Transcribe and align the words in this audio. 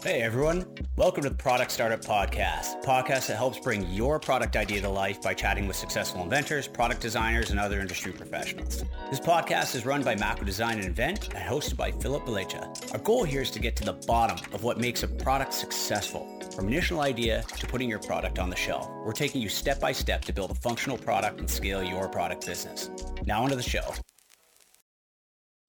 Hey 0.00 0.22
everyone, 0.22 0.64
welcome 0.94 1.24
to 1.24 1.28
the 1.28 1.34
Product 1.34 1.72
Startup 1.72 2.00
Podcast, 2.00 2.84
podcast 2.84 3.26
that 3.26 3.36
helps 3.36 3.58
bring 3.58 3.84
your 3.90 4.20
product 4.20 4.54
idea 4.54 4.80
to 4.80 4.88
life 4.88 5.20
by 5.20 5.34
chatting 5.34 5.66
with 5.66 5.74
successful 5.74 6.22
inventors, 6.22 6.68
product 6.68 7.00
designers, 7.00 7.50
and 7.50 7.58
other 7.58 7.80
industry 7.80 8.12
professionals. 8.12 8.84
This 9.10 9.18
podcast 9.18 9.74
is 9.74 9.84
run 9.84 10.04
by 10.04 10.14
Macro 10.14 10.46
Design 10.46 10.76
and 10.76 10.84
Invent 10.84 11.34
and 11.34 11.38
hosted 11.38 11.76
by 11.76 11.90
Philip 11.90 12.24
Belecha. 12.24 12.92
Our 12.92 13.00
goal 13.00 13.24
here 13.24 13.42
is 13.42 13.50
to 13.50 13.58
get 13.58 13.74
to 13.76 13.84
the 13.84 13.94
bottom 14.06 14.38
of 14.54 14.62
what 14.62 14.78
makes 14.78 15.02
a 15.02 15.08
product 15.08 15.52
successful. 15.52 16.40
From 16.54 16.68
initial 16.68 17.00
idea 17.00 17.42
to 17.58 17.66
putting 17.66 17.88
your 17.88 17.98
product 17.98 18.38
on 18.38 18.50
the 18.50 18.56
shelf, 18.56 18.88
we're 19.04 19.12
taking 19.12 19.42
you 19.42 19.48
step 19.48 19.80
by 19.80 19.90
step 19.90 20.24
to 20.26 20.32
build 20.32 20.52
a 20.52 20.54
functional 20.54 20.96
product 20.96 21.40
and 21.40 21.50
scale 21.50 21.82
your 21.82 22.08
product 22.08 22.46
business. 22.46 22.88
Now 23.26 23.42
onto 23.42 23.56
the 23.56 23.62
show. 23.62 23.92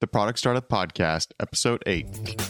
The 0.02 0.08
Product 0.08 0.38
Startup 0.40 0.70
Podcast, 0.70 1.32
Episode 1.42 1.84
8. 1.86 2.06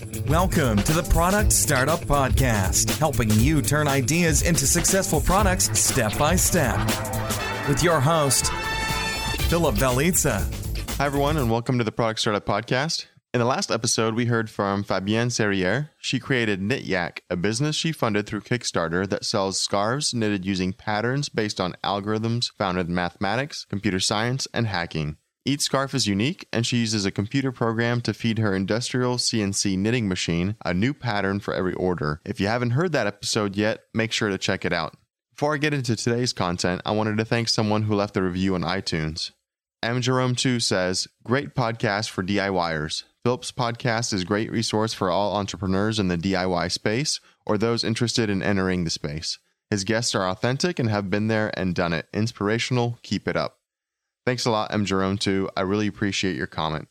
Welcome 0.29 0.77
to 0.83 0.93
the 0.93 1.01
Product 1.01 1.51
Startup 1.51 1.99
Podcast, 2.01 2.95
helping 2.99 3.31
you 3.31 3.63
turn 3.63 3.87
ideas 3.87 4.43
into 4.43 4.67
successful 4.67 5.19
products 5.19 5.71
step 5.79 6.15
by 6.19 6.35
step. 6.35 6.77
With 7.67 7.81
your 7.81 7.99
host, 7.99 8.51
Philip 9.49 9.73
Beliza. 9.73 10.41
Hi, 10.97 11.07
everyone, 11.07 11.37
and 11.37 11.49
welcome 11.49 11.79
to 11.79 11.83
the 11.83 11.91
Product 11.91 12.19
Startup 12.19 12.45
Podcast. 12.45 13.07
In 13.33 13.39
the 13.39 13.45
last 13.47 13.71
episode, 13.71 14.13
we 14.13 14.25
heard 14.25 14.51
from 14.51 14.83
Fabienne 14.83 15.31
Serriere. 15.31 15.89
She 15.97 16.19
created 16.19 16.61
KnitYak, 16.61 17.21
a 17.31 17.35
business 17.35 17.75
she 17.75 17.91
funded 17.91 18.27
through 18.27 18.41
Kickstarter 18.41 19.09
that 19.09 19.25
sells 19.25 19.59
scarves 19.59 20.13
knitted 20.13 20.45
using 20.45 20.73
patterns 20.73 21.27
based 21.27 21.59
on 21.59 21.75
algorithms 21.83 22.51
founded 22.55 22.87
in 22.87 22.93
mathematics, 22.93 23.65
computer 23.65 23.99
science, 23.99 24.47
and 24.53 24.67
hacking. 24.67 25.17
Each 25.49 25.61
scarf 25.61 25.95
is 25.95 26.05
unique, 26.05 26.47
and 26.53 26.63
she 26.63 26.77
uses 26.77 27.05
a 27.05 27.11
computer 27.11 27.51
program 27.51 28.01
to 28.01 28.13
feed 28.13 28.37
her 28.37 28.53
industrial 28.53 29.17
CNC 29.17 29.79
knitting 29.79 30.07
machine 30.07 30.55
a 30.63 30.75
new 30.75 30.93
pattern 30.93 31.39
for 31.39 31.55
every 31.55 31.73
order. 31.73 32.21
If 32.23 32.39
you 32.39 32.45
haven't 32.45 32.77
heard 32.77 32.91
that 32.91 33.07
episode 33.07 33.55
yet, 33.55 33.79
make 33.91 34.11
sure 34.11 34.29
to 34.29 34.37
check 34.37 34.63
it 34.63 34.71
out. 34.71 34.95
Before 35.33 35.55
I 35.55 35.57
get 35.57 35.73
into 35.73 35.95
today's 35.95 36.33
content, 36.33 36.83
I 36.85 36.91
wanted 36.91 37.17
to 37.17 37.25
thank 37.25 37.49
someone 37.49 37.81
who 37.81 37.95
left 37.95 38.15
a 38.15 38.21
review 38.21 38.53
on 38.53 38.61
iTunes. 38.61 39.31
M. 39.81 39.99
Jerome 40.01 40.35
2 40.35 40.59
says, 40.59 41.07
Great 41.23 41.55
podcast 41.55 42.11
for 42.11 42.23
DIYers. 42.23 43.05
Philip's 43.23 43.51
podcast 43.51 44.13
is 44.13 44.21
a 44.21 44.25
great 44.25 44.51
resource 44.51 44.93
for 44.93 45.09
all 45.09 45.35
entrepreneurs 45.35 45.97
in 45.97 46.09
the 46.09 46.17
DIY 46.17 46.71
space 46.71 47.19
or 47.47 47.57
those 47.57 47.83
interested 47.83 48.29
in 48.29 48.43
entering 48.43 48.83
the 48.83 48.91
space. 48.91 49.39
His 49.71 49.83
guests 49.83 50.13
are 50.13 50.29
authentic 50.29 50.77
and 50.77 50.91
have 50.91 51.09
been 51.09 51.25
there 51.25 51.51
and 51.57 51.73
done 51.73 51.93
it. 51.93 52.07
Inspirational. 52.13 52.99
Keep 53.01 53.27
it 53.27 53.35
up. 53.35 53.58
Thanks 54.29 54.45
a 54.45 54.51
lot, 54.51 54.71
M. 54.71 54.85
Jerome, 54.85 55.17
too. 55.17 55.49
I 55.57 55.61
really 55.61 55.87
appreciate 55.87 56.35
your 56.35 56.45
comment. 56.45 56.87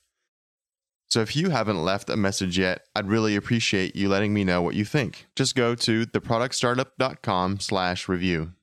So 1.07 1.21
if 1.21 1.37
you 1.37 1.51
haven't 1.51 1.85
left 1.85 2.11
a 2.11 2.17
message 2.17 2.59
yet, 2.59 2.81
I'd 2.97 3.07
really 3.07 3.37
appreciate 3.37 3.95
you 3.95 4.09
letting 4.09 4.35
me 4.35 4.43
know 4.43 4.61
what 4.61 4.75
you 4.75 4.85
think. 4.85 5.29
Just 5.37 5.55
go 5.55 5.77
to 5.77 6.05
theproductstartup.com 6.05 7.61
slash 7.61 8.09
review. 8.09 8.55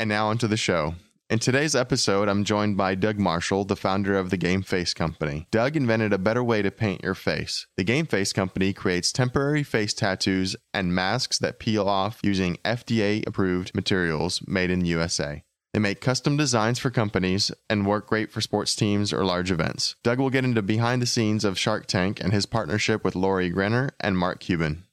And 0.00 0.08
now 0.08 0.26
onto 0.26 0.48
the 0.48 0.56
show. 0.56 0.96
In 1.30 1.38
today's 1.38 1.76
episode, 1.76 2.28
I'm 2.28 2.42
joined 2.42 2.76
by 2.76 2.96
Doug 2.96 3.20
Marshall, 3.20 3.64
the 3.64 3.76
founder 3.76 4.18
of 4.18 4.30
the 4.30 4.36
Game 4.36 4.62
Face 4.62 4.92
Company. 4.92 5.46
Doug 5.52 5.76
invented 5.76 6.12
a 6.12 6.18
better 6.18 6.42
way 6.42 6.62
to 6.62 6.72
paint 6.72 7.04
your 7.04 7.14
face. 7.14 7.68
The 7.76 7.84
Game 7.84 8.06
Face 8.06 8.32
Company 8.32 8.72
creates 8.72 9.12
temporary 9.12 9.62
face 9.62 9.94
tattoos 9.94 10.56
and 10.74 10.92
masks 10.92 11.38
that 11.38 11.60
peel 11.60 11.88
off 11.88 12.18
using 12.24 12.56
FDA 12.64 13.24
approved 13.24 13.72
materials 13.72 14.42
made 14.48 14.72
in 14.72 14.80
the 14.80 14.88
USA. 14.88 15.44
They 15.76 15.80
make 15.80 16.00
custom 16.00 16.38
designs 16.38 16.78
for 16.78 16.88
companies 16.88 17.52
and 17.68 17.84
work 17.84 18.06
great 18.06 18.32
for 18.32 18.40
sports 18.40 18.74
teams 18.74 19.12
or 19.12 19.26
large 19.26 19.50
events. 19.50 19.94
Doug 20.02 20.18
will 20.18 20.30
get 20.30 20.42
into 20.42 20.62
behind 20.62 21.02
the 21.02 21.06
scenes 21.06 21.44
of 21.44 21.58
Shark 21.58 21.84
Tank 21.84 22.18
and 22.18 22.32
his 22.32 22.46
partnership 22.46 23.04
with 23.04 23.14
Lori 23.14 23.52
Greiner 23.52 23.90
and 24.00 24.16
Mark 24.16 24.40
Cuban. 24.40 24.84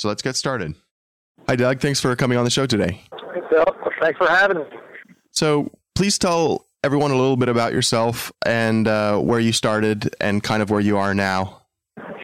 So 0.00 0.08
let's 0.08 0.20
get 0.20 0.34
started. 0.34 0.74
Hi, 1.46 1.54
Doug. 1.54 1.78
Thanks 1.78 2.00
for 2.00 2.16
coming 2.16 2.36
on 2.36 2.42
the 2.42 2.50
show 2.50 2.66
today. 2.66 3.02
Thanks 4.00 4.18
for 4.18 4.26
having 4.26 4.58
me. 4.58 4.64
So 5.30 5.70
please 5.94 6.18
tell 6.18 6.66
everyone 6.82 7.12
a 7.12 7.16
little 7.16 7.36
bit 7.36 7.48
about 7.48 7.72
yourself 7.72 8.32
and 8.44 8.88
uh, 8.88 9.16
where 9.20 9.38
you 9.38 9.52
started 9.52 10.12
and 10.20 10.42
kind 10.42 10.60
of 10.60 10.70
where 10.70 10.80
you 10.80 10.98
are 10.98 11.14
now. 11.14 11.62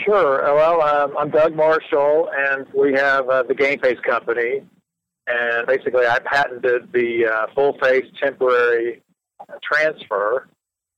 Sure. 0.04 0.42
Well, 0.42 0.82
um, 0.82 1.16
I'm 1.16 1.30
Doug 1.30 1.54
Marshall, 1.54 2.30
and 2.36 2.66
we 2.76 2.94
have 2.94 3.28
uh, 3.28 3.44
the 3.44 3.54
Game 3.54 3.78
Face 3.78 4.00
Company. 4.00 4.62
And 5.26 5.66
basically, 5.66 6.06
I 6.06 6.18
patented 6.20 6.92
the 6.92 7.26
uh, 7.26 7.46
full 7.54 7.76
face 7.82 8.06
temporary 8.20 9.02
transfer 9.62 10.48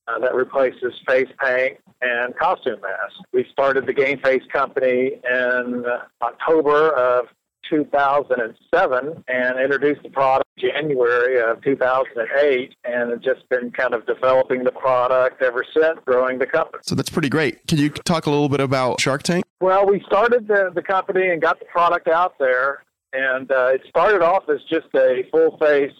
uh, 0.07 0.19
that 0.21 0.35
replaces 0.35 0.93
face 1.07 1.29
paint 1.43 1.79
and 2.01 2.37
costume 2.37 2.81
masks. 2.81 3.19
We 3.33 3.47
started 3.53 3.87
the 3.87 3.93
Game 3.93 4.19
Face 4.21 4.43
Company 4.53 5.21
in 5.29 5.85
October 6.23 6.91
of 6.91 7.27
2007 7.69 9.25
and 9.29 9.61
introduced 9.61 10.03
the 10.03 10.11
product 10.11 10.49
January 10.59 11.41
of 11.41 11.63
2008 11.63 12.75
and 12.85 13.11
have 13.11 13.21
just 13.21 13.49
been 13.49 13.71
kind 13.71 13.95
of 13.95 14.07
developing 14.07 14.65
the 14.65 14.73
product 14.73 15.43
ever 15.43 15.65
since, 15.75 15.99
growing 16.05 16.39
the 16.39 16.47
company. 16.47 16.83
So 16.83 16.95
that's 16.95 17.11
pretty 17.11 17.29
great. 17.29 17.67
Can 17.67 17.79
you 17.79 17.91
talk 17.91 18.27
a 18.27 18.31
little 18.31 18.49
bit 18.49 18.61
about 18.61 19.01
Shark 19.01 19.23
Tank? 19.23 19.45
Well, 19.61 19.87
we 19.87 20.03
started 20.07 20.49
the, 20.49 20.71
the 20.75 20.83
company 20.83 21.29
and 21.29 21.43
got 21.43 21.59
the 21.59 21.67
product 21.67 22.09
out 22.09 22.39
there, 22.39 22.85
and 23.13 23.51
uh, 23.51 23.69
it 23.75 23.83
started 23.89 24.23
off 24.23 24.49
as 24.49 24.61
just 24.69 24.89
a 24.95 25.25
full 25.31 25.57
face 25.59 25.93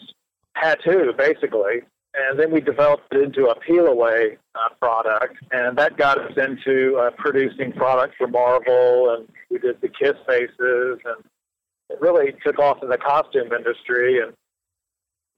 tattoo, 0.61 1.13
basically. 1.17 1.81
And 2.15 2.39
then 2.39 2.51
we 2.51 2.59
developed 2.59 3.13
it 3.13 3.21
into 3.21 3.47
a 3.47 3.59
peel 3.59 3.85
away 3.85 4.37
uh, 4.55 4.73
product, 4.81 5.37
and 5.51 5.77
that 5.77 5.95
got 5.95 6.17
us 6.17 6.31
into 6.37 6.97
uh, 6.97 7.11
producing 7.11 7.71
products 7.71 8.15
for 8.17 8.27
Marvel, 8.27 9.15
and 9.15 9.27
we 9.51 9.59
did 9.59 9.79
the 9.81 9.89
Kiss 9.89 10.15
faces, 10.27 10.99
and 11.05 11.23
it 11.89 12.01
really 12.01 12.33
took 12.43 12.57
off 12.57 12.81
in 12.81 12.89
the 12.89 12.97
costume 12.97 13.53
industry. 13.53 14.19
And 14.21 14.33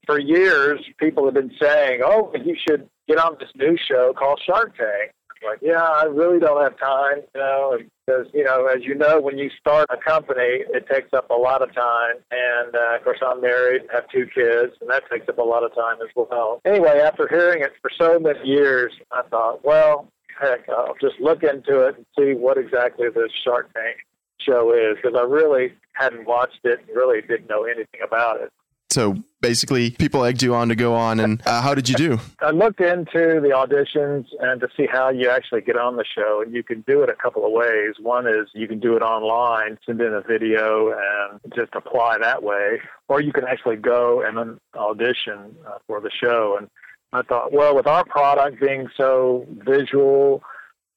for 0.06 0.18
years, 0.18 0.80
people 0.98 1.26
have 1.26 1.34
been 1.34 1.52
saying, 1.60 2.00
"Oh, 2.02 2.32
you 2.42 2.56
should 2.66 2.88
get 3.06 3.18
on 3.18 3.36
this 3.38 3.50
new 3.54 3.76
show 3.76 4.14
called 4.14 4.40
Shark 4.44 4.74
Tank." 4.76 5.12
Like, 5.44 5.58
yeah, 5.60 5.82
I 5.82 6.04
really 6.04 6.38
don't 6.38 6.62
have 6.62 6.78
time, 6.78 7.22
you 7.34 7.40
know, 7.40 7.78
because 8.06 8.26
you 8.32 8.44
know, 8.44 8.66
as 8.66 8.82
you 8.82 8.94
know, 8.94 9.20
when 9.20 9.38
you 9.38 9.50
start 9.58 9.86
a 9.90 9.96
company, 9.96 10.64
it 10.72 10.86
takes 10.90 11.12
up 11.12 11.30
a 11.30 11.34
lot 11.34 11.62
of 11.62 11.74
time. 11.74 12.16
And 12.30 12.74
uh, 12.74 12.96
of 12.96 13.04
course, 13.04 13.18
I'm 13.26 13.40
married, 13.40 13.82
have 13.92 14.08
two 14.08 14.26
kids, 14.26 14.72
and 14.80 14.90
that 14.90 15.04
takes 15.10 15.28
up 15.28 15.38
a 15.38 15.42
lot 15.42 15.64
of 15.64 15.74
time 15.74 15.96
as 16.02 16.08
well. 16.14 16.60
Anyway, 16.64 17.00
after 17.04 17.28
hearing 17.28 17.62
it 17.62 17.72
for 17.80 17.90
so 17.98 18.18
many 18.18 18.46
years, 18.46 18.92
I 19.10 19.22
thought, 19.22 19.64
well, 19.64 20.08
heck, 20.40 20.68
I'll 20.68 20.96
just 21.00 21.20
look 21.20 21.42
into 21.42 21.86
it 21.86 21.96
and 21.96 22.06
see 22.18 22.34
what 22.34 22.58
exactly 22.58 23.08
this 23.14 23.30
Shark 23.44 23.72
Tank 23.74 23.98
show 24.40 24.72
is, 24.72 24.96
because 24.96 25.16
I 25.18 25.24
really 25.24 25.72
hadn't 25.92 26.26
watched 26.26 26.60
it 26.64 26.80
and 26.86 26.96
really 26.96 27.20
didn't 27.20 27.48
know 27.48 27.64
anything 27.64 28.00
about 28.04 28.40
it. 28.40 28.52
So 28.92 29.16
basically, 29.40 29.92
people 29.92 30.22
egged 30.22 30.42
you 30.42 30.54
on 30.54 30.68
to 30.68 30.74
go 30.76 30.94
on, 30.94 31.18
and 31.18 31.40
uh, 31.46 31.62
how 31.62 31.74
did 31.74 31.88
you 31.88 31.94
do? 31.94 32.20
I 32.40 32.50
looked 32.50 32.80
into 32.80 33.40
the 33.40 33.52
auditions 33.54 34.26
and 34.38 34.60
to 34.60 34.68
see 34.76 34.86
how 34.86 35.08
you 35.08 35.30
actually 35.30 35.62
get 35.62 35.78
on 35.78 35.96
the 35.96 36.04
show, 36.04 36.42
and 36.44 36.54
you 36.54 36.62
can 36.62 36.82
do 36.82 37.02
it 37.02 37.08
a 37.08 37.14
couple 37.14 37.46
of 37.46 37.52
ways. 37.52 37.94
One 37.98 38.26
is 38.26 38.48
you 38.52 38.68
can 38.68 38.80
do 38.80 38.94
it 38.94 39.02
online, 39.02 39.78
send 39.86 40.02
in 40.02 40.12
a 40.12 40.20
video, 40.20 40.90
and 40.90 41.40
just 41.56 41.74
apply 41.74 42.18
that 42.18 42.42
way, 42.42 42.80
or 43.08 43.22
you 43.22 43.32
can 43.32 43.44
actually 43.44 43.76
go 43.76 44.20
and 44.20 44.58
audition 44.74 45.56
uh, 45.66 45.78
for 45.86 46.02
the 46.02 46.10
show. 46.10 46.56
And 46.58 46.68
I 47.14 47.22
thought, 47.22 47.50
well, 47.50 47.74
with 47.74 47.86
our 47.86 48.04
product 48.04 48.60
being 48.60 48.88
so 48.94 49.46
visual, 49.48 50.42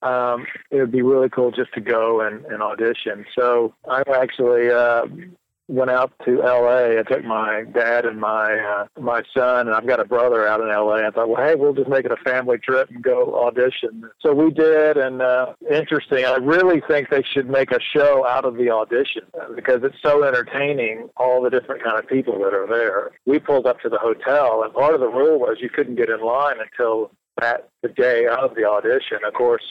um, 0.02 0.46
it 0.70 0.78
would 0.82 0.92
be 0.92 1.02
really 1.02 1.30
cool 1.30 1.52
just 1.52 1.74
to 1.76 1.82
go 1.82 2.20
and, 2.20 2.44
and 2.46 2.62
audition. 2.62 3.26
So 3.34 3.74
I 3.90 4.04
actually 4.14 4.70
uh, 4.70 5.06
went 5.68 5.90
out 5.90 6.14
to 6.26 6.44
L.A. 6.44 7.00
I 7.00 7.04
took 7.04 7.24
my 7.24 7.64
dad 7.74 8.06
and 8.06 8.20
my 8.20 8.54
uh, 8.54 9.02
my 9.02 9.24
son, 9.36 9.68
and 9.68 9.76
I've 9.76 9.88
got 9.88 10.00
a 10.00 10.06
brother 10.06 10.48
out 10.48 10.62
in 10.62 10.70
L.A. 10.70 11.06
I 11.06 11.12
thought, 11.12 11.30
well, 11.30 11.44
hey, 11.44 11.56
we'll 11.56 11.74
just 11.74 11.90
make 11.90 12.06
it 12.06 12.12
a 12.12 12.18
family 12.18 12.58
trip 12.58 12.90
and 12.90 13.02
go 13.02 13.46
audition. 13.46 14.10
So 14.22 14.34
we 14.34 14.52
did, 14.52 14.98
and 14.98 15.22
uh, 15.22 15.54
interesting. 15.70 16.26
I 16.26 16.36
really 16.36 16.82
think 16.88 17.10
they 17.10 17.24
should 17.24 17.50
make 17.50 17.72
a 17.72 17.80
show 17.96 18.26
out 18.28 18.46
of 18.46 18.58
the 18.58 18.70
audition 18.70 19.24
because 19.56 19.82
it's 19.84 19.98
so 20.04 20.24
entertaining. 20.24 21.10
All 21.18 21.42
the 21.42 21.50
different 21.50 21.84
kind 21.84 21.98
of 21.98 22.08
people 22.08 22.38
that 22.40 22.54
are 22.54 22.68
there. 22.68 23.12
We 23.26 23.40
pulled 23.40 23.66
up 23.66 23.80
to 23.82 23.90
the 23.90 24.00
hotel, 24.00 24.64
and 24.64 24.74
part 24.74 24.94
of 24.94 25.00
the 25.00 25.08
rule 25.08 25.40
was 25.40 25.58
you 25.60 25.70
couldn't 25.70 25.96
get 25.96 26.10
in 26.10 26.22
line 26.22 26.58
until 26.60 27.12
that 27.42 27.70
the 27.82 27.90
day 27.90 28.28
of 28.28 28.56
the 28.56 28.66
audition. 28.66 29.20
Of 29.26 29.34
course, 29.34 29.64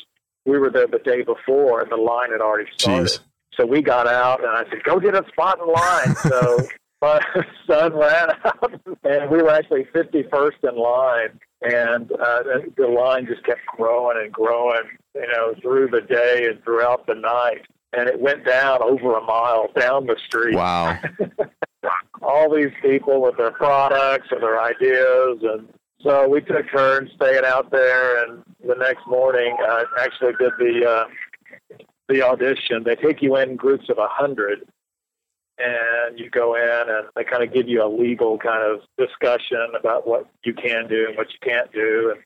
we 0.45 0.59
were 0.59 0.71
there 0.71 0.87
the 0.87 0.99
day 0.99 1.23
before, 1.23 1.81
and 1.81 1.91
the 1.91 1.97
line 1.97 2.33
had 2.33 2.41
already 2.41 2.69
started. 2.77 3.09
Jeez. 3.09 3.21
So 3.57 3.67
we 3.67 3.83
got 3.83 4.07
out, 4.07 4.41
and 4.41 4.51
I 4.51 4.65
said, 4.71 4.83
"Go 4.85 4.99
get 4.99 5.15
a 5.15 5.25
spot 5.29 5.59
in 5.61 5.73
line." 5.73 6.17
So 6.25 6.67
my 7.05 7.21
son 7.67 7.93
ran 7.95 8.31
out, 8.45 8.81
and 9.05 9.31
we 9.31 9.43
were 9.43 9.51
actually 9.51 9.85
51st 9.95 10.71
in 10.71 10.77
line, 10.77 11.39
and 11.63 12.11
uh, 12.13 12.43
the 12.77 12.87
line 12.87 13.27
just 13.27 13.45
kept 13.45 13.61
growing 13.77 14.17
and 14.23 14.33
growing, 14.33 14.85
you 15.15 15.27
know, 15.29 15.55
through 15.61 15.89
the 15.89 16.01
day 16.01 16.47
and 16.49 16.63
throughout 16.65 17.07
the 17.07 17.15
night, 17.15 17.67
and 17.93 18.09
it 18.09 18.21
went 18.21 18.47
down 18.47 18.83
over 18.83 19.19
a 19.19 19.23
mile 19.23 19.69
down 19.79 20.07
the 20.07 20.17
street. 20.27 20.55
Wow. 20.55 20.99
All 22.23 22.55
these 22.55 22.73
people 22.81 23.21
with 23.21 23.37
their 23.37 23.51
products 23.51 24.29
and 24.31 24.43
their 24.43 24.61
ideas, 24.61 25.39
and 25.43 25.69
so 26.03 26.27
we 26.27 26.41
took 26.41 26.71
turns 26.71 27.11
staying 27.17 27.45
out 27.45 27.71
there, 27.71 28.25
and 28.25 28.43
the 28.67 28.77
next 28.77 29.07
morning, 29.07 29.55
I 29.61 29.85
actually 30.01 30.33
did 30.39 30.53
the. 30.59 30.89
Uh, 30.89 31.05
the 32.09 32.23
audition, 32.23 32.85
they 32.85 32.97
take 32.97 33.23
you 33.23 33.37
in 33.37 33.57
groups 33.57 33.89
of 33.89 33.99
a 33.99 34.09
hundred, 34.09 34.67
and 35.59 36.19
you 36.19 36.31
go 36.31 36.57
in 36.57 36.89
and 36.89 37.07
they 37.17 37.25
kind 37.25 37.43
of 37.43 37.53
give 37.53 37.69
you 37.69 37.83
a 37.85 37.89
legal 37.89 38.39
kind 38.39 38.63
of 38.63 38.81
discussion 38.99 39.73
about 39.79 40.07
what 40.07 40.27
you 40.45 40.53
can 40.53 40.89
do 40.89 41.07
and 41.09 41.17
what 41.17 41.29
you 41.33 41.39
can't 41.43 41.73
do, 41.73 42.13
and 42.15 42.25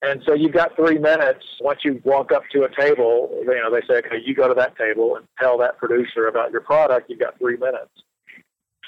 and 0.00 0.22
so 0.24 0.32
you've 0.32 0.52
got 0.52 0.76
three 0.76 0.98
minutes. 0.98 1.44
Once 1.60 1.80
you 1.84 2.00
walk 2.04 2.30
up 2.30 2.44
to 2.52 2.62
a 2.62 2.80
table, 2.80 3.30
you 3.40 3.46
know 3.46 3.70
they 3.70 3.84
say, 3.88 3.98
okay, 3.98 4.22
you 4.24 4.34
go 4.34 4.46
to 4.46 4.54
that 4.54 4.76
table 4.76 5.16
and 5.16 5.26
tell 5.40 5.58
that 5.58 5.76
producer 5.78 6.28
about 6.28 6.52
your 6.52 6.60
product. 6.60 7.10
You've 7.10 7.18
got 7.18 7.36
three 7.38 7.56
minutes. 7.56 7.90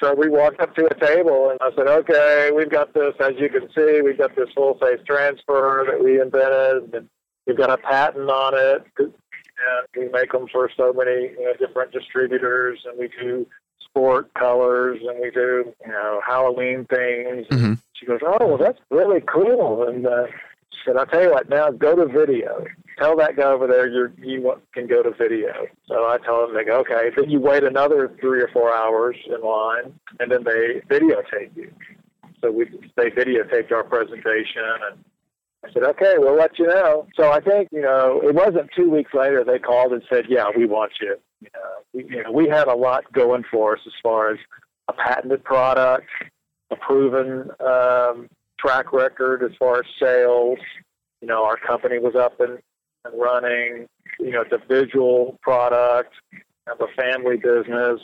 So 0.00 0.14
we 0.14 0.28
walked 0.30 0.60
up 0.60 0.74
to 0.76 0.86
a 0.86 0.94
table 1.06 1.50
and 1.50 1.58
I 1.60 1.76
said, 1.76 1.86
okay, 1.86 2.50
we've 2.56 2.70
got 2.70 2.94
this, 2.94 3.12
as 3.20 3.32
you 3.38 3.50
can 3.50 3.68
see, 3.74 4.00
we've 4.02 4.16
got 4.16 4.34
this 4.34 4.48
full 4.54 4.78
face 4.78 5.00
transfer 5.06 5.84
that 5.90 6.02
we 6.02 6.20
invented 6.20 6.94
and 6.94 7.08
we've 7.46 7.56
got 7.56 7.70
a 7.70 7.76
patent 7.76 8.30
on 8.30 8.54
it. 8.56 9.12
And 9.60 10.04
we 10.04 10.12
make 10.12 10.32
them 10.32 10.46
for 10.52 10.70
so 10.76 10.92
many 10.92 11.32
you 11.38 11.44
know, 11.44 11.66
different 11.66 11.92
distributors 11.92 12.80
and 12.84 12.98
we 12.98 13.08
do 13.20 13.46
sport 13.80 14.32
colors 14.34 15.00
and 15.06 15.20
we 15.20 15.30
do, 15.30 15.72
you 15.84 15.92
know, 15.92 16.20
Halloween 16.26 16.86
things. 16.86 17.46
Mm-hmm. 17.48 17.74
She 17.92 18.06
goes, 18.06 18.20
oh, 18.24 18.46
well, 18.46 18.58
that's 18.58 18.78
really 18.90 19.20
cool. 19.20 19.86
And 19.88 20.06
uh, 20.06 20.26
said, 20.84 20.96
I'll 20.96 21.06
tell 21.06 21.22
you 21.22 21.30
what, 21.30 21.48
now 21.48 21.70
go 21.70 21.94
to 21.96 22.06
video 22.06 22.64
tell 23.00 23.16
that 23.16 23.36
guy 23.36 23.44
over 23.44 23.66
there 23.66 23.88
you 23.88 24.12
you 24.18 24.60
can 24.74 24.86
go 24.86 25.02
to 25.02 25.10
video. 25.10 25.66
So 25.88 25.94
I 26.06 26.18
tell 26.24 26.46
them, 26.46 26.54
they 26.54 26.64
go, 26.64 26.80
okay. 26.80 27.10
Then 27.16 27.30
you 27.30 27.40
wait 27.40 27.64
another 27.64 28.14
three 28.20 28.42
or 28.42 28.48
four 28.52 28.72
hours 28.74 29.16
in 29.26 29.40
line, 29.42 29.98
and 30.20 30.30
then 30.30 30.44
they 30.44 30.82
videotape 30.88 31.56
you. 31.56 31.72
So 32.40 32.50
we 32.50 32.66
they 32.96 33.10
videotaped 33.10 33.72
our 33.72 33.84
presentation, 33.84 34.62
and 34.90 35.04
I 35.64 35.72
said, 35.72 35.82
okay, 35.82 36.14
we'll 36.16 36.36
let 36.36 36.58
you 36.58 36.66
know. 36.66 37.06
So 37.16 37.30
I 37.30 37.40
think 37.40 37.68
you 37.70 37.82
know 37.82 38.20
it 38.22 38.34
wasn't 38.34 38.70
two 38.74 38.90
weeks 38.90 39.12
later 39.14 39.44
they 39.44 39.58
called 39.58 39.92
and 39.92 40.02
said, 40.10 40.24
yeah, 40.28 40.46
we 40.56 40.66
want 40.66 40.92
you. 41.00 41.16
You 41.40 41.48
know, 41.54 41.70
we, 41.92 42.04
you 42.04 42.22
know, 42.22 42.32
we 42.32 42.48
had 42.48 42.68
a 42.68 42.74
lot 42.74 43.10
going 43.12 43.44
for 43.50 43.74
us 43.74 43.80
as 43.86 43.92
far 44.02 44.32
as 44.32 44.38
a 44.88 44.92
patented 44.92 45.44
product, 45.44 46.06
a 46.70 46.76
proven 46.76 47.50
um, 47.60 48.28
track 48.58 48.92
record 48.92 49.42
as 49.42 49.56
far 49.58 49.80
as 49.80 49.86
sales. 50.02 50.58
You 51.20 51.28
know, 51.28 51.44
our 51.44 51.56
company 51.56 51.98
was 51.98 52.14
up 52.14 52.40
and 52.40 52.58
and 53.04 53.18
running, 53.18 53.86
you 54.18 54.30
know, 54.30 54.44
the 54.50 54.58
visual 54.68 55.38
product, 55.42 56.12
have 56.66 56.80
a 56.80 56.88
family 57.00 57.36
business. 57.36 58.00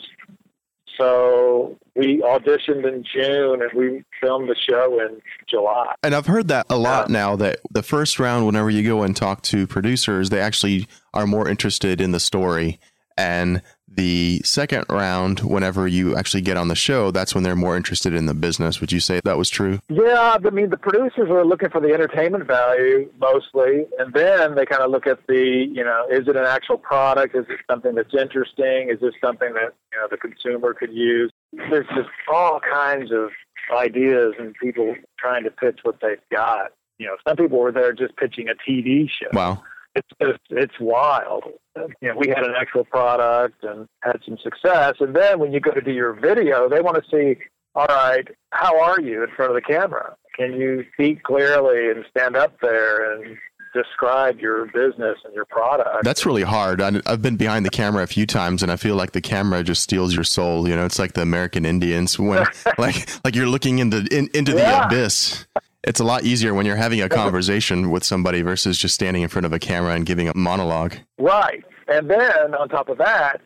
So 0.97 1.77
we 1.95 2.21
auditioned 2.21 2.87
in 2.87 3.03
June 3.03 3.61
and 3.61 3.71
we 3.75 4.03
filmed 4.21 4.49
the 4.49 4.55
show 4.55 4.99
in 4.99 5.21
July. 5.49 5.93
And 6.03 6.15
I've 6.15 6.25
heard 6.25 6.47
that 6.47 6.65
a 6.69 6.77
lot 6.77 7.09
now 7.09 7.35
that 7.35 7.59
the 7.71 7.83
first 7.83 8.19
round, 8.19 8.45
whenever 8.45 8.69
you 8.69 8.83
go 8.83 9.03
and 9.03 9.15
talk 9.15 9.41
to 9.43 9.67
producers, 9.67 10.29
they 10.29 10.39
actually 10.39 10.87
are 11.13 11.27
more 11.27 11.47
interested 11.47 12.01
in 12.01 12.11
the 12.11 12.19
story. 12.19 12.79
And 13.17 13.61
the 13.89 14.41
second 14.43 14.85
round, 14.89 15.39
whenever 15.39 15.87
you 15.87 16.15
actually 16.15 16.41
get 16.41 16.57
on 16.57 16.67
the 16.67 16.75
show, 16.75 17.09
that's 17.09 17.33
when 17.33 17.43
they're 17.43 17.55
more 17.55 17.77
interested 17.77 18.13
in 18.13 18.25
the 18.25 18.33
business. 18.33 18.81
Would 18.81 18.91
you 18.91 18.99
say 18.99 19.21
that 19.23 19.37
was 19.37 19.49
true? 19.49 19.79
Yeah, 19.89 20.37
I 20.43 20.49
mean, 20.49 20.69
the 20.69 20.77
producers 20.77 21.29
are 21.29 21.45
looking 21.45 21.69
for 21.69 21.79
the 21.79 21.93
entertainment 21.93 22.45
value 22.45 23.09
mostly, 23.19 23.85
and 23.97 24.13
then 24.13 24.55
they 24.55 24.65
kind 24.65 24.83
of 24.83 24.91
look 24.91 25.07
at 25.07 25.25
the, 25.27 25.67
you 25.71 25.83
know, 25.83 26.05
is 26.11 26.27
it 26.27 26.35
an 26.35 26.45
actual 26.45 26.77
product? 26.77 27.35
Is 27.35 27.45
it 27.49 27.59
something 27.69 27.95
that's 27.95 28.13
interesting? 28.13 28.89
Is 28.91 28.99
this 28.99 29.13
something 29.21 29.53
that 29.53 29.73
you 29.91 29.99
know 29.99 30.07
the 30.09 30.17
consumer 30.17 30.73
could 30.73 30.93
use? 30.93 31.31
There's 31.53 31.87
just 31.95 32.09
all 32.31 32.59
kinds 32.59 33.11
of 33.11 33.29
ideas 33.75 34.33
and 34.37 34.53
people 34.61 34.95
trying 35.17 35.43
to 35.45 35.51
pitch 35.51 35.79
what 35.83 35.99
they've 36.01 36.21
got. 36.31 36.71
You 36.99 37.07
know, 37.07 37.15
some 37.27 37.37
people 37.37 37.59
were 37.59 37.71
there 37.71 37.93
just 37.93 38.15
pitching 38.17 38.47
a 38.49 38.69
TV 38.69 39.09
show. 39.09 39.29
Wow 39.33 39.63
it's 39.97 40.07
it's, 40.19 40.43
it's 40.49 40.79
wild. 40.79 41.43
You 41.75 42.09
know, 42.09 42.15
we 42.17 42.29
had 42.29 42.43
an 42.43 42.53
actual 42.59 42.85
product 42.85 43.63
and 43.63 43.87
had 44.01 44.19
some 44.25 44.37
success, 44.43 44.95
and 44.99 45.15
then 45.15 45.39
when 45.39 45.51
you 45.51 45.59
go 45.59 45.71
to 45.71 45.81
do 45.81 45.91
your 45.91 46.13
video, 46.13 46.69
they 46.69 46.81
want 46.81 47.03
to 47.03 47.09
see, 47.09 47.39
all 47.75 47.85
right, 47.87 48.27
how 48.51 48.79
are 48.79 48.99
you 48.99 49.23
in 49.23 49.29
front 49.35 49.51
of 49.51 49.55
the 49.55 49.61
camera? 49.61 50.15
Can 50.35 50.53
you 50.53 50.85
speak 50.93 51.23
clearly 51.23 51.91
and 51.91 52.05
stand 52.09 52.35
up 52.35 52.59
there 52.61 53.13
and 53.13 53.37
describe 53.73 54.39
your 54.39 54.65
business 54.67 55.17
and 55.23 55.33
your 55.35 55.45
product. 55.45 56.03
That's 56.03 56.25
really 56.25 56.41
hard. 56.41 56.81
I've 56.81 57.21
been 57.21 57.35
behind 57.35 57.65
the 57.65 57.69
camera 57.69 58.01
a 58.01 58.07
few 58.07 58.25
times, 58.25 58.63
and 58.63 58.71
I 58.71 58.75
feel 58.75 58.95
like 58.95 59.11
the 59.11 59.21
camera 59.21 59.61
just 59.61 59.83
steals 59.83 60.15
your 60.15 60.23
soul. 60.23 60.67
You 60.67 60.75
know, 60.75 60.85
it's 60.85 60.97
like 60.97 61.13
the 61.13 61.21
American 61.21 61.65
Indians 61.65 62.17
when, 62.17 62.45
like, 62.77 63.23
like 63.23 63.35
you're 63.35 63.47
looking 63.47 63.79
into 63.79 64.07
in, 64.09 64.29
into 64.33 64.53
yeah. 64.53 64.79
the 64.79 64.85
abyss 64.85 65.45
it's 65.87 66.01
a 66.01 66.03
lot 66.03 66.23
easier 66.23 66.53
when 66.53 66.65
you're 66.65 66.75
having 66.75 67.01
a 67.01 67.09
conversation 67.23 67.89
with 67.89 68.03
somebody 68.03 68.41
versus 68.41 68.77
just 68.77 68.93
standing 68.93 69.23
in 69.23 69.29
front 69.29 69.45
of 69.45 69.53
a 69.53 69.59
camera 69.59 69.93
and 69.93 70.05
giving 70.05 70.27
a 70.27 70.35
monologue. 70.35 70.95
Right. 71.17 71.63
And 71.87 72.09
then 72.09 72.53
on 72.53 72.67
top 72.69 72.89
of 72.89 72.97
that, 72.97 73.41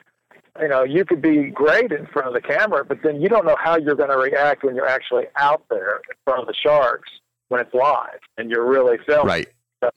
you 0.59 0.67
know, 0.67 0.83
you 0.83 1.05
could 1.05 1.21
be 1.21 1.49
great 1.49 1.91
in 1.91 2.07
front 2.07 2.27
of 2.27 2.33
the 2.33 2.41
camera, 2.41 2.83
but 2.83 2.97
then 3.03 3.21
you 3.21 3.29
don't 3.29 3.45
know 3.45 3.55
how 3.57 3.77
you're 3.77 3.95
going 3.95 4.09
to 4.09 4.17
react 4.17 4.63
when 4.63 4.75
you're 4.75 4.87
actually 4.87 5.25
out 5.37 5.63
there 5.69 5.97
in 5.97 6.15
front 6.25 6.41
of 6.41 6.47
the 6.47 6.53
sharks 6.53 7.09
when 7.49 7.61
it's 7.61 7.73
live 7.73 8.19
and 8.37 8.49
you're 8.49 8.65
really 8.65 8.97
filming. 9.05 9.27
Right. 9.27 9.47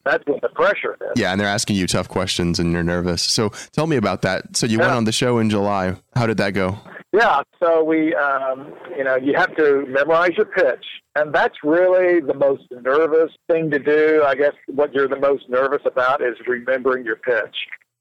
That's 0.05 0.25
what 0.27 0.41
the 0.41 0.49
pressure 0.49 0.97
is. 1.01 1.13
Yeah, 1.17 1.33
and 1.33 1.41
they're 1.41 1.49
asking 1.49 1.77
you 1.77 1.87
tough 1.87 2.09
questions 2.09 2.59
and 2.59 2.73
you're 2.73 2.83
nervous. 2.83 3.23
So 3.23 3.51
tell 3.73 3.87
me 3.87 3.97
about 3.97 4.23
that. 4.23 4.57
So 4.57 4.67
you 4.67 4.79
yeah. 4.79 4.85
went 4.85 4.93
on 4.95 5.05
the 5.05 5.13
show 5.13 5.39
in 5.39 5.51
July. 5.51 5.97
How 6.17 6.27
did 6.27 6.39
that 6.39 6.53
go? 6.53 6.79
Yeah, 7.15 7.43
so 7.63 7.85
we, 7.85 8.13
um, 8.17 8.75
you 8.97 9.05
know, 9.05 9.15
you 9.15 9.35
have 9.35 9.55
to 9.55 9.87
memorize 9.87 10.33
your 10.37 10.47
pitch, 10.47 10.85
and 11.15 11.33
that's 11.33 11.55
really 11.63 12.19
the 12.19 12.35
most 12.35 12.65
nervous 12.83 13.31
thing 13.49 13.71
to 13.71 13.79
do. 13.79 14.25
I 14.27 14.35
guess 14.35 14.55
what 14.67 14.93
you're 14.93 15.07
the 15.07 15.21
most 15.21 15.49
nervous 15.49 15.83
about 15.87 16.23
is 16.23 16.35
remembering 16.45 17.05
your 17.05 17.15
pitch 17.15 17.55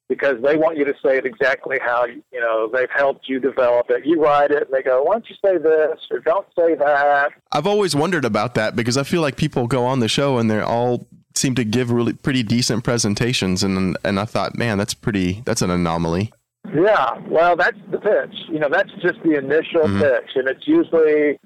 because 0.10 0.42
they 0.42 0.58
want 0.58 0.78
you 0.78 0.86
to 0.86 0.96
say 1.06 1.18
it 1.18 1.28
exactly 1.28 1.78
how 1.80 2.06
you 2.06 2.24
know 2.34 2.68
they've 2.74 2.90
helped 2.90 3.30
you 3.30 3.40
develop 3.40 3.92
it. 3.92 4.04
You 4.04 4.20
write 4.20 4.50
it, 4.50 4.64
and 4.64 4.74
they 4.74 4.82
go, 4.82 5.04
"Why 5.04 5.14
don't 5.14 5.30
you 5.30 5.36
say 5.46 5.60
this 5.60 6.00
or 6.10 6.18
don't 6.18 6.48
say 6.58 6.74
that?" 6.74 7.34
I've 7.52 7.68
always 7.68 7.96
wondered 7.96 8.26
about 8.26 8.56
that 8.56 8.76
because 8.76 8.98
I 8.98 9.04
feel 9.04 9.22
like 9.22 9.38
people 9.38 9.68
go 9.68 9.86
on 9.86 10.00
the 10.00 10.08
show 10.08 10.40
and 10.40 10.50
they're 10.50 10.66
all 10.66 11.06
seem 11.36 11.54
to 11.56 11.64
give 11.64 11.92
really 11.92 12.14
pretty 12.14 12.42
decent 12.42 12.84
presentations, 12.84 13.62
and 13.62 13.96
and 14.04 14.20
I 14.20 14.26
thought, 14.26 14.58
man, 14.58 14.80
that's 14.80 14.96
pretty 14.96 15.44
that's 15.46 15.62
an 15.62 15.70
anomaly. 15.70 16.34
Yeah, 16.72 17.20
well, 17.28 17.56
that's 17.56 17.78
the 17.92 18.00
pitch. 18.00 18.36
You 18.48 18.60
know, 18.60 18.70
that's 18.70 18.92
just 19.02 19.22
the 19.24 19.38
initial 19.38 19.82
mm-hmm. 19.82 20.00
pitch, 20.00 20.32
and 20.36 20.48
it's 20.48 20.66
usually 20.66 21.38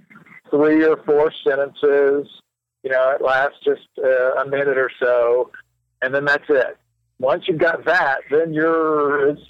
three 0.49 0.85
or 0.85 0.97
four 1.05 1.31
sentences. 1.43 2.27
You 2.83 2.91
know, 2.91 3.09
it 3.11 3.21
lasts 3.21 3.57
just 3.63 3.87
uh, 4.03 4.35
a 4.35 4.47
minute 4.47 4.77
or 4.77 4.91
so, 5.01 5.51
and 6.01 6.13
then 6.13 6.25
that's 6.25 6.45
it. 6.49 6.77
Once 7.19 7.45
you've 7.47 7.57
got 7.57 7.83
that, 7.85 8.19
then 8.29 8.53
you're 8.53 9.29
it's 9.29 9.41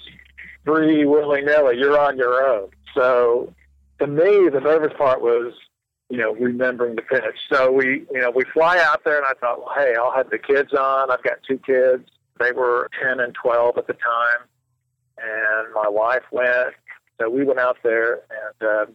free 0.64 1.04
willy 1.04 1.42
nilly. 1.42 1.76
You're 1.76 1.98
on 1.98 2.16
your 2.16 2.48
own. 2.48 2.70
So, 2.94 3.52
to 4.00 4.06
me, 4.06 4.48
the 4.48 4.60
nervous 4.60 4.94
part 4.96 5.20
was, 5.20 5.52
you 6.08 6.16
know, 6.16 6.32
remembering 6.34 6.96
the 6.96 7.02
pitch. 7.02 7.36
So 7.52 7.70
we, 7.70 8.06
you 8.10 8.20
know, 8.20 8.30
we 8.30 8.44
fly 8.54 8.78
out 8.78 9.04
there, 9.04 9.18
and 9.18 9.26
I 9.26 9.34
thought, 9.38 9.58
well, 9.58 9.74
hey, 9.76 9.94
I'll 10.00 10.16
have 10.16 10.30
the 10.30 10.38
kids 10.38 10.72
on. 10.72 11.10
I've 11.10 11.22
got 11.22 11.38
two 11.46 11.58
kids. 11.58 12.08
They 12.40 12.52
were 12.52 12.88
ten 13.02 13.20
and 13.20 13.34
twelve 13.34 13.76
at 13.76 13.86
the 13.86 13.92
time 13.92 14.48
and 15.22 15.72
my 15.74 15.88
wife 15.88 16.22
went. 16.30 16.74
So 17.20 17.28
we 17.28 17.44
went 17.44 17.58
out 17.58 17.78
there, 17.82 18.20
and 18.30 18.68
uh, 18.68 18.86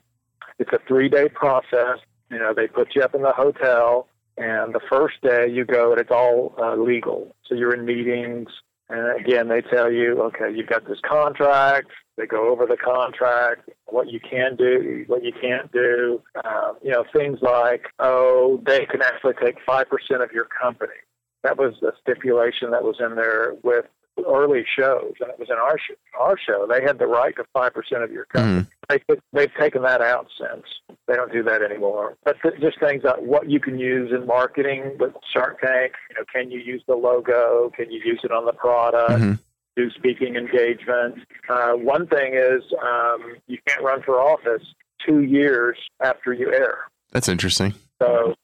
it's 0.60 0.72
a 0.72 0.80
three 0.88 1.10
day 1.10 1.30
process. 1.30 2.00
You 2.30 2.40
know, 2.40 2.54
they 2.54 2.68
put 2.68 2.96
you 2.96 3.02
up 3.02 3.14
in 3.16 3.22
the 3.22 3.34
hotel, 3.34 4.08
and 4.38 4.74
the 4.74 4.80
first 4.90 5.22
day 5.22 5.48
you 5.50 5.66
go, 5.66 5.92
and 5.92 6.00
it's 6.00 6.12
all 6.12 6.56
uh, 6.58 6.76
legal. 6.76 7.36
So 7.48 7.56
you're 7.56 7.74
in 7.74 7.86
meetings, 7.86 8.50
and 8.90 9.20
again, 9.20 9.48
they 9.48 9.62
tell 9.62 9.92
you, 9.92 10.22
okay, 10.24 10.54
you've 10.54 10.68
got 10.68 10.88
this 10.88 11.00
contract. 11.08 11.88
They 12.18 12.28
go 12.28 12.50
over 12.52 12.68
the 12.68 12.78
contract, 12.78 13.70
what 13.88 14.12
you 14.12 14.20
can 14.20 14.56
do, 14.56 15.04
what 15.08 15.24
you 15.24 15.32
can't 15.32 15.72
do. 15.72 16.22
Um, 16.46 16.78
you 16.84 16.92
know, 16.92 17.04
things 17.12 17.40
like, 17.42 17.86
oh, 17.98 18.62
they 18.66 18.86
can 18.86 19.02
actually 19.02 19.34
take 19.42 19.56
5% 19.68 19.86
of 20.24 20.32
your 20.32 20.46
company. 20.46 20.94
That 21.42 21.58
was 21.58 21.74
a 21.82 21.92
stipulation 22.02 22.70
that 22.72 22.84
was 22.84 22.98
in 23.00 23.16
there 23.16 23.56
with 23.64 23.86
early 24.28 24.66
shows, 24.78 25.14
and 25.20 25.30
it 25.30 25.40
was 25.40 25.50
in 25.50 25.56
our 25.56 25.78
show, 25.78 25.94
our 26.20 26.38
show. 26.38 26.68
They 26.68 26.82
had 26.82 27.00
the 27.00 27.08
right 27.08 27.36
to 27.36 27.46
five 27.54 27.74
percent 27.74 28.04
of 28.04 28.12
your 28.12 28.26
company. 28.26 28.68
Mm. 28.90 29.02
They, 29.08 29.16
they've 29.32 29.54
taken 29.60 29.82
that 29.84 30.02
out 30.02 30.28
since. 30.38 30.66
They 31.08 31.16
don't 31.16 31.32
do 31.32 31.44
that 31.44 31.62
anymore. 31.62 32.18
But 32.24 32.38
th- 32.42 32.60
just 32.62 32.80
things 32.80 33.04
like 33.04 33.20
what 33.20 33.50
you 33.50 33.60
can 33.60 33.80
use 33.80 34.12
in 34.12 34.28
marketing 34.28 34.98
with 35.00 35.14
Shark 35.32 35.62
Tank. 35.62 35.94
You 36.10 36.18
know, 36.18 36.26
can 36.34 36.52
you 36.52 36.60
use 36.60 36.84
the 36.88 36.96
logo? 36.96 37.72
Can 37.76 37.92
you 37.92 38.02
use 38.04 38.22
it 38.24 38.32
on 38.32 38.46
the 38.46 38.54
product? 38.54 39.12
Mm-hmm. 39.12 39.34
Do 39.76 39.90
speaking 39.92 40.36
engagements. 40.36 41.22
Uh, 41.50 41.72
one 41.72 42.06
thing 42.08 42.36
is 42.36 42.62
um, 42.84 43.36
you 43.48 43.58
can't 43.66 43.82
run 43.82 44.04
for 44.04 44.22
office 44.22 44.62
two 45.06 45.22
years 45.22 45.78
after 46.02 46.32
you 46.32 46.54
air. 46.54 46.80
That's 47.12 47.28
interesting. 47.28 47.74
So, 48.00 48.36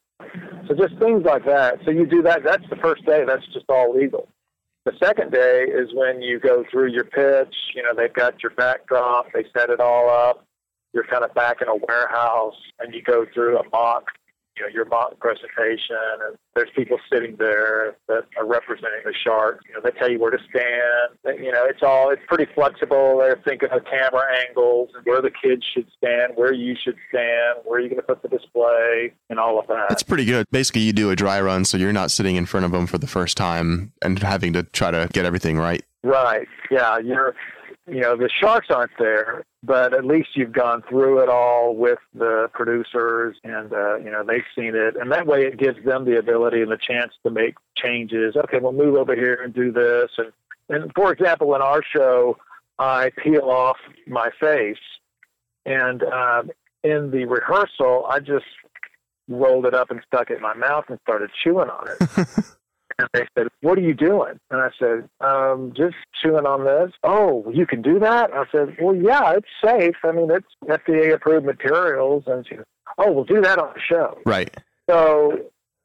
so 0.67 0.73
just 0.75 0.97
things 0.97 1.23
like 1.23 1.45
that. 1.45 1.79
So 1.85 1.91
you 1.91 2.07
do 2.07 2.23
that. 2.23 2.43
That's 2.43 2.67
the 2.69 2.75
first 2.77 3.05
day. 3.05 3.23
That's 3.25 3.45
just 3.53 3.65
all 3.69 3.95
legal. 3.95 4.27
The 4.85 4.93
second 5.03 5.31
day 5.31 5.63
is 5.63 5.89
when 5.93 6.21
you 6.21 6.39
go 6.39 6.63
through 6.71 6.91
your 6.91 7.03
pitch. 7.03 7.53
You 7.75 7.83
know, 7.83 7.93
they've 7.95 8.13
got 8.13 8.41
your 8.41 8.51
backdrop, 8.51 9.27
they 9.33 9.45
set 9.55 9.69
it 9.69 9.79
all 9.79 10.09
up. 10.09 10.45
You're 10.93 11.03
kind 11.03 11.23
of 11.23 11.33
back 11.35 11.61
in 11.61 11.67
a 11.67 11.75
warehouse, 11.75 12.55
and 12.79 12.93
you 12.93 13.03
go 13.03 13.25
through 13.33 13.59
a 13.59 13.69
mock 13.71 14.05
you 14.59 14.65
know 14.65 14.71
your 14.73 14.85
mock 14.85 15.17
presentation, 15.19 15.95
and 16.25 16.37
there's 16.55 16.69
people 16.75 16.97
sitting 17.11 17.35
there 17.37 17.95
that 18.07 18.25
are 18.37 18.45
representing 18.45 19.01
the 19.05 19.13
shark. 19.23 19.61
You 19.67 19.75
know, 19.75 19.81
they 19.83 19.97
tell 19.97 20.11
you 20.11 20.19
where 20.19 20.31
to 20.31 20.39
stand. 20.49 21.39
You 21.41 21.51
know, 21.51 21.65
it's 21.65 21.81
all 21.81 22.11
it's 22.11 22.21
pretty 22.27 22.51
flexible. 22.53 23.19
They're 23.19 23.41
thinking 23.45 23.69
of 23.71 23.83
camera 23.85 24.23
angles 24.47 24.89
and 24.95 25.05
where 25.05 25.21
the 25.21 25.31
kids 25.31 25.65
should 25.73 25.87
stand, 25.97 26.33
where 26.35 26.53
you 26.53 26.75
should 26.81 26.97
stand, 27.09 27.59
where 27.63 27.79
you're 27.79 27.89
going 27.89 28.01
to 28.01 28.07
put 28.07 28.21
the 28.21 28.29
display, 28.29 29.13
and 29.29 29.39
all 29.39 29.59
of 29.59 29.67
that. 29.67 29.87
That's 29.89 30.03
pretty 30.03 30.25
good. 30.25 30.45
Basically, 30.51 30.81
you 30.81 30.93
do 30.93 31.09
a 31.09 31.15
dry 31.15 31.39
run, 31.41 31.65
so 31.65 31.77
you're 31.77 31.93
not 31.93 32.11
sitting 32.11 32.35
in 32.35 32.45
front 32.45 32.65
of 32.65 32.71
them 32.71 32.87
for 32.87 32.97
the 32.97 33.07
first 33.07 33.37
time 33.37 33.93
and 34.01 34.19
having 34.19 34.53
to 34.53 34.63
try 34.63 34.91
to 34.91 35.09
get 35.13 35.25
everything 35.25 35.57
right. 35.57 35.83
Right. 36.03 36.47
Yeah. 36.71 36.97
You're 36.99 37.35
you 37.91 38.01
know 38.01 38.15
the 38.15 38.29
sharks 38.29 38.67
aren't 38.69 38.91
there 38.97 39.45
but 39.63 39.93
at 39.93 40.05
least 40.05 40.29
you've 40.35 40.53
gone 40.53 40.81
through 40.87 41.19
it 41.19 41.29
all 41.29 41.75
with 41.75 41.99
the 42.13 42.49
producers 42.53 43.35
and 43.43 43.73
uh, 43.73 43.97
you 43.97 44.09
know 44.09 44.23
they've 44.25 44.45
seen 44.55 44.73
it. 44.75 44.95
And 44.95 45.11
that 45.11 45.27
way 45.27 45.45
it 45.45 45.57
gives 45.57 45.83
them 45.83 46.05
the 46.05 46.17
ability 46.17 46.61
and 46.61 46.71
the 46.71 46.77
chance 46.77 47.13
to 47.23 47.29
make 47.29 47.55
changes. 47.75 48.35
Okay 48.35 48.59
we'll 48.59 48.71
move 48.71 48.95
over 48.95 49.15
here 49.15 49.39
and 49.43 49.53
do 49.53 49.71
this. 49.71 50.11
And 50.17 50.31
and 50.69 50.91
for 50.95 51.11
example 51.11 51.53
in 51.55 51.61
our 51.61 51.81
show 51.83 52.37
i 52.77 53.11
peel 53.21 53.49
off 53.49 53.77
my 54.07 54.29
face. 54.39 54.77
And 55.65 56.03
uh, 56.03 56.43
in 56.83 57.11
the 57.11 57.25
rehearsal 57.25 58.05
i 58.09 58.19
just 58.19 58.45
rolled 59.27 59.65
it 59.65 59.73
up 59.73 59.91
and 59.91 60.01
stuck 60.07 60.31
it 60.31 60.37
in 60.37 60.41
my 60.41 60.55
mouth 60.55 60.85
and 60.87 60.99
started 61.03 61.29
chewing 61.43 61.69
on 61.69 61.87
it 61.89 62.29
And 62.99 63.07
they 63.13 63.25
said, 63.37 63.47
What 63.61 63.77
are 63.77 63.81
you 63.81 63.93
doing? 63.93 64.39
And 64.51 64.61
I 64.61 64.69
said, 64.77 65.09
um, 65.21 65.73
Just 65.75 65.95
chewing 66.21 66.45
on 66.45 66.65
this. 66.65 66.91
Oh, 67.03 67.49
you 67.51 67.65
can 67.65 67.81
do 67.81 67.97
that? 67.99 68.31
I 68.33 68.43
said, 68.51 68.75
Well, 68.81 68.95
yeah, 68.95 69.33
it's 69.33 69.47
safe. 69.63 69.95
I 70.03 70.11
mean, 70.11 70.29
it's 70.29 70.47
FDA 70.65 71.13
approved 71.13 71.45
materials. 71.45 72.23
And 72.27 72.45
she 72.47 72.55
Oh, 72.97 73.11
we'll 73.11 73.23
do 73.23 73.41
that 73.41 73.57
on 73.59 73.71
the 73.73 73.79
show. 73.79 74.17
Right. 74.25 74.53
So, 74.89 75.37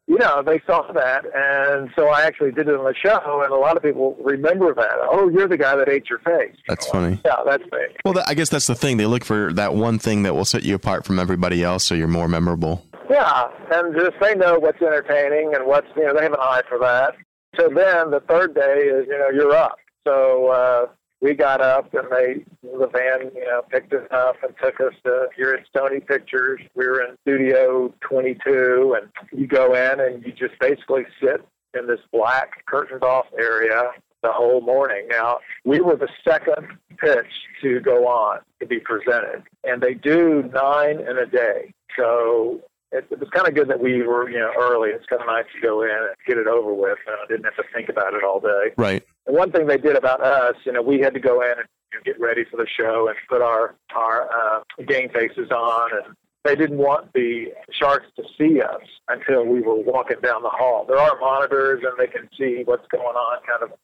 you 0.06 0.18
know, 0.18 0.42
they 0.42 0.60
saw 0.66 0.90
that. 0.92 1.24
And 1.34 1.90
so 1.94 2.08
I 2.08 2.22
actually 2.22 2.50
did 2.50 2.68
it 2.68 2.74
on 2.74 2.84
the 2.84 2.94
show. 2.94 3.42
And 3.44 3.52
a 3.52 3.56
lot 3.56 3.76
of 3.76 3.82
people 3.82 4.16
remember 4.20 4.74
that. 4.74 4.94
Oh, 5.10 5.28
you're 5.28 5.46
the 5.48 5.56
guy 5.56 5.76
that 5.76 5.88
ate 5.88 6.10
your 6.10 6.18
face. 6.20 6.56
That's 6.66 6.86
funny. 6.88 7.20
Yeah, 7.24 7.36
that's 7.46 7.62
me. 7.64 7.78
Well, 8.04 8.22
I 8.26 8.34
guess 8.34 8.48
that's 8.48 8.66
the 8.66 8.74
thing. 8.74 8.96
They 8.96 9.06
look 9.06 9.24
for 9.24 9.52
that 9.52 9.74
one 9.74 9.98
thing 9.98 10.24
that 10.24 10.34
will 10.34 10.44
set 10.44 10.64
you 10.64 10.74
apart 10.74 11.04
from 11.04 11.18
everybody 11.18 11.62
else 11.62 11.84
so 11.84 11.94
you're 11.94 12.08
more 12.08 12.28
memorable. 12.28 12.84
Yeah, 13.10 13.48
and 13.70 13.94
just 13.94 14.12
they 14.20 14.34
know 14.34 14.58
what's 14.58 14.80
entertaining 14.80 15.54
and 15.54 15.66
what's 15.66 15.86
you 15.96 16.04
know 16.04 16.14
they 16.14 16.22
have 16.22 16.32
an 16.32 16.40
eye 16.40 16.62
for 16.68 16.78
that. 16.78 17.14
So 17.56 17.68
then 17.68 18.10
the 18.10 18.22
third 18.28 18.54
day 18.54 18.88
is 18.88 19.06
you 19.06 19.18
know 19.18 19.28
you're 19.30 19.54
up. 19.54 19.76
So 20.06 20.48
uh, 20.48 20.86
we 21.20 21.34
got 21.34 21.60
up 21.60 21.92
and 21.94 22.10
they 22.10 22.44
the 22.62 22.86
van 22.86 23.30
you 23.34 23.44
know 23.44 23.62
picked 23.70 23.92
us 23.92 24.06
up 24.10 24.36
and 24.42 24.54
took 24.62 24.80
us 24.80 24.94
to 25.04 25.28
you're 25.36 25.54
at 25.54 25.64
Sony 25.74 26.06
Pictures. 26.06 26.60
We 26.74 26.86
were 26.86 27.02
in 27.02 27.16
Studio 27.22 27.92
22, 28.00 28.96
and 29.00 29.10
you 29.38 29.46
go 29.46 29.74
in 29.74 30.00
and 30.00 30.24
you 30.24 30.32
just 30.32 30.58
basically 30.58 31.04
sit 31.20 31.46
in 31.78 31.86
this 31.86 32.00
black 32.12 32.64
curtained 32.66 33.02
off 33.02 33.26
area 33.38 33.90
the 34.22 34.32
whole 34.32 34.62
morning. 34.62 35.06
Now, 35.10 35.38
we 35.64 35.80
were 35.80 35.96
the 35.96 36.08
second 36.26 36.66
pitch 36.98 37.26
to 37.60 37.80
go 37.80 38.06
on 38.06 38.40
to 38.60 38.66
be 38.66 38.80
presented, 38.80 39.42
and 39.64 39.82
they 39.82 39.94
do 39.94 40.50
nine 40.54 41.00
in 41.00 41.18
a 41.18 41.26
day. 41.26 41.74
So 41.96 42.60
it, 42.94 43.06
it 43.10 43.18
was 43.18 43.28
kind 43.30 43.48
of 43.48 43.54
good 43.54 43.68
that 43.68 43.80
we 43.80 44.02
were, 44.02 44.30
you 44.30 44.38
know, 44.38 44.52
early. 44.58 44.90
It's 44.90 45.06
kind 45.06 45.20
of 45.20 45.26
nice 45.26 45.46
to 45.54 45.60
go 45.60 45.82
in 45.82 45.90
and 45.90 46.14
get 46.26 46.38
it 46.38 46.46
over 46.46 46.72
with. 46.72 46.98
And 47.06 47.16
I 47.22 47.26
didn't 47.28 47.44
have 47.44 47.56
to 47.56 47.64
think 47.74 47.88
about 47.88 48.14
it 48.14 48.22
all 48.22 48.40
day. 48.40 48.72
Right. 48.76 49.02
And 49.26 49.36
one 49.36 49.50
thing 49.50 49.66
they 49.66 49.78
did 49.78 49.96
about 49.96 50.22
us, 50.22 50.54
you 50.64 50.72
know, 50.72 50.82
we 50.82 51.00
had 51.00 51.14
to 51.14 51.20
go 51.20 51.42
in 51.42 51.50
and 51.58 51.68
you 51.92 51.98
know, 51.98 52.02
get 52.04 52.20
ready 52.20 52.44
for 52.48 52.56
the 52.56 52.66
show 52.66 53.08
and 53.08 53.16
put 53.28 53.42
our 53.42 53.74
our 53.94 54.28
uh, 54.30 54.62
game 54.86 55.08
faces 55.10 55.50
on, 55.50 55.90
and 55.92 56.16
they 56.44 56.54
didn't 56.54 56.78
want 56.78 57.12
the 57.14 57.46
sharks 57.72 58.06
to 58.16 58.22
see 58.38 58.60
us 58.60 58.86
until 59.08 59.44
we 59.44 59.60
were 59.60 59.80
walking 59.80 60.20
down 60.22 60.42
the 60.42 60.50
hall. 60.50 60.84
There 60.86 60.98
are 60.98 61.18
monitors, 61.18 61.82
and 61.84 61.98
they 61.98 62.10
can 62.10 62.28
see 62.38 62.62
what's 62.64 62.86
going 62.88 63.16
on, 63.16 63.38
kind 63.46 63.62
of 63.62 63.78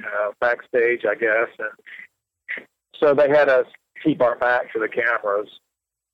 you 0.00 0.06
know, 0.06 0.32
backstage, 0.40 1.04
I 1.04 1.14
guess. 1.14 1.48
And 1.58 2.66
so 2.98 3.14
they 3.14 3.28
had 3.28 3.48
us 3.48 3.66
keep 4.02 4.22
our 4.22 4.36
back 4.36 4.72
to 4.72 4.78
the 4.78 4.88
cameras 4.88 5.48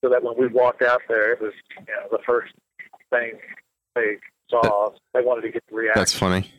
so 0.03 0.09
that 0.11 0.23
when 0.23 0.35
we 0.39 0.47
walked 0.47 0.83
out 0.83 1.03
there, 1.09 1.33
it 1.33 1.41
was 1.41 1.53
you 1.79 1.85
know 1.95 2.09
the 2.11 2.23
first 2.27 2.53
thing 3.11 3.33
they 3.95 4.17
saw. 4.49 4.91
They 5.15 5.21
wanted 5.23 5.43
to 5.43 5.51
get 5.51 5.63
the 5.69 5.77
reaction. 5.77 6.01
That's 6.01 6.15
funny. 6.15 6.51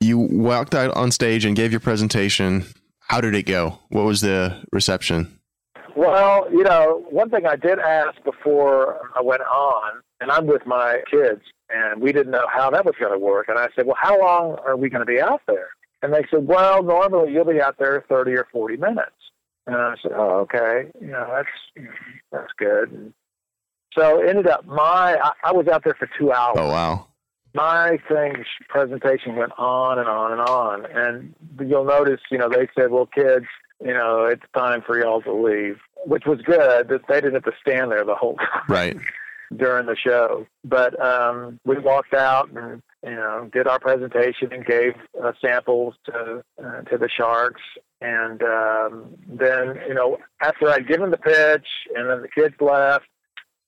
You 0.00 0.18
walked 0.18 0.74
out 0.74 0.96
on 0.96 1.10
stage 1.10 1.44
and 1.44 1.56
gave 1.56 1.72
your 1.72 1.80
presentation. 1.80 2.64
How 3.00 3.20
did 3.20 3.34
it 3.34 3.44
go? 3.44 3.78
What 3.88 4.04
was 4.04 4.20
the 4.20 4.62
reception? 4.70 5.38
Well, 5.96 6.46
you 6.52 6.62
know, 6.62 7.04
one 7.10 7.30
thing 7.30 7.46
I 7.46 7.56
did 7.56 7.80
ask 7.80 8.22
before 8.22 9.00
I 9.16 9.22
went 9.22 9.42
on, 9.42 10.00
and 10.20 10.30
I'm 10.30 10.46
with 10.46 10.64
my 10.64 11.02
kids, 11.10 11.40
and 11.70 12.00
we 12.00 12.12
didn't 12.12 12.30
know 12.30 12.46
how 12.52 12.70
that 12.70 12.84
was 12.84 12.94
going 13.00 13.12
to 13.12 13.18
work. 13.18 13.48
And 13.48 13.58
I 13.58 13.68
said, 13.74 13.86
Well, 13.86 13.96
how 13.98 14.20
long 14.20 14.58
are 14.64 14.76
we 14.76 14.88
going 14.90 15.04
to 15.04 15.12
be 15.12 15.20
out 15.20 15.42
there? 15.48 15.70
And 16.02 16.12
they 16.14 16.24
said, 16.30 16.46
Well, 16.46 16.82
normally 16.82 17.32
you'll 17.32 17.44
be 17.44 17.60
out 17.60 17.76
there 17.78 18.04
30 18.08 18.32
or 18.32 18.46
40 18.52 18.76
minutes. 18.76 19.10
And 19.68 19.76
I 19.76 19.94
said, 20.02 20.12
"Oh, 20.14 20.40
okay. 20.40 20.90
You 21.00 21.08
know, 21.08 21.26
that's 21.30 21.88
that's 22.32 22.52
good." 22.58 22.90
And 22.90 23.12
so 23.96 24.20
ended 24.20 24.46
up 24.48 24.66
my 24.66 25.18
I, 25.22 25.32
I 25.44 25.52
was 25.52 25.68
out 25.68 25.84
there 25.84 25.94
for 25.98 26.08
two 26.18 26.32
hours. 26.32 26.56
Oh 26.58 26.68
wow. 26.68 27.06
My 27.54 27.98
thing 28.08 28.44
presentation 28.68 29.36
went 29.36 29.52
on 29.58 29.98
and 29.98 30.08
on 30.08 30.32
and 30.32 30.40
on, 30.42 30.86
and 30.86 31.34
you'll 31.66 31.84
notice, 31.84 32.20
you 32.30 32.38
know, 32.38 32.48
they 32.48 32.68
said, 32.78 32.90
"Well, 32.90 33.06
kids, 33.06 33.46
you 33.84 33.92
know, 33.94 34.24
it's 34.24 34.42
time 34.56 34.82
for 34.86 34.98
y'all 34.98 35.22
to 35.22 35.32
leave," 35.32 35.78
which 36.04 36.24
was 36.26 36.40
good. 36.42 36.88
That 36.88 37.00
they 37.08 37.20
didn't 37.20 37.34
have 37.34 37.44
to 37.44 37.52
stand 37.60 37.90
there 37.90 38.04
the 38.04 38.14
whole 38.14 38.36
time 38.52 38.62
Right. 38.68 38.96
during 39.56 39.86
the 39.86 39.96
show. 39.96 40.46
But 40.64 41.00
um, 41.04 41.58
we 41.64 41.78
walked 41.78 42.12
out 42.14 42.50
and 42.50 42.82
you 43.02 43.14
know 43.14 43.48
did 43.52 43.66
our 43.66 43.80
presentation 43.80 44.52
and 44.52 44.64
gave 44.64 44.92
uh, 45.22 45.32
samples 45.40 45.94
to 46.06 46.44
uh, 46.62 46.82
to 46.82 46.98
the 46.98 47.08
sharks. 47.08 47.62
And 48.00 48.42
um, 48.42 49.16
then 49.26 49.80
you 49.88 49.94
know 49.94 50.18
after 50.40 50.68
I'd 50.68 50.86
given 50.88 51.10
the 51.10 51.16
pitch 51.16 51.66
and 51.94 52.08
then 52.08 52.22
the 52.22 52.28
kids 52.28 52.54
left, 52.60 53.06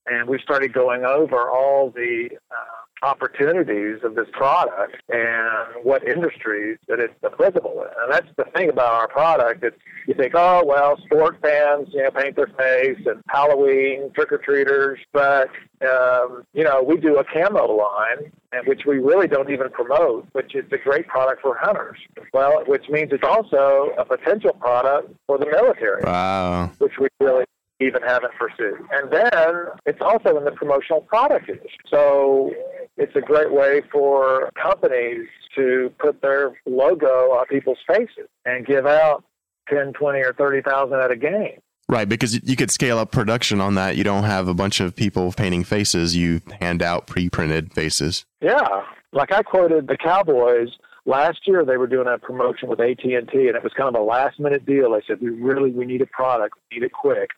and 0.07 0.29
we 0.29 0.39
started 0.43 0.73
going 0.73 1.05
over 1.05 1.51
all 1.51 1.91
the 1.91 2.31
uh, 2.51 2.80
opportunities 3.02 3.99
of 4.04 4.14
this 4.14 4.28
product 4.33 4.97
and 5.09 5.85
what 5.85 6.07
industries 6.07 6.78
that 6.88 7.00
it's 7.00 7.14
applicable 7.25 7.83
in. 7.83 7.88
And 8.02 8.12
that's 8.12 8.28
the 8.37 8.45
thing 8.54 8.69
about 8.69 8.92
our 8.92 9.09
product. 9.09 9.62
It's 9.64 9.76
you 10.07 10.14
think, 10.14 10.33
oh 10.35 10.62
well, 10.64 10.99
sport 11.07 11.38
fans, 11.42 11.88
you 11.92 12.02
know, 12.02 12.11
paint 12.11 12.37
their 12.37 12.50
face 12.59 12.99
and 13.07 13.23
Halloween 13.28 14.11
trick 14.14 14.33
or 14.33 14.38
treaters, 14.38 14.99
but 15.12 15.49
um, 15.83 16.45
you 16.52 16.64
know, 16.64 16.83
we 16.83 16.97
do 16.99 17.19
a 17.19 17.25
camo 17.25 17.66
line, 17.75 18.30
and 18.52 18.66
which 18.66 18.83
we 18.87 18.99
really 18.99 19.26
don't 19.26 19.50
even 19.50 19.71
promote, 19.71 20.26
which 20.33 20.54
is 20.54 20.64
a 20.73 20.78
great 20.78 21.07
product 21.07 21.40
for 21.42 21.57
hunters. 21.59 21.99
Well, 22.35 22.64
which 22.66 22.88
means 22.90 23.12
it's 23.12 23.25
also 23.25 23.90
a 23.99 24.04
potential 24.04 24.52
product 24.61 25.14
for 25.26 25.38
the 25.38 25.47
military 25.47 26.02
Wow. 26.04 26.71
which 26.78 26.99
we 27.00 27.09
really 27.21 27.45
even 27.80 28.02
haven't 28.02 28.33
pursued. 28.35 28.78
And 28.92 29.11
then 29.11 29.54
it's 29.87 30.00
also 30.02 30.37
in 30.37 30.45
the 30.45 30.50
promotional 30.52 31.00
product 31.00 31.49
industry. 31.49 31.71
So 31.88 32.52
it's 33.00 33.16
a 33.16 33.21
great 33.21 33.50
way 33.50 33.83
for 33.90 34.50
companies 34.61 35.26
to 35.57 35.92
put 35.99 36.21
their 36.21 36.52
logo 36.66 37.33
on 37.33 37.47
people's 37.47 37.78
faces 37.88 38.28
and 38.45 38.66
give 38.66 38.87
out 38.87 39.25
10, 39.69 39.95
20, 39.95 40.19
or 40.21 40.35
30,000 40.35 41.00
at 41.00 41.11
a 41.11 41.16
game. 41.16 41.61
Right, 41.88 42.09
because 42.09 42.40
you 42.49 42.57
could 42.57 42.71
scale 42.71 42.99
up 42.99 43.11
production 43.11 43.61
on 43.61 43.75
that. 43.75 43.97
You 43.97 44.04
don't 44.04 44.23
have 44.23 44.47
a 44.47 44.54
bunch 44.54 44.78
of 44.78 44.95
people 44.95 45.33
painting 45.33 45.64
faces. 45.64 46.14
You 46.14 46.40
hand 46.61 46.83
out 46.83 47.09
pre-printed 47.09 47.73
faces. 47.73 48.26
Yeah, 48.40 48.83
like 49.12 49.33
I 49.33 49.42
quoted 49.42 49.88
the 49.88 49.97
Cowboys 49.97 50.69
last 51.04 51.40
year. 51.47 51.64
They 51.64 51.78
were 51.78 51.88
doing 51.88 52.07
a 52.07 52.19
promotion 52.19 52.69
with 52.69 52.80
AT 52.80 53.02
and 53.02 53.28
T, 53.28 53.49
and 53.49 53.57
it 53.57 53.64
was 53.64 53.73
kind 53.76 53.92
of 53.92 54.00
a 54.00 54.04
last 54.04 54.38
minute 54.38 54.64
deal. 54.64 54.92
They 54.92 55.02
said, 55.04 55.21
"We 55.21 55.30
really 55.30 55.73
we 55.73 55.85
need 55.85 56.00
a 56.00 56.07
product. 56.07 56.54
We 56.71 56.78
need 56.78 56.87
it 56.87 56.92
quick. 56.92 57.30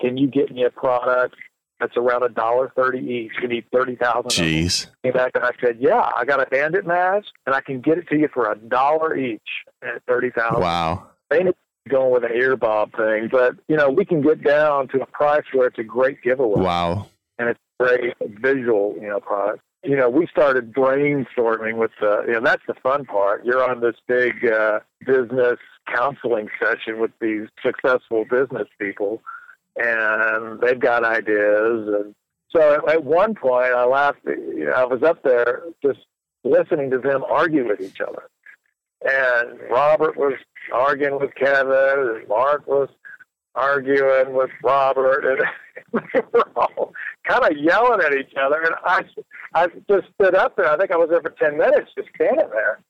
Can 0.00 0.16
you 0.16 0.28
get 0.28 0.52
me 0.52 0.64
a 0.64 0.70
product 0.70 1.34
that's 1.80 1.96
around 1.96 2.22
a 2.22 2.28
dollar 2.28 2.72
thirty 2.76 2.98
each? 2.98 3.32
You 3.42 3.48
need 3.48 3.64
thirty 3.72 3.96
thousand. 3.96 4.30
Jeez. 4.30 4.86
Came 5.02 5.12
back 5.12 5.32
and 5.34 5.44
I 5.44 5.50
said, 5.60 5.76
"Yeah, 5.80 6.10
I 6.16 6.24
got 6.24 6.40
a 6.40 6.46
Bandit 6.46 6.86
mask, 6.86 7.26
and 7.46 7.54
I 7.54 7.60
can 7.60 7.80
get 7.80 7.98
it 7.98 8.08
to 8.08 8.16
you 8.16 8.28
for 8.32 8.50
a 8.50 8.56
dollar 8.56 9.16
each 9.16 9.40
at 9.82 10.02
thirty 10.06 10.30
thousand. 10.30 10.60
Wow. 10.62 11.08
They 11.30 11.40
up 11.40 11.56
going 11.88 12.12
with 12.12 12.24
an 12.24 12.32
ear 12.36 12.56
bob 12.56 12.92
thing, 12.96 13.28
but 13.30 13.54
you 13.68 13.76
know 13.76 13.90
we 13.90 14.04
can 14.04 14.20
get 14.22 14.42
down 14.42 14.88
to 14.88 15.00
a 15.02 15.06
price 15.06 15.44
where 15.52 15.68
it's 15.68 15.78
a 15.78 15.84
great 15.84 16.22
giveaway 16.22 16.60
Wow. 16.62 17.06
and 17.38 17.48
it's 17.50 17.60
a 17.80 17.84
great 17.84 18.14
visual, 18.40 18.94
you 19.00 19.08
know, 19.08 19.20
product. 19.20 19.60
You 19.84 19.96
know, 19.96 20.08
we 20.10 20.26
started 20.26 20.72
brainstorming 20.74 21.76
with 21.76 21.92
the, 22.00 22.24
you 22.26 22.32
know, 22.32 22.40
that's 22.40 22.62
the 22.66 22.74
fun 22.82 23.04
part. 23.04 23.44
You're 23.44 23.62
on 23.68 23.80
this 23.80 23.94
big 24.08 24.44
uh, 24.44 24.80
business 25.06 25.58
counseling 25.94 26.48
session 26.60 26.98
with 26.98 27.12
these 27.20 27.46
successful 27.64 28.24
business 28.28 28.66
people, 28.80 29.22
and 29.76 30.60
they've 30.60 30.80
got 30.80 31.04
ideas. 31.04 31.88
And 31.88 32.14
so 32.50 32.86
at 32.88 33.04
one 33.04 33.34
point, 33.34 33.72
I 33.72 33.84
laughed. 33.84 34.20
You 34.26 34.66
know, 34.66 34.72
I 34.72 34.84
was 34.84 35.02
up 35.02 35.22
there 35.22 35.62
just 35.82 36.00
listening 36.44 36.90
to 36.90 36.98
them 36.98 37.24
argue 37.28 37.66
with 37.66 37.80
each 37.80 38.00
other. 38.00 38.28
And 39.04 39.60
Robert 39.70 40.16
was 40.16 40.34
arguing 40.72 41.20
with 41.20 41.34
Kevin, 41.34 42.16
and 42.16 42.28
Mark 42.28 42.66
was 42.66 42.88
arguing 43.54 44.34
with 44.34 44.50
Robert, 44.62 45.24
and 45.24 46.02
they 46.12 46.20
were 46.32 46.48
all 46.56 46.92
kind 47.26 47.44
of 47.44 47.56
yelling 47.56 48.00
at 48.00 48.14
each 48.14 48.32
other. 48.40 48.62
And 48.62 48.74
I, 48.84 49.04
I 49.54 49.68
just 49.88 50.08
stood 50.14 50.34
up 50.34 50.56
there. 50.56 50.70
I 50.70 50.76
think 50.76 50.90
I 50.90 50.96
was 50.96 51.10
there 51.10 51.20
for 51.20 51.30
10 51.30 51.56
minutes 51.56 51.90
just 51.96 52.08
standing 52.14 52.48
there. 52.50 52.80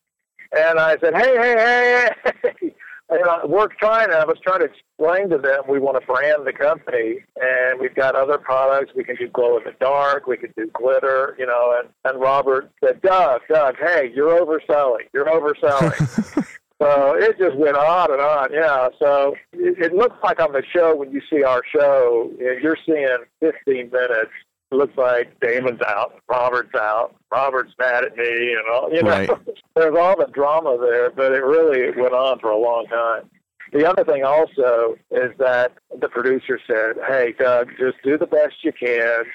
And 0.55 0.79
I 0.79 0.97
said, 0.99 1.13
hey, 1.13 1.35
hey, 1.37 2.09
hey, 2.23 2.51
hey. 2.61 2.75
And 3.09 3.23
I 3.23 3.45
worked 3.45 3.79
trying, 3.79 4.11
I 4.11 4.25
was 4.25 4.37
trying 4.43 4.59
to 4.59 4.65
explain 4.65 5.29
to 5.29 5.37
them 5.37 5.61
we 5.69 5.79
want 5.79 5.99
to 5.99 6.05
brand 6.05 6.45
the 6.45 6.51
company, 6.51 7.19
and 7.41 7.79
we've 7.79 7.95
got 7.95 8.15
other 8.15 8.37
products. 8.37 8.91
We 8.95 9.05
can 9.05 9.15
do 9.15 9.29
glow 9.29 9.57
in 9.57 9.63
the 9.63 9.73
dark, 9.79 10.27
we 10.27 10.35
can 10.35 10.53
do 10.57 10.69
glitter, 10.73 11.35
you 11.39 11.45
know. 11.45 11.79
And, 11.79 11.89
and 12.03 12.21
Robert 12.21 12.69
said, 12.83 13.01
Doug, 13.01 13.41
Doug, 13.49 13.75
hey, 13.79 14.11
you're 14.13 14.37
overselling. 14.39 15.07
You're 15.13 15.25
overselling. 15.25 16.45
So 16.81 17.15
it 17.15 17.37
just 17.39 17.55
went 17.55 17.75
on 17.75 18.11
and 18.11 18.21
on. 18.21 18.53
Yeah. 18.53 18.89
So 18.99 19.35
it, 19.53 19.79
it 19.79 19.93
looks 19.95 20.15
like 20.23 20.39
on 20.39 20.51
the 20.51 20.63
show 20.71 20.95
when 20.95 21.11
you 21.11 21.21
see 21.29 21.43
our 21.43 21.63
show, 21.73 22.31
you're 22.37 22.77
seeing 22.85 23.17
15 23.39 23.89
minutes. 23.91 24.31
It 24.71 24.75
looks 24.75 24.97
like 24.97 25.39
Daymond's 25.39 25.81
out, 25.87 26.21
Robert's 26.29 26.75
out, 26.75 27.15
Robert's 27.31 27.73
mad 27.79 28.03
at 28.03 28.17
me, 28.17 28.53
and 28.53 28.63
all. 28.73 28.93
You 28.93 29.01
know, 29.03 29.09
Right. 29.11 29.29
there's 29.75 29.95
all 29.97 30.17
the 30.17 30.27
drama 30.33 30.77
there, 30.79 31.09
but 31.11 31.31
it 31.31 31.43
really 31.43 31.91
went 31.99 32.13
on 32.13 32.39
for 32.39 32.49
a 32.49 32.57
long 32.57 32.85
time. 32.87 33.29
The 33.71 33.89
other 33.89 34.03
thing 34.03 34.23
also 34.23 34.95
is 35.11 35.31
that 35.39 35.73
the 35.99 36.09
producer 36.09 36.59
said, 36.67 36.95
"Hey, 37.07 37.33
Doug, 37.37 37.69
just 37.77 37.97
do 38.03 38.17
the 38.17 38.25
best 38.27 38.55
you 38.63 38.71
can. 38.73 39.25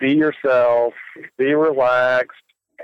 Be 0.00 0.12
yourself. 0.12 0.94
Be 1.38 1.54
relaxed." 1.54 2.32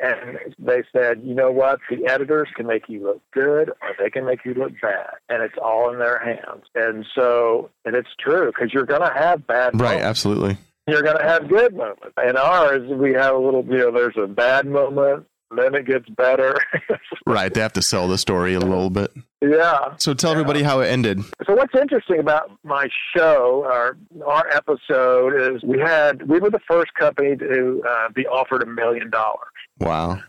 And 0.02 0.38
they 0.59 0.83
said, 0.91 1.21
"You 1.23 1.35
know 1.35 1.50
what? 1.52 1.79
The 1.91 2.07
editors 2.07 2.49
can 2.57 2.67
make 2.67 2.88
you 2.88 3.02
look 3.02 3.21
good, 3.33 3.69
or 3.71 3.95
they 3.99 4.09
can 4.09 4.25
make 4.25 4.45
you 4.47 4.55
look 4.55 4.73
bad, 4.81 5.11
and 5.29 5.43
it's 5.43 5.59
all 5.62 5.93
in 5.93 5.99
their 5.99 6.19
hands." 6.19 6.64
And 6.75 7.05
so, 7.14 7.69
and 7.85 7.95
it's 7.95 8.09
true 8.19 8.47
because 8.47 8.73
you're 8.73 8.87
going 8.87 9.02
to 9.02 9.12
have 9.12 9.47
bad 9.47 9.75
Right, 9.75 10.00
moments 10.00 10.05
absolutely. 10.07 10.57
You're 10.88 11.02
going 11.02 11.18
to 11.18 11.24
have 11.24 11.48
good 11.48 11.74
moments. 11.74 12.02
In 12.26 12.36
ours, 12.36 12.82
we 12.90 13.12
have 13.12 13.34
a 13.34 13.38
little, 13.38 13.64
you 13.64 13.78
know, 13.78 13.90
there's 13.92 14.16
a 14.16 14.26
bad 14.26 14.66
moment, 14.66 15.26
then 15.56 15.74
it 15.74 15.86
gets 15.86 16.08
better. 16.10 16.56
Right, 17.24 17.54
they 17.54 17.60
have 17.60 17.72
to 17.74 17.82
sell 17.82 18.08
the 18.08 18.18
story 18.18 18.54
a 18.54 18.58
little 18.58 18.90
bit. 18.90 19.12
yeah. 19.40 19.94
So 19.98 20.12
tell 20.12 20.32
everybody 20.32 20.62
how 20.62 20.80
it 20.80 20.88
ended. 20.88 21.20
So 21.46 21.54
what's 21.54 21.72
interesting 21.80 22.18
about 22.18 22.50
my 22.64 22.88
show, 23.16 23.64
our 23.64 23.96
our 24.26 24.48
episode, 24.48 25.54
is 25.54 25.62
we 25.62 25.78
had 25.78 26.28
we 26.28 26.40
were 26.40 26.50
the 26.50 26.60
first 26.68 26.92
company 26.94 27.36
to 27.36 27.80
uh, 27.88 28.08
be 28.12 28.26
offered 28.26 28.64
a 28.64 28.66
million 28.66 29.08
dollars. 29.08 29.38
Wow. 29.78 30.20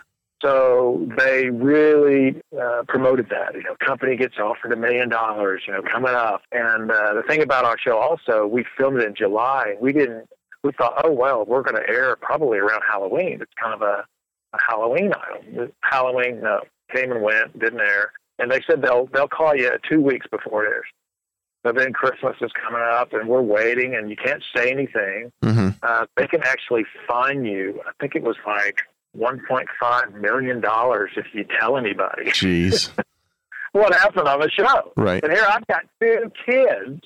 So 0.43 1.07
they 1.17 1.49
really 1.49 2.41
uh, 2.61 2.83
promoted 2.87 3.27
that. 3.29 3.55
You 3.55 3.63
know, 3.63 3.75
company 3.83 4.15
gets 4.15 4.35
offered 4.37 4.71
a 4.71 4.77
million 4.77 5.09
dollars. 5.09 5.63
You 5.67 5.73
know, 5.73 5.81
coming 5.81 6.13
up. 6.13 6.43
And 6.51 6.91
uh, 6.91 7.13
the 7.15 7.23
thing 7.27 7.41
about 7.41 7.65
our 7.65 7.77
show 7.79 7.97
also, 7.97 8.45
we 8.45 8.65
filmed 8.77 8.99
it 9.01 9.07
in 9.07 9.15
July. 9.15 9.75
We 9.81 9.93
didn't. 9.93 10.29
We 10.63 10.71
thought, 10.71 11.01
oh 11.03 11.11
well, 11.11 11.45
we're 11.45 11.61
going 11.63 11.75
to 11.75 11.89
air 11.89 12.15
probably 12.15 12.57
around 12.57 12.81
Halloween. 12.89 13.39
It's 13.41 13.51
kind 13.61 13.73
of 13.73 13.81
a, 13.81 14.05
a 14.53 14.57
Halloween 14.67 15.11
item. 15.13 15.71
Halloween, 15.81 16.41
no, 16.41 16.61
came 16.93 17.11
and 17.11 17.21
went, 17.21 17.57
didn't 17.59 17.81
air. 17.81 18.13
And 18.39 18.51
they 18.51 18.61
said 18.67 18.81
they'll 18.81 19.07
they'll 19.07 19.27
call 19.27 19.55
you 19.55 19.71
two 19.89 20.01
weeks 20.01 20.25
before 20.31 20.65
it 20.65 20.69
airs. 20.69 20.85
So 21.65 21.71
then 21.71 21.93
Christmas 21.93 22.35
is 22.41 22.51
coming 22.61 22.81
up, 22.81 23.13
and 23.13 23.29
we're 23.29 23.41
waiting, 23.41 23.95
and 23.95 24.09
you 24.09 24.17
can't 24.17 24.43
say 24.55 24.69
anything 24.71 25.31
hmm 25.41 25.69
uh, 25.81 26.05
they 26.15 26.27
can 26.27 26.41
actually 26.43 26.85
fine 27.07 27.43
you. 27.45 27.81
I 27.85 27.91
think 27.99 28.15
it 28.15 28.23
was 28.23 28.37
like 28.47 28.77
$1.5 29.17 30.21
million 30.21 30.61
if 30.63 31.25
you 31.33 31.45
tell 31.59 31.77
anybody 31.77 32.31
Jeez. 32.31 32.89
what 33.73 33.93
happened 33.93 34.27
on 34.27 34.39
the 34.39 34.49
show. 34.49 34.93
Right. 34.95 35.23
And 35.23 35.31
here 35.31 35.45
I've 35.47 35.67
got 35.67 35.83
two 35.99 36.31
kids 36.45 37.01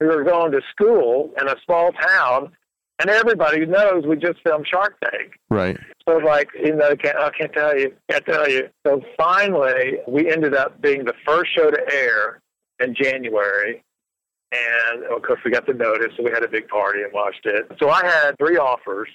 who 0.00 0.10
are 0.10 0.24
going 0.24 0.52
to 0.52 0.60
school 0.70 1.32
in 1.40 1.48
a 1.48 1.54
small 1.64 1.92
town, 1.92 2.52
and 2.98 3.10
everybody 3.10 3.66
knows 3.66 4.04
we 4.06 4.16
just 4.16 4.40
filmed 4.42 4.66
Shark 4.70 4.96
Tank. 5.04 5.32
Right. 5.50 5.76
So 6.08 6.16
like, 6.18 6.48
you 6.54 6.74
know, 6.74 6.94
can't, 6.96 7.16
I 7.16 7.30
can't 7.30 7.52
tell 7.52 7.78
you, 7.78 7.92
can't 8.10 8.24
tell 8.24 8.48
you. 8.48 8.68
So 8.86 9.02
finally, 9.16 9.98
we 10.08 10.30
ended 10.30 10.54
up 10.54 10.80
being 10.80 11.04
the 11.04 11.14
first 11.26 11.54
show 11.54 11.70
to 11.70 11.80
air 11.92 12.40
in 12.80 12.94
January. 12.94 13.82
And 14.52 15.04
of 15.04 15.22
course, 15.22 15.40
we 15.44 15.50
got 15.50 15.66
the 15.66 15.74
notice, 15.74 16.12
so 16.16 16.22
we 16.22 16.30
had 16.30 16.44
a 16.44 16.48
big 16.48 16.68
party 16.68 17.02
and 17.02 17.12
watched 17.12 17.44
it. 17.44 17.70
So 17.78 17.90
I 17.90 18.06
had 18.06 18.38
three 18.38 18.56
offers. 18.56 19.08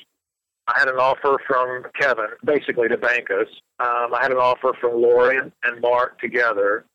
I 0.67 0.77
had 0.77 0.89
an 0.89 0.97
offer 0.97 1.37
from 1.47 1.85
Kevin, 1.99 2.27
basically 2.45 2.87
to 2.89 2.97
bank 2.97 3.29
us. 3.31 3.47
Um, 3.79 4.13
I 4.13 4.19
had 4.21 4.31
an 4.31 4.37
offer 4.37 4.73
from 4.79 5.01
Lori 5.01 5.37
and 5.37 5.81
Mark 5.81 6.19
together. 6.19 6.85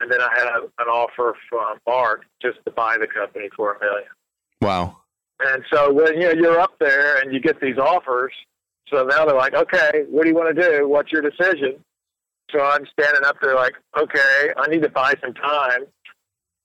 And 0.00 0.10
then 0.10 0.20
I 0.20 0.28
had 0.36 0.46
a, 0.48 0.62
an 0.82 0.88
offer 0.88 1.36
from 1.48 1.78
Mark 1.86 2.24
just 2.40 2.58
to 2.64 2.72
buy 2.72 2.96
the 2.98 3.06
company 3.06 3.48
for 3.54 3.74
a 3.74 3.80
million. 3.80 4.08
Wow. 4.60 5.01
And 5.44 5.64
so 5.72 5.92
when 5.92 6.14
you 6.14 6.26
know 6.26 6.32
you're 6.32 6.60
up 6.60 6.78
there 6.78 7.18
and 7.18 7.32
you 7.32 7.40
get 7.40 7.60
these 7.60 7.78
offers, 7.78 8.32
so 8.88 9.04
now 9.04 9.24
they're 9.24 9.36
like, 9.36 9.54
okay, 9.54 10.04
what 10.08 10.22
do 10.22 10.28
you 10.28 10.34
want 10.34 10.54
to 10.54 10.70
do? 10.70 10.88
What's 10.88 11.10
your 11.10 11.22
decision? 11.22 11.82
So 12.50 12.60
I'm 12.60 12.86
standing 12.92 13.24
up 13.24 13.36
there 13.40 13.54
like, 13.54 13.74
okay, 13.98 14.52
I 14.56 14.68
need 14.68 14.82
to 14.82 14.88
buy 14.88 15.14
some 15.22 15.32
time. 15.34 15.84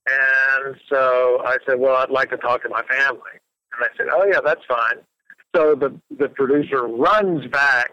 And 0.10 0.76
so 0.90 1.42
I 1.46 1.58
said, 1.66 1.80
well, 1.80 1.96
I'd 1.96 2.10
like 2.10 2.30
to 2.32 2.38
talk 2.38 2.64
to 2.64 2.70
my 2.70 2.84
family. 2.84 3.40
And 3.74 3.84
I 3.84 3.88
said, 3.98 4.08
oh 4.12 4.26
yeah, 4.26 4.40
that's 4.44 4.64
fine. 4.68 4.98
So 5.56 5.76
the 5.76 6.00
the 6.18 6.30
producer 6.30 6.84
runs 6.84 7.48
back 7.48 7.92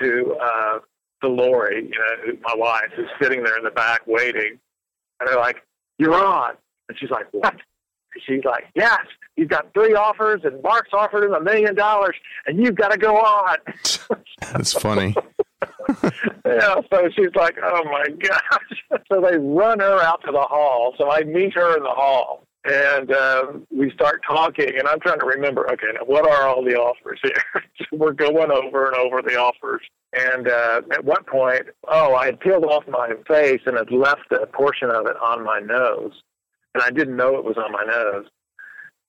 to 0.00 0.36
uh, 0.40 0.78
to 1.22 1.28
Lori, 1.28 1.84
you 1.84 1.98
know, 1.98 2.38
my 2.42 2.54
wife, 2.54 2.90
who's 2.96 3.08
sitting 3.20 3.42
there 3.42 3.56
in 3.56 3.64
the 3.64 3.70
back 3.70 4.02
waiting. 4.06 4.58
And 5.20 5.28
they're 5.28 5.38
like, 5.38 5.64
you're 5.98 6.14
on. 6.14 6.54
And 6.88 6.98
she's 6.98 7.10
like, 7.10 7.26
what? 7.32 7.54
She's 8.26 8.44
like, 8.44 8.64
yes, 8.74 9.00
you've 9.36 9.48
got 9.48 9.72
three 9.74 9.94
offers, 9.94 10.42
and 10.44 10.62
Mark's 10.62 10.90
offered 10.92 11.24
him 11.24 11.34
a 11.34 11.40
million 11.40 11.74
dollars, 11.74 12.16
and 12.46 12.58
you've 12.58 12.76
got 12.76 12.90
to 12.90 12.98
go 12.98 13.16
on. 13.16 13.56
That's 14.52 14.72
funny. 14.72 15.14
yeah, 16.46 16.80
so 16.92 17.08
she's 17.14 17.34
like, 17.34 17.56
oh 17.62 17.84
my 17.84 18.04
gosh. 18.18 18.40
So 19.12 19.20
they 19.20 19.36
run 19.36 19.80
her 19.80 20.00
out 20.00 20.22
to 20.24 20.32
the 20.32 20.40
hall. 20.40 20.94
So 20.96 21.10
I 21.10 21.24
meet 21.24 21.52
her 21.54 21.76
in 21.76 21.82
the 21.82 21.90
hall. 21.90 22.46
And 22.64 23.12
um, 23.12 23.66
we 23.70 23.90
start 23.90 24.22
talking, 24.26 24.78
and 24.78 24.88
I'm 24.88 24.98
trying 25.00 25.20
to 25.20 25.26
remember. 25.26 25.70
Okay, 25.72 25.88
now 25.92 26.06
what 26.06 26.26
are 26.26 26.48
all 26.48 26.64
the 26.64 26.76
offers 26.76 27.20
here? 27.22 27.62
so 27.78 27.84
We're 27.92 28.12
going 28.12 28.50
over 28.50 28.86
and 28.86 28.96
over 28.96 29.20
the 29.20 29.36
offers. 29.36 29.82
And 30.14 30.48
uh, 30.48 30.80
at 30.92 31.04
one 31.04 31.24
point, 31.24 31.66
oh, 31.88 32.14
I 32.14 32.26
had 32.26 32.40
peeled 32.40 32.64
off 32.64 32.84
my 32.88 33.12
face 33.28 33.60
and 33.66 33.76
had 33.76 33.90
left 33.90 34.32
a 34.32 34.46
portion 34.46 34.90
of 34.90 35.06
it 35.06 35.16
on 35.22 35.44
my 35.44 35.60
nose, 35.60 36.12
and 36.74 36.82
I 36.82 36.90
didn't 36.90 37.16
know 37.16 37.36
it 37.36 37.44
was 37.44 37.56
on 37.56 37.72
my 37.72 37.84
nose. 37.84 38.26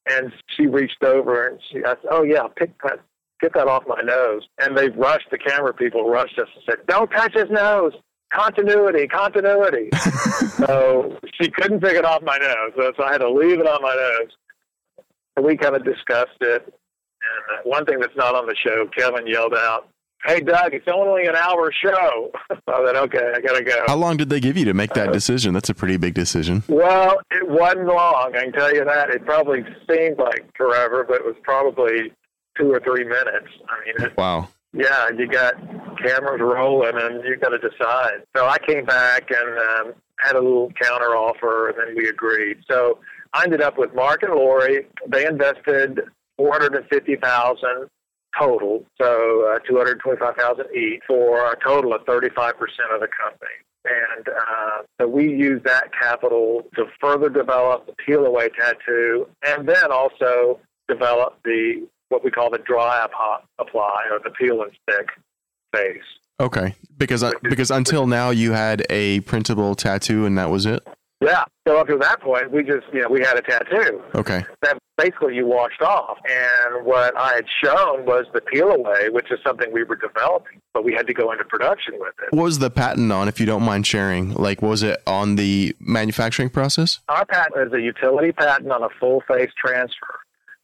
And 0.09 0.31
she 0.55 0.67
reached 0.67 1.03
over 1.03 1.47
and 1.47 1.59
she, 1.71 1.79
I 1.79 1.89
said, 1.89 2.09
"Oh 2.11 2.23
yeah, 2.23 2.43
pick 2.55 2.71
that, 2.83 2.99
get 3.41 3.53
that 3.55 3.67
off 3.67 3.83
my 3.87 4.01
nose." 4.01 4.43
And 4.59 4.77
they 4.77 4.89
rushed. 4.89 5.29
The 5.31 5.39
camera 5.39 5.73
people 5.73 6.09
rushed 6.09 6.37
us 6.37 6.47
and 6.53 6.63
said, 6.65 6.85
"Don't 6.87 7.09
touch 7.09 7.33
his 7.33 7.49
nose. 7.49 7.93
Continuity, 8.31 9.07
continuity." 9.07 9.89
so 10.57 11.17
she 11.41 11.49
couldn't 11.49 11.81
pick 11.81 11.95
it 11.95 12.05
off 12.05 12.21
my 12.21 12.37
nose, 12.37 12.93
so 12.97 13.03
I 13.03 13.13
had 13.13 13.19
to 13.19 13.29
leave 13.29 13.59
it 13.59 13.67
on 13.67 13.81
my 13.81 13.95
nose. 13.95 14.31
And 15.35 15.45
we 15.45 15.57
kind 15.57 15.75
of 15.75 15.83
discussed 15.83 16.37
it. 16.41 16.63
And 16.65 17.71
one 17.71 17.85
thing 17.85 17.99
that's 17.99 18.15
not 18.15 18.35
on 18.35 18.45
the 18.45 18.55
show, 18.55 18.87
Kevin 18.95 19.25
yelled 19.25 19.55
out, 19.55 19.89
"Hey 20.25 20.39
Doug, 20.41 20.73
it's 20.73 20.87
only 20.87 21.25
an 21.27 21.35
hour 21.35 21.71
show." 21.71 22.31
I 22.67 22.85
said, 22.85 22.95
"Okay, 22.95 23.33
I 23.35 23.39
gotta 23.41 23.63
go." 23.63 23.83
How 23.87 23.95
long 23.95 24.17
did 24.17 24.29
they 24.29 24.39
give 24.39 24.57
you 24.57 24.65
to 24.65 24.73
make 24.73 24.93
that 24.93 25.11
decision? 25.11 25.53
That's 25.53 25.69
a 25.69 25.73
pretty 25.75 25.97
big 25.97 26.13
decision. 26.13 26.63
Well, 26.67 27.19
it 27.31 27.47
wasn't 27.49 27.87
long. 27.87 28.33
I 28.35 28.43
can 28.45 28.51
tell 28.53 28.73
you 28.73 28.83
that. 28.85 29.09
It 29.09 29.25
probably 29.25 29.63
seemed 29.89 30.17
like 30.17 30.45
forever, 30.55 31.03
but 31.07 31.17
it 31.17 31.25
was 31.25 31.35
probably 31.43 32.11
two 32.57 32.71
or 32.71 32.79
three 32.79 33.03
minutes. 33.03 33.47
I 33.69 33.85
mean, 33.85 34.07
it, 34.07 34.17
Wow. 34.17 34.47
yeah, 34.73 35.09
you 35.09 35.27
got 35.27 35.55
cameras 35.97 36.41
rolling, 36.41 36.93
and 36.95 37.23
you 37.23 37.35
got 37.37 37.49
to 37.49 37.57
decide. 37.57 38.23
So 38.35 38.45
I 38.47 38.57
came 38.59 38.85
back 38.85 39.29
and 39.31 39.59
um, 39.87 39.93
had 40.19 40.35
a 40.35 40.41
little 40.41 40.71
counter 40.81 41.15
offer, 41.15 41.69
and 41.69 41.77
then 41.77 41.95
we 41.95 42.07
agreed. 42.09 42.57
So 42.69 42.99
I 43.33 43.43
ended 43.43 43.61
up 43.61 43.77
with 43.77 43.93
Mark 43.93 44.23
and 44.23 44.33
Lori. 44.33 44.87
They 45.07 45.25
invested 45.25 45.99
four 46.37 46.51
hundred 46.53 46.75
and 46.75 46.85
fifty 46.89 47.15
thousand 47.17 47.89
total, 48.39 48.83
so 48.99 49.47
uh, 49.47 49.59
two 49.67 49.77
hundred 49.77 49.99
twenty-five 49.99 50.35
thousand 50.35 50.65
each 50.75 51.01
for 51.07 51.51
a 51.51 51.57
total 51.63 51.93
of 51.93 52.05
thirty-five 52.05 52.57
percent 52.57 52.89
of 52.93 53.01
the 53.01 53.07
company. 53.07 53.51
And 53.85 54.27
uh, 54.27 54.81
so 54.99 55.07
we 55.07 55.31
use 55.31 55.61
that 55.63 55.91
capital 55.93 56.63
to 56.75 56.85
further 56.99 57.29
develop 57.29 57.85
the 57.85 57.93
peel 57.93 58.25
away 58.25 58.49
tattoo, 58.49 59.27
and 59.45 59.67
then 59.67 59.91
also 59.91 60.59
develop 60.87 61.37
the 61.43 61.87
what 62.09 62.23
we 62.23 62.31
call 62.31 62.49
the 62.49 62.59
dry 62.59 63.05
apply 63.59 64.03
or 64.11 64.19
the 64.23 64.31
peel 64.31 64.61
and 64.61 64.71
stick 64.83 65.07
phase. 65.73 66.01
Okay. 66.39 66.75
Because 66.97 67.23
because 67.43 67.71
until 67.71 68.07
now 68.07 68.29
you 68.29 68.51
had 68.51 68.85
a 68.89 69.21
printable 69.21 69.75
tattoo 69.75 70.25
and 70.25 70.37
that 70.37 70.49
was 70.49 70.65
it. 70.65 70.85
Yeah. 71.21 71.45
So 71.67 71.77
up 71.79 71.87
to 71.87 71.97
that 71.97 72.21
point, 72.21 72.51
we 72.51 72.63
just 72.63 72.85
you 72.93 73.01
know 73.01 73.09
we 73.09 73.21
had 73.21 73.37
a 73.37 73.41
tattoo 73.41 74.01
Okay. 74.15 74.45
that 74.61 74.77
basically 74.97 75.35
you 75.35 75.45
washed 75.47 75.81
off, 75.81 76.17
and 76.29 76.85
what 76.85 77.15
I 77.17 77.33
had 77.35 77.45
shown 77.63 78.05
was 78.05 78.25
the 78.33 78.41
peel 78.41 78.69
away, 78.71 79.09
which 79.09 79.31
is 79.31 79.39
something 79.45 79.71
we 79.71 79.83
were 79.83 79.95
developing, 79.95 80.59
but 80.73 80.83
we 80.83 80.93
had 80.93 81.07
to 81.07 81.13
go 81.13 81.31
into 81.31 81.43
production 81.45 81.95
with 81.99 82.13
it. 82.21 82.35
What 82.35 82.43
was 82.43 82.59
the 82.59 82.69
patent 82.69 83.11
on, 83.11 83.27
if 83.27 83.39
you 83.39 83.45
don't 83.45 83.63
mind 83.63 83.87
sharing? 83.87 84.33
Like, 84.33 84.61
was 84.61 84.83
it 84.83 85.01
on 85.07 85.35
the 85.35 85.75
manufacturing 85.79 86.49
process? 86.49 86.99
Our 87.09 87.25
patent 87.25 87.67
is 87.67 87.73
a 87.73 87.81
utility 87.81 88.31
patent 88.31 88.71
on 88.71 88.83
a 88.83 88.89
full 88.99 89.21
face 89.27 89.51
transfer. 89.57 90.19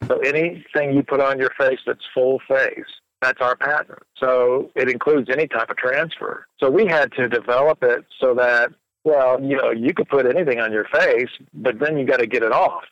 So 0.07 0.17
anything 0.19 0.93
you 0.95 1.03
put 1.03 1.19
on 1.21 1.37
your 1.39 1.51
face 1.57 1.79
that's 1.85 2.03
full 2.13 2.39
face, 2.47 2.85
that's 3.21 3.39
our 3.41 3.55
patent. 3.55 3.99
So 4.17 4.71
it 4.75 4.89
includes 4.89 5.29
any 5.29 5.47
type 5.47 5.69
of 5.69 5.77
transfer. 5.77 6.45
So 6.59 6.69
we 6.71 6.85
had 6.87 7.11
to 7.13 7.27
develop 7.29 7.83
it 7.83 8.05
so 8.19 8.33
that, 8.35 8.71
well, 9.03 9.41
you 9.41 9.57
know, 9.57 9.71
you 9.71 9.93
could 9.93 10.09
put 10.09 10.25
anything 10.25 10.59
on 10.59 10.71
your 10.71 10.85
face, 10.85 11.29
but 11.53 11.79
then 11.79 11.97
you 11.97 12.05
got 12.05 12.19
to 12.19 12.27
get 12.27 12.43
it 12.43 12.51
off. 12.51 12.83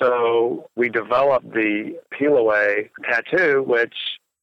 So 0.00 0.68
we 0.74 0.88
developed 0.88 1.52
the 1.52 1.98
peel 2.10 2.36
away 2.36 2.90
tattoo, 3.04 3.62
which 3.66 3.94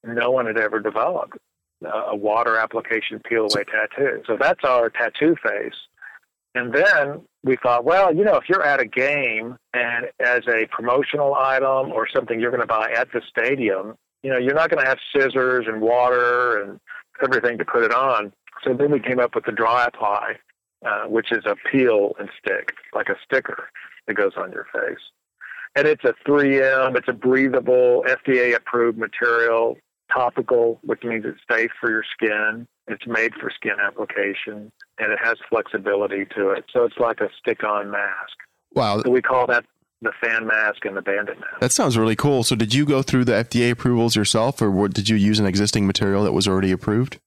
no 0.03 0.31
one 0.31 0.45
had 0.45 0.57
ever 0.57 0.79
developed 0.79 1.37
a 1.83 2.15
water 2.15 2.57
application 2.57 3.19
peel 3.19 3.47
away 3.51 3.63
tattoo. 3.63 4.21
So 4.27 4.37
that's 4.39 4.63
our 4.63 4.89
tattoo 4.89 5.35
face. 5.43 5.73
And 6.55 6.73
then 6.73 7.21
we 7.43 7.57
thought, 7.61 7.85
well, 7.85 8.13
you 8.13 8.23
know, 8.23 8.35
if 8.35 8.49
you're 8.49 8.63
at 8.63 8.79
a 8.79 8.85
game 8.85 9.57
and 9.73 10.07
as 10.19 10.41
a 10.47 10.67
promotional 10.71 11.35
item 11.35 11.91
or 11.91 12.07
something 12.13 12.39
you're 12.39 12.51
going 12.51 12.61
to 12.61 12.67
buy 12.67 12.91
at 12.91 13.11
the 13.11 13.21
stadium, 13.29 13.95
you 14.23 14.29
know, 14.29 14.37
you're 14.37 14.55
not 14.55 14.69
going 14.69 14.83
to 14.83 14.89
have 14.89 14.99
scissors 15.15 15.65
and 15.67 15.81
water 15.81 16.61
and 16.61 16.79
everything 17.23 17.57
to 17.57 17.65
put 17.65 17.83
it 17.83 17.93
on. 17.93 18.33
So 18.63 18.73
then 18.73 18.91
we 18.91 18.99
came 18.99 19.19
up 19.19 19.35
with 19.35 19.45
the 19.45 19.51
dry 19.51 19.85
apply, 19.85 20.35
uh, 20.85 21.05
which 21.05 21.31
is 21.31 21.43
a 21.45 21.55
peel 21.71 22.13
and 22.19 22.29
stick, 22.39 22.73
like 22.93 23.09
a 23.09 23.15
sticker 23.23 23.69
that 24.07 24.15
goes 24.15 24.33
on 24.37 24.51
your 24.51 24.67
face. 24.73 24.99
And 25.75 25.87
it's 25.87 26.03
a 26.03 26.13
3M, 26.27 26.97
it's 26.97 27.07
a 27.07 27.13
breathable, 27.13 28.03
FDA 28.07 28.55
approved 28.55 28.97
material 28.97 29.77
topical, 30.11 30.79
which 30.83 31.03
means 31.03 31.25
it's 31.25 31.39
safe 31.49 31.71
for 31.79 31.89
your 31.89 32.03
skin. 32.13 32.67
It's 32.87 33.05
made 33.05 33.33
for 33.35 33.51
skin 33.51 33.75
application 33.79 34.71
and 34.97 35.11
it 35.11 35.19
has 35.21 35.35
flexibility 35.47 36.25
to 36.35 36.49
it. 36.49 36.65
So 36.73 36.85
it's 36.85 36.97
like 36.97 37.21
a 37.21 37.29
stick 37.39 37.63
on 37.63 37.91
mask. 37.91 38.35
Wow. 38.73 39.01
So 39.03 39.11
we 39.11 39.21
call 39.21 39.45
that 39.47 39.65
the 40.01 40.11
fan 40.21 40.47
mask 40.47 40.85
and 40.85 40.97
the 40.97 41.01
bandit 41.01 41.39
mask. 41.39 41.59
That 41.59 41.71
sounds 41.71 41.97
really 41.97 42.15
cool. 42.15 42.43
So 42.43 42.55
did 42.55 42.73
you 42.73 42.85
go 42.85 43.03
through 43.03 43.25
the 43.25 43.33
FDA 43.33 43.71
approvals 43.71 44.15
yourself 44.15 44.61
or 44.61 44.87
did 44.87 45.07
you 45.09 45.15
use 45.15 45.39
an 45.39 45.45
existing 45.45 45.85
material 45.85 46.23
that 46.23 46.31
was 46.31 46.47
already 46.47 46.71
approved? 46.71 47.19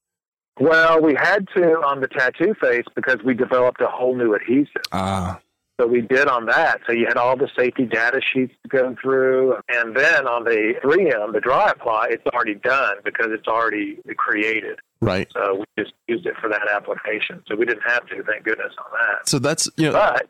Well, 0.60 1.00
we 1.00 1.14
had 1.14 1.48
to 1.56 1.64
on 1.82 2.00
the 2.00 2.08
tattoo 2.08 2.54
face 2.60 2.84
because 2.94 3.18
we 3.24 3.34
developed 3.34 3.80
a 3.80 3.86
whole 3.86 4.14
new 4.14 4.34
adhesive. 4.34 4.82
Ah. 4.92 5.40
So 5.80 5.86
we 5.86 6.02
did 6.02 6.28
on 6.28 6.46
that. 6.46 6.80
So 6.86 6.92
you 6.92 7.06
had 7.06 7.16
all 7.16 7.36
the 7.36 7.48
safety 7.58 7.86
data 7.86 8.20
sheets 8.20 8.54
to 8.62 8.68
go 8.68 8.94
through. 9.00 9.56
And 9.68 9.96
then 9.96 10.28
on 10.28 10.44
the 10.44 10.74
3M, 10.84 11.32
the 11.32 11.40
dry 11.40 11.70
apply, 11.70 12.08
it's 12.10 12.26
already 12.26 12.54
done 12.54 12.96
because 13.04 13.28
it's 13.30 13.48
already 13.48 13.98
created. 14.16 14.78
Right. 15.00 15.28
So 15.32 15.56
we 15.60 15.82
just 15.82 15.94
used 16.06 16.26
it 16.26 16.34
for 16.40 16.48
that 16.50 16.68
application. 16.70 17.42
So 17.48 17.56
we 17.56 17.64
didn't 17.64 17.82
have 17.86 18.06
to, 18.08 18.22
thank 18.22 18.44
goodness, 18.44 18.74
on 18.78 18.92
that. 18.92 19.28
So 19.28 19.38
that's, 19.38 19.68
you 19.76 19.90
know, 19.90 19.92
but 19.92 20.28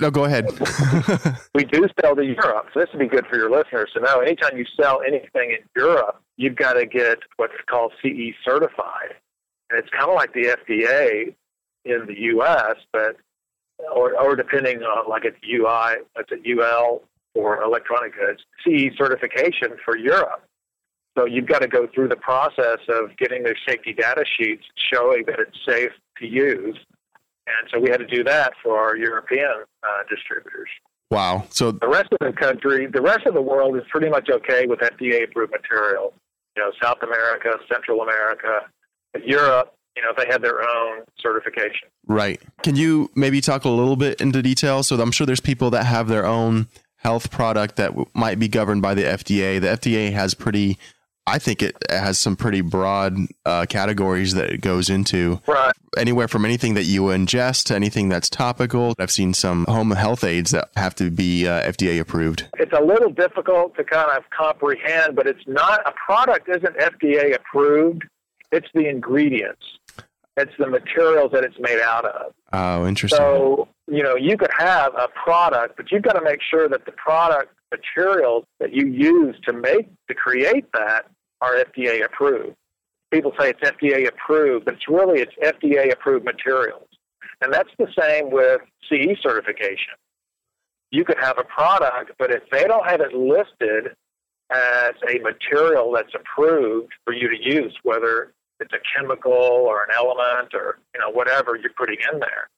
no, 0.00 0.10
go 0.10 0.24
ahead. 0.24 0.46
we 1.54 1.64
do 1.64 1.88
sell 2.00 2.14
to 2.14 2.24
Europe. 2.24 2.68
So 2.72 2.80
this 2.80 2.88
would 2.92 3.00
be 3.00 3.08
good 3.08 3.26
for 3.26 3.36
your 3.36 3.50
listeners 3.50 3.90
to 3.94 4.00
know. 4.00 4.20
Anytime 4.20 4.56
you 4.56 4.64
sell 4.80 5.00
anything 5.06 5.50
in 5.50 5.58
Europe, 5.74 6.22
you've 6.36 6.56
got 6.56 6.74
to 6.74 6.86
get 6.86 7.18
what's 7.36 7.54
called 7.68 7.92
CE 8.02 8.34
certified. 8.44 9.16
And 9.72 9.80
it's 9.80 9.88
kind 9.90 10.10
of 10.10 10.14
like 10.14 10.34
the 10.34 10.54
FDA 10.68 11.34
in 11.86 12.06
the 12.06 12.20
U.S., 12.34 12.76
but 12.92 13.16
or, 13.94 14.14
or 14.20 14.36
depending 14.36 14.82
on 14.82 15.08
like 15.08 15.24
it's 15.24 15.38
UI, 15.42 16.04
it's 16.16 16.30
a 16.30 16.60
UL 16.60 17.02
or 17.34 17.62
electronic 17.62 18.12
goods, 18.14 18.42
CE 18.62 18.94
certification 18.96 19.76
for 19.82 19.96
Europe. 19.96 20.44
So 21.16 21.24
you've 21.24 21.46
got 21.46 21.60
to 21.60 21.68
go 21.68 21.88
through 21.92 22.08
the 22.08 22.16
process 22.16 22.78
of 22.88 23.16
getting 23.16 23.42
their 23.42 23.56
safety 23.66 23.94
data 23.94 24.24
sheets 24.38 24.64
showing 24.92 25.24
that 25.26 25.38
it's 25.40 25.58
safe 25.66 25.92
to 26.18 26.26
use. 26.26 26.76
And 27.46 27.70
so 27.72 27.80
we 27.80 27.90
had 27.90 27.98
to 28.00 28.06
do 28.06 28.22
that 28.24 28.52
for 28.62 28.78
our 28.78 28.96
European 28.96 29.64
uh, 29.82 29.88
distributors. 30.08 30.68
Wow. 31.10 31.44
So 31.50 31.72
the 31.72 31.88
rest 31.88 32.12
of 32.12 32.18
the 32.20 32.32
country, 32.32 32.86
the 32.86 33.02
rest 33.02 33.26
of 33.26 33.34
the 33.34 33.42
world 33.42 33.76
is 33.76 33.82
pretty 33.90 34.10
much 34.10 34.28
okay 34.30 34.66
with 34.66 34.80
FDA 34.80 35.24
approved 35.24 35.52
material. 35.52 36.14
You 36.56 36.62
know, 36.62 36.72
South 36.82 37.02
America, 37.02 37.50
Central 37.70 38.02
America, 38.02 38.60
Europe, 39.24 39.74
you 39.96 40.02
know, 40.02 40.12
they 40.16 40.26
had 40.26 40.42
their 40.42 40.62
own 40.62 41.02
certification. 41.18 41.88
Right. 42.06 42.40
Can 42.62 42.76
you 42.76 43.10
maybe 43.14 43.40
talk 43.40 43.64
a 43.64 43.68
little 43.68 43.96
bit 43.96 44.20
into 44.20 44.42
detail? 44.42 44.82
So 44.82 45.00
I'm 45.00 45.12
sure 45.12 45.26
there's 45.26 45.40
people 45.40 45.70
that 45.70 45.84
have 45.84 46.08
their 46.08 46.26
own 46.26 46.68
health 46.96 47.30
product 47.30 47.76
that 47.76 47.88
w- 47.88 48.06
might 48.14 48.38
be 48.38 48.48
governed 48.48 48.82
by 48.82 48.94
the 48.94 49.02
FDA. 49.02 49.60
The 49.60 49.68
FDA 49.68 50.12
has 50.12 50.34
pretty, 50.34 50.78
I 51.26 51.38
think 51.38 51.62
it 51.62 51.76
has 51.90 52.16
some 52.16 52.36
pretty 52.36 52.62
broad 52.62 53.16
uh, 53.44 53.66
categories 53.68 54.34
that 54.34 54.50
it 54.50 54.60
goes 54.60 54.88
into. 54.88 55.40
Right. 55.46 55.74
Anywhere 55.98 56.28
from 56.28 56.44
anything 56.46 56.74
that 56.74 56.84
you 56.84 57.02
ingest 57.02 57.64
to 57.64 57.74
anything 57.74 58.08
that's 58.08 58.30
topical. 58.30 58.94
I've 58.98 59.10
seen 59.10 59.34
some 59.34 59.66
home 59.66 59.90
health 59.90 60.24
aids 60.24 60.52
that 60.52 60.70
have 60.76 60.94
to 60.96 61.10
be 61.10 61.46
uh, 61.46 61.70
FDA 61.70 62.00
approved. 62.00 62.48
It's 62.58 62.72
a 62.72 62.82
little 62.82 63.10
difficult 63.10 63.76
to 63.76 63.84
kind 63.84 64.10
of 64.16 64.24
comprehend, 64.30 65.16
but 65.16 65.26
it's 65.26 65.46
not, 65.46 65.80
a 65.86 65.92
product 65.92 66.48
isn't 66.48 66.76
FDA 66.78 67.34
approved. 67.34 68.04
It's 68.52 68.68
the 68.74 68.88
ingredients. 68.88 69.64
It's 70.36 70.52
the 70.58 70.66
materials 70.66 71.32
that 71.32 71.44
it's 71.44 71.58
made 71.58 71.80
out 71.80 72.04
of. 72.04 72.32
Oh, 72.52 72.86
interesting. 72.86 73.18
So, 73.18 73.68
you 73.86 74.02
know, 74.02 74.16
you 74.16 74.36
could 74.36 74.50
have 74.56 74.94
a 74.94 75.08
product, 75.08 75.76
but 75.76 75.90
you've 75.90 76.02
got 76.02 76.14
to 76.14 76.22
make 76.22 76.40
sure 76.42 76.68
that 76.68 76.86
the 76.86 76.92
product 76.92 77.54
materials 77.70 78.44
that 78.60 78.72
you 78.72 78.86
use 78.86 79.36
to 79.46 79.52
make, 79.52 79.88
to 80.08 80.14
create 80.14 80.66
that 80.72 81.06
are 81.40 81.56
FDA 81.56 82.04
approved. 82.04 82.56
People 83.10 83.32
say 83.38 83.50
it's 83.50 83.60
FDA 83.60 84.08
approved, 84.08 84.64
but 84.64 84.74
it's 84.74 84.88
really, 84.88 85.20
it's 85.20 85.34
FDA 85.42 85.92
approved 85.92 86.24
materials. 86.24 86.88
And 87.42 87.52
that's 87.52 87.70
the 87.78 87.88
same 87.98 88.30
with 88.30 88.60
CE 88.88 89.20
certification. 89.20 89.94
You 90.90 91.04
could 91.04 91.18
have 91.18 91.38
a 91.38 91.44
product, 91.44 92.12
but 92.18 92.30
if 92.30 92.42
they 92.50 92.64
don't 92.64 92.86
have 92.86 93.00
it 93.00 93.12
listed 93.14 93.96
as 94.50 94.92
a 95.08 95.18
material 95.18 95.92
that's 95.92 96.14
approved 96.14 96.92
for 97.04 97.12
you 97.12 97.28
to 97.28 97.36
use, 97.42 97.76
whether 97.82 98.32
it's 98.62 98.72
a 98.72 98.78
chemical 98.96 99.32
or 99.32 99.82
an 99.84 99.90
element 99.94 100.54
or 100.54 100.78
you 100.94 101.00
know 101.00 101.10
whatever 101.10 101.56
you're 101.56 101.72
putting 101.76 101.96
in 102.12 102.20
there, 102.20 102.48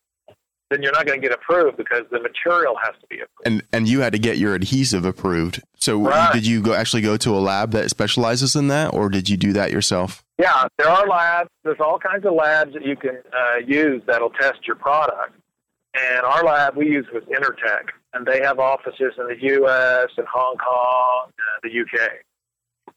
then 0.70 0.82
you're 0.82 0.92
not 0.92 1.06
going 1.06 1.20
to 1.20 1.28
get 1.28 1.36
approved 1.36 1.76
because 1.76 2.02
the 2.10 2.20
material 2.20 2.74
has 2.82 2.94
to 3.00 3.06
be 3.08 3.16
approved. 3.16 3.46
And 3.46 3.62
and 3.72 3.88
you 3.88 4.00
had 4.00 4.12
to 4.12 4.18
get 4.18 4.38
your 4.38 4.54
adhesive 4.54 5.04
approved. 5.04 5.62
So 5.76 6.00
Right. 6.00 6.32
did 6.32 6.46
you 6.46 6.62
go 6.62 6.72
actually 6.74 7.02
go 7.02 7.16
to 7.16 7.30
a 7.36 7.40
lab 7.40 7.72
that 7.72 7.90
specializes 7.90 8.54
in 8.56 8.68
that, 8.68 8.94
or 8.94 9.08
did 9.08 9.28
you 9.28 9.36
do 9.36 9.52
that 9.54 9.70
yourself? 9.70 10.22
Yeah, 10.38 10.66
there 10.78 10.88
are 10.88 11.06
labs. 11.06 11.48
There's 11.62 11.80
all 11.80 11.98
kinds 11.98 12.24
of 12.26 12.32
labs 12.34 12.72
that 12.74 12.84
you 12.84 12.96
can 12.96 13.18
uh, 13.32 13.56
use 13.66 14.02
that'll 14.06 14.30
test 14.30 14.66
your 14.66 14.76
product. 14.76 15.34
And 15.96 16.26
our 16.26 16.42
lab 16.42 16.74
we 16.74 16.86
use 16.90 17.06
was 17.12 17.22
Intertek, 17.24 17.90
and 18.14 18.26
they 18.26 18.40
have 18.42 18.58
offices 18.58 19.12
in 19.16 19.28
the 19.28 19.36
U.S. 19.40 20.08
and 20.16 20.26
Hong 20.26 20.56
Kong, 20.56 21.26
and 21.26 21.70
the 21.70 21.72
U.K. 21.72 21.98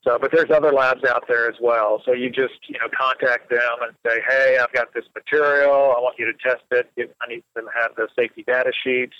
So, 0.07 0.17
but 0.17 0.31
there's 0.31 0.49
other 0.51 0.71
labs 0.71 1.03
out 1.03 1.25
there 1.27 1.49
as 1.49 1.55
well. 1.61 2.01
So 2.05 2.13
you 2.13 2.29
just 2.29 2.53
you 2.69 2.79
know 2.79 2.87
contact 2.97 3.49
them 3.49 3.59
and 3.81 3.93
say, 4.05 4.21
hey, 4.29 4.57
I've 4.57 4.71
got 4.71 4.93
this 4.93 5.03
material. 5.13 5.93
I 5.97 5.99
want 5.99 6.15
you 6.17 6.25
to 6.25 6.33
test 6.41 6.63
it. 6.71 6.89
I 7.21 7.27
need 7.27 7.43
them 7.55 7.65
to 7.65 7.71
have 7.81 7.91
the 7.97 8.07
safety 8.17 8.45
data 8.47 8.71
sheets. 8.83 9.15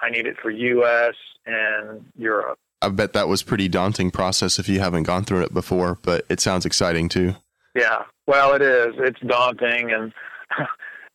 I 0.00 0.08
need 0.08 0.26
it 0.26 0.36
for 0.40 0.50
U.S. 0.50 1.14
and 1.44 2.06
Europe. 2.16 2.58
I 2.80 2.88
bet 2.88 3.12
that 3.12 3.28
was 3.28 3.42
pretty 3.42 3.68
daunting 3.68 4.10
process 4.10 4.58
if 4.58 4.66
you 4.66 4.80
haven't 4.80 5.02
gone 5.02 5.24
through 5.24 5.42
it 5.42 5.52
before, 5.52 5.98
but 6.00 6.24
it 6.30 6.40
sounds 6.40 6.64
exciting 6.64 7.10
too. 7.10 7.34
Yeah, 7.74 8.04
well, 8.26 8.54
it 8.54 8.62
is. 8.62 8.94
It's 8.96 9.20
daunting, 9.20 9.92
and 9.92 10.14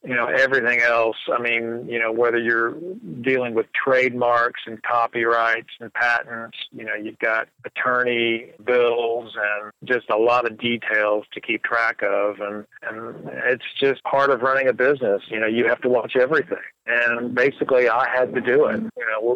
you 0.05 0.13
know 0.13 0.27
everything 0.27 0.81
else. 0.81 1.17
I 1.33 1.41
mean, 1.41 1.87
you 1.89 1.99
know, 1.99 2.11
whether 2.11 2.37
you're 2.37 2.75
dealing 3.21 3.53
with 3.53 3.65
trademarks 3.73 4.61
and 4.67 4.81
copyrights 4.83 5.69
and 5.79 5.93
patents, 5.93 6.57
you 6.71 6.85
know, 6.85 6.95
you've 6.95 7.19
got 7.19 7.47
attorney 7.65 8.51
bills 8.63 9.35
and 9.35 9.71
just 9.83 10.09
a 10.09 10.17
lot 10.17 10.45
of 10.49 10.57
details 10.57 11.25
to 11.33 11.41
keep 11.41 11.63
track 11.63 12.01
of, 12.03 12.39
and 12.39 12.65
and 12.83 13.29
it's 13.45 13.65
just 13.79 14.03
part 14.03 14.29
of 14.29 14.41
running 14.41 14.67
a 14.67 14.73
business. 14.73 15.21
You 15.27 15.39
know, 15.39 15.47
you 15.47 15.67
have 15.67 15.81
to 15.81 15.89
watch 15.89 16.15
everything, 16.15 16.57
and 16.85 17.33
basically, 17.33 17.89
I 17.89 18.07
had 18.09 18.33
to 18.35 18.41
do 18.41 18.65
it. 18.65 18.81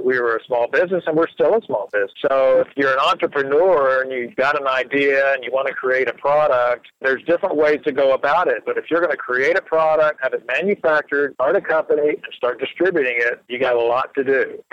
We 0.03 0.19
were 0.19 0.37
a 0.37 0.43
small 0.45 0.67
business, 0.67 1.03
and 1.07 1.15
we're 1.15 1.29
still 1.29 1.55
a 1.55 1.61
small 1.65 1.89
business. 1.91 2.11
So 2.21 2.59
if 2.61 2.67
you're 2.75 2.93
an 2.93 2.99
entrepreneur 2.99 4.01
and 4.01 4.11
you've 4.11 4.35
got 4.35 4.59
an 4.59 4.67
idea 4.67 5.33
and 5.33 5.43
you 5.43 5.51
want 5.51 5.67
to 5.67 5.73
create 5.73 6.07
a 6.07 6.13
product, 6.13 6.87
there's 7.01 7.23
different 7.23 7.55
ways 7.55 7.79
to 7.85 7.91
go 7.91 8.13
about 8.13 8.47
it. 8.47 8.63
But 8.65 8.77
if 8.77 8.85
you're 8.89 9.01
going 9.01 9.11
to 9.11 9.17
create 9.17 9.57
a 9.57 9.61
product, 9.61 10.19
have 10.21 10.33
it 10.33 10.45
manufactured, 10.47 11.33
start 11.35 11.55
a 11.55 11.61
company, 11.61 12.09
and 12.09 12.33
start 12.35 12.59
distributing 12.59 13.15
it, 13.17 13.41
you 13.47 13.59
got 13.59 13.75
a 13.75 13.81
lot 13.81 14.13
to 14.15 14.23
do. 14.23 14.63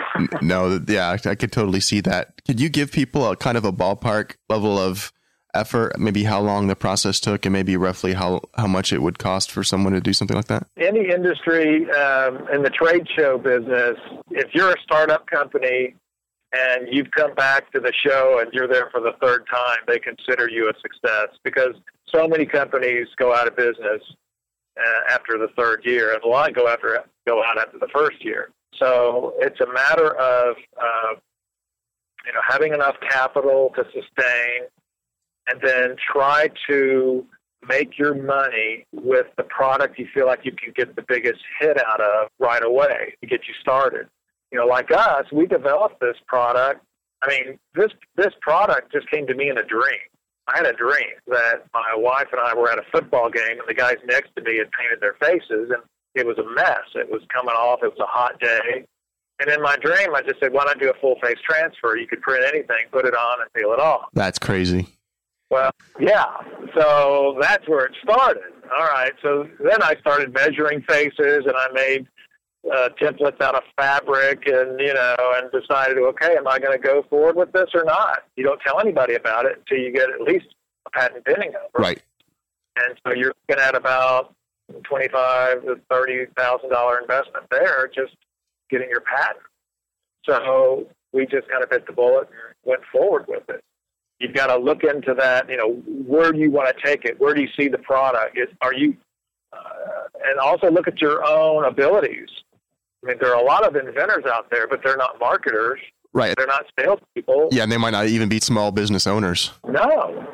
no, 0.41 0.79
yeah, 0.87 1.17
I 1.25 1.35
could 1.35 1.51
totally 1.51 1.79
see 1.79 2.01
that. 2.01 2.43
Could 2.45 2.59
you 2.59 2.69
give 2.69 2.91
people 2.91 3.29
a 3.29 3.35
kind 3.35 3.57
of 3.57 3.65
a 3.65 3.71
ballpark 3.71 4.35
level 4.49 4.77
of 4.77 5.11
effort, 5.53 5.97
maybe 5.97 6.23
how 6.23 6.39
long 6.41 6.67
the 6.67 6.75
process 6.75 7.19
took, 7.19 7.45
and 7.45 7.53
maybe 7.53 7.77
roughly 7.77 8.13
how 8.13 8.41
how 8.55 8.67
much 8.67 8.93
it 8.93 9.01
would 9.01 9.19
cost 9.19 9.51
for 9.51 9.63
someone 9.63 9.93
to 9.93 10.01
do 10.01 10.13
something 10.13 10.35
like 10.35 10.47
that? 10.47 10.67
Any 10.77 11.09
industry 11.09 11.89
um, 11.91 12.47
in 12.53 12.63
the 12.63 12.69
trade 12.69 13.07
show 13.15 13.37
business, 13.37 13.97
if 14.31 14.53
you're 14.53 14.71
a 14.71 14.81
startup 14.81 15.27
company 15.27 15.95
and 16.53 16.87
you've 16.89 17.11
come 17.11 17.33
back 17.35 17.71
to 17.73 17.79
the 17.79 17.91
show 17.93 18.39
and 18.41 18.51
you're 18.53 18.67
there 18.67 18.89
for 18.91 19.01
the 19.01 19.13
third 19.21 19.45
time, 19.51 19.79
they 19.87 19.99
consider 19.99 20.49
you 20.49 20.69
a 20.69 20.73
success 20.81 21.37
because 21.43 21.75
so 22.13 22.27
many 22.27 22.45
companies 22.45 23.07
go 23.17 23.35
out 23.35 23.47
of 23.47 23.55
business 23.55 24.01
uh, 24.79 25.13
after 25.13 25.37
the 25.37 25.49
third 25.57 25.81
year, 25.83 26.13
and 26.13 26.23
a 26.23 26.27
lot 26.27 26.53
go 26.53 26.67
after 26.67 27.03
go 27.25 27.43
out 27.43 27.57
after 27.57 27.77
the 27.79 27.89
first 27.93 28.23
year. 28.23 28.49
So 28.79 29.33
it's 29.39 29.59
a 29.59 29.73
matter 29.73 30.15
of 30.15 30.55
uh, 30.79 31.15
you 32.27 32.33
know, 32.33 32.41
having 32.45 32.73
enough 32.73 32.95
capital 33.09 33.71
to 33.75 33.83
sustain, 33.85 34.67
and 35.47 35.61
then 35.61 35.95
try 36.11 36.49
to 36.69 37.25
make 37.67 37.97
your 37.97 38.13
money 38.13 38.85
with 38.93 39.27
the 39.37 39.43
product 39.43 39.97
you 39.99 40.07
feel 40.13 40.25
like 40.25 40.45
you 40.45 40.51
can 40.51 40.73
get 40.75 40.95
the 40.95 41.03
biggest 41.07 41.39
hit 41.59 41.77
out 41.85 41.99
of 41.99 42.29
right 42.39 42.63
away 42.63 43.15
to 43.21 43.27
get 43.27 43.41
you 43.47 43.53
started. 43.59 44.07
You 44.51 44.59
know, 44.59 44.65
like 44.65 44.91
us, 44.91 45.25
we 45.31 45.45
developed 45.45 45.99
this 45.99 46.15
product. 46.27 46.81
I 47.21 47.27
mean, 47.29 47.59
this 47.73 47.91
this 48.15 48.33
product 48.41 48.91
just 48.91 49.09
came 49.09 49.27
to 49.27 49.33
me 49.33 49.49
in 49.49 49.57
a 49.57 49.63
dream. 49.63 49.99
I 50.47 50.57
had 50.57 50.65
a 50.65 50.73
dream 50.73 51.17
that 51.27 51.65
my 51.73 51.93
wife 51.95 52.27
and 52.31 52.39
I 52.39 52.53
were 52.55 52.71
at 52.71 52.77
a 52.77 52.83
football 52.91 53.29
game, 53.29 53.59
and 53.59 53.67
the 53.67 53.73
guys 53.73 53.97
next 54.05 54.29
to 54.37 54.41
me 54.43 54.57
had 54.57 54.69
painted 54.71 55.01
their 55.01 55.15
faces, 55.19 55.71
and 55.71 55.83
it 56.15 56.25
was 56.25 56.37
a 56.37 56.49
mess. 56.55 56.85
It 56.95 57.11
was 57.11 57.21
coming 57.33 57.53
off. 57.53 57.79
It 57.83 57.87
was 57.87 57.99
a 57.99 58.05
hot 58.05 58.39
day. 58.39 58.85
And 59.39 59.49
in 59.49 59.61
my 59.61 59.75
dream, 59.77 60.15
I 60.15 60.21
just 60.21 60.39
said, 60.39 60.53
why 60.53 60.63
not 60.63 60.79
do 60.79 60.89
a 60.89 60.93
full 60.99 61.15
face 61.21 61.37
transfer? 61.43 61.97
You 61.97 62.07
could 62.07 62.21
print 62.21 62.43
anything, 62.43 62.85
put 62.91 63.05
it 63.05 63.13
on, 63.13 63.41
and 63.41 63.53
peel 63.53 63.71
it 63.73 63.79
off. 63.79 64.05
That's 64.13 64.39
crazy. 64.39 64.87
Well, 65.49 65.71
yeah. 65.99 66.25
So 66.75 67.37
that's 67.41 67.67
where 67.67 67.85
it 67.85 67.93
started. 68.03 68.43
All 68.65 68.85
right. 68.85 69.13
So 69.21 69.47
then 69.59 69.81
I 69.81 69.95
started 70.01 70.33
measuring 70.33 70.81
faces, 70.81 71.45
and 71.45 71.53
I 71.55 71.67
made 71.73 72.07
uh, 72.69 72.89
templates 73.01 73.39
out 73.39 73.55
of 73.55 73.63
fabric, 73.77 74.45
and 74.45 74.79
you 74.79 74.93
know, 74.93 75.15
and 75.35 75.49
decided, 75.51 75.97
okay, 75.99 76.35
am 76.35 76.47
I 76.47 76.59
going 76.59 76.77
to 76.77 76.83
go 76.83 77.03
forward 77.09 77.37
with 77.37 77.53
this 77.53 77.69
or 77.73 77.85
not? 77.85 78.23
You 78.35 78.43
don't 78.43 78.59
tell 78.59 78.79
anybody 78.79 79.15
about 79.15 79.45
it 79.45 79.59
until 79.59 79.83
you 79.83 79.93
get 79.93 80.09
at 80.09 80.21
least 80.21 80.47
a 80.85 80.89
patent 80.89 81.23
pending 81.25 81.53
number. 81.53 81.69
Right. 81.77 82.01
And 82.75 82.99
so 83.05 83.13
you're 83.13 83.33
looking 83.47 83.63
at 83.63 83.73
about 83.75 84.35
twenty-five 84.83 85.63
to 85.63 85.79
thirty 85.89 86.25
thousand 86.37 86.71
dollar 86.71 86.99
investment 86.99 87.45
there, 87.49 87.89
just 87.95 88.15
getting 88.69 88.89
your 88.89 89.01
patent. 89.01 89.39
So 90.25 90.87
we 91.13 91.25
just 91.25 91.47
kind 91.47 91.63
of 91.63 91.69
bit 91.69 91.87
the 91.87 91.93
bullet 91.93 92.27
and 92.27 92.55
went 92.65 92.81
forward 92.91 93.25
with 93.29 93.49
it. 93.49 93.63
You've 94.19 94.33
got 94.33 94.47
to 94.47 94.57
look 94.57 94.83
into 94.83 95.13
that. 95.13 95.49
You 95.49 95.57
know, 95.57 95.73
where 95.85 96.31
do 96.31 96.39
you 96.39 96.51
want 96.51 96.75
to 96.75 96.85
take 96.85 97.05
it? 97.05 97.19
Where 97.19 97.33
do 97.33 97.41
you 97.41 97.49
see 97.57 97.67
the 97.67 97.77
product? 97.77 98.37
Is, 98.37 98.47
are 98.61 98.73
you, 98.73 98.95
uh, 99.53 99.57
and 100.25 100.39
also 100.39 100.71
look 100.71 100.87
at 100.87 100.99
your 100.99 101.23
own 101.25 101.65
abilities. 101.65 102.29
I 103.03 103.09
mean, 103.09 103.17
there 103.21 103.33
are 103.33 103.41
a 103.41 103.45
lot 103.45 103.63
of 103.63 103.75
inventors 103.75 104.25
out 104.25 104.49
there, 104.49 104.67
but 104.67 104.81
they're 104.83 104.97
not 104.97 105.19
marketers. 105.19 105.79
Right. 106.13 106.35
They're 106.35 106.47
not 106.47 106.65
salespeople. 106.79 107.49
Yeah, 107.51 107.63
and 107.63 107.71
they 107.71 107.77
might 107.77 107.91
not 107.91 108.07
even 108.07 108.27
be 108.27 108.39
small 108.39 108.71
business 108.71 109.05
owners. 109.05 109.51
No. 109.67 110.25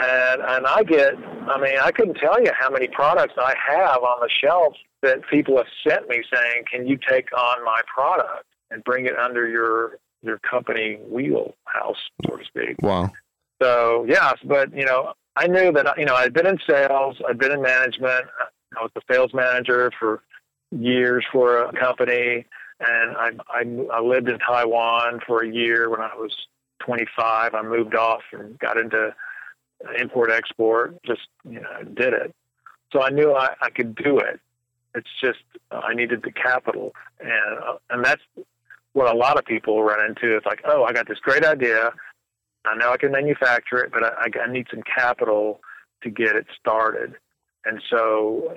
And 0.00 0.42
and 0.42 0.66
I 0.66 0.82
get 0.82 1.14
I 1.48 1.60
mean, 1.60 1.78
I 1.80 1.90
couldn't 1.90 2.14
tell 2.14 2.40
you 2.42 2.50
how 2.58 2.70
many 2.70 2.88
products 2.88 3.34
I 3.38 3.54
have 3.68 4.02
on 4.02 4.20
the 4.20 4.28
shelf 4.42 4.74
that 5.02 5.20
people 5.30 5.56
have 5.56 5.66
sent 5.86 6.08
me 6.08 6.22
saying, 6.32 6.64
Can 6.70 6.86
you 6.86 6.98
take 7.08 7.32
on 7.36 7.64
my 7.64 7.80
product 7.92 8.44
and 8.70 8.82
bring 8.84 9.06
it 9.06 9.16
under 9.18 9.48
your 9.48 9.98
your 10.22 10.38
company 10.38 10.98
wheelhouse, 11.08 11.96
so 12.26 12.36
to 12.36 12.44
speak? 12.44 12.76
Wow. 12.82 13.10
So 13.60 14.04
yes, 14.08 14.36
but 14.44 14.74
you 14.74 14.84
know, 14.84 15.14
I 15.36 15.46
knew 15.46 15.72
that 15.72 15.98
you 15.98 16.04
know 16.04 16.14
I'd 16.14 16.32
been 16.32 16.46
in 16.46 16.58
sales, 16.68 17.16
I'd 17.28 17.38
been 17.38 17.52
in 17.52 17.62
management. 17.62 18.26
I 18.76 18.82
was 18.82 18.90
a 18.96 19.00
sales 19.12 19.32
manager 19.34 19.90
for 19.98 20.22
years 20.70 21.24
for 21.32 21.64
a 21.64 21.72
company, 21.72 22.44
and 22.80 23.16
I, 23.16 23.30
I 23.48 23.64
I 23.92 24.00
lived 24.00 24.28
in 24.28 24.38
Taiwan 24.38 25.20
for 25.26 25.42
a 25.42 25.48
year 25.48 25.90
when 25.90 26.00
I 26.00 26.14
was 26.14 26.34
25. 26.80 27.54
I 27.54 27.62
moved 27.62 27.94
off 27.94 28.22
and 28.32 28.58
got 28.58 28.76
into 28.76 29.14
import 29.98 30.30
export. 30.30 31.02
Just 31.04 31.28
you 31.48 31.60
know, 31.60 31.82
did 31.94 32.12
it. 32.12 32.34
So 32.92 33.02
I 33.02 33.10
knew 33.10 33.32
I, 33.32 33.50
I 33.60 33.70
could 33.70 33.94
do 33.94 34.18
it. 34.18 34.40
It's 34.94 35.08
just 35.20 35.40
I 35.70 35.94
needed 35.94 36.22
the 36.22 36.32
capital, 36.32 36.94
and 37.20 37.58
uh, 37.58 37.76
and 37.90 38.04
that's 38.04 38.22
what 38.92 39.12
a 39.12 39.16
lot 39.16 39.38
of 39.38 39.44
people 39.44 39.82
run 39.82 40.04
into. 40.04 40.36
It's 40.36 40.46
like, 40.46 40.62
oh, 40.64 40.84
I 40.84 40.92
got 40.92 41.06
this 41.06 41.18
great 41.20 41.44
idea. 41.44 41.92
I 42.64 42.76
know 42.76 42.90
I 42.92 42.96
can 42.96 43.12
manufacture 43.12 43.78
it, 43.78 43.92
but 43.92 44.04
I, 44.04 44.28
I 44.42 44.52
need 44.52 44.66
some 44.70 44.82
capital 44.82 45.60
to 46.02 46.10
get 46.10 46.36
it 46.36 46.46
started. 46.58 47.14
And 47.64 47.82
so, 47.90 48.54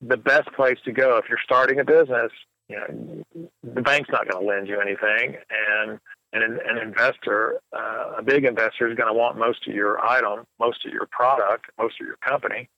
the 0.00 0.16
best 0.16 0.50
place 0.56 0.78
to 0.84 0.92
go 0.92 1.18
if 1.18 1.26
you're 1.28 1.38
starting 1.44 1.78
a 1.80 1.84
business, 1.84 2.32
you 2.68 2.76
know, 2.76 3.48
the 3.62 3.82
bank's 3.82 4.08
not 4.10 4.28
going 4.28 4.42
to 4.42 4.48
lend 4.48 4.68
you 4.68 4.80
anything, 4.80 5.36
and 5.50 5.98
and 6.32 6.44
an, 6.44 6.58
an 6.64 6.78
investor, 6.78 7.60
uh, 7.76 8.14
a 8.18 8.22
big 8.22 8.44
investor, 8.44 8.88
is 8.88 8.96
going 8.96 9.08
to 9.08 9.18
want 9.18 9.36
most 9.36 9.66
of 9.66 9.74
your 9.74 10.04
item, 10.04 10.44
most 10.60 10.86
of 10.86 10.92
your 10.92 11.06
product, 11.10 11.66
most 11.78 12.00
of 12.00 12.06
your 12.06 12.16
company. 12.24 12.68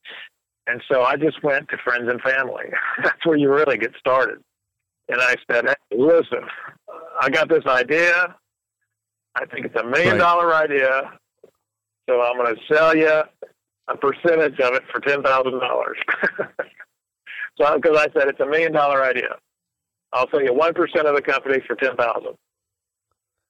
And 0.66 0.82
so 0.90 1.02
I 1.02 1.16
just 1.16 1.42
went 1.42 1.68
to 1.68 1.76
friends 1.84 2.10
and 2.10 2.20
family. 2.22 2.66
That's 3.02 3.24
where 3.26 3.36
you 3.36 3.52
really 3.52 3.76
get 3.76 3.92
started. 3.98 4.38
And 5.08 5.20
I 5.20 5.34
said, 5.50 5.66
hey, 5.66 5.96
listen, 5.98 6.48
I 7.20 7.28
got 7.28 7.48
this 7.48 7.66
idea. 7.66 8.36
I 9.34 9.46
think 9.46 9.66
it's 9.66 9.76
a 9.76 9.84
million 9.84 10.18
dollar 10.18 10.54
idea. 10.54 11.10
So 12.08 12.20
I'm 12.20 12.36
going 12.36 12.54
to 12.54 12.74
sell 12.74 12.96
you 12.96 13.22
a 13.88 13.96
percentage 13.96 14.58
of 14.60 14.74
it 14.74 14.82
for 14.92 15.00
$10,000. 15.00 15.22
so, 17.60 17.76
because 17.76 17.96
I 17.96 18.06
said 18.12 18.28
it's 18.28 18.40
a 18.40 18.46
million 18.46 18.72
dollar 18.72 19.02
idea. 19.04 19.36
I'll 20.12 20.28
sell 20.30 20.42
you 20.42 20.52
1% 20.52 21.04
of 21.04 21.14
the 21.16 21.22
company 21.22 21.60
for 21.66 21.74
10000 21.74 22.26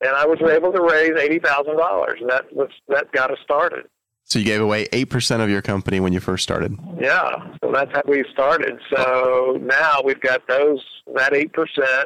And 0.02 0.10
I 0.10 0.26
was 0.26 0.38
able 0.42 0.72
to 0.72 0.80
raise 0.80 1.12
$80,000. 1.12 2.20
And 2.20 2.30
that 2.30 2.52
was, 2.54 2.68
that 2.88 3.10
got 3.12 3.30
us 3.30 3.38
started. 3.42 3.86
So 4.24 4.38
you 4.38 4.44
gave 4.44 4.60
away 4.60 4.86
8% 4.86 5.42
of 5.42 5.50
your 5.50 5.62
company 5.62 5.98
when 5.98 6.12
you 6.12 6.20
first 6.20 6.44
started. 6.44 6.78
Yeah. 7.00 7.56
So 7.62 7.72
that's 7.72 7.90
how 7.92 8.02
we 8.06 8.24
started. 8.32 8.78
So 8.94 9.58
now 9.60 10.00
we've 10.04 10.20
got 10.20 10.46
those, 10.46 10.80
that 11.14 11.32
8%, 11.32 12.04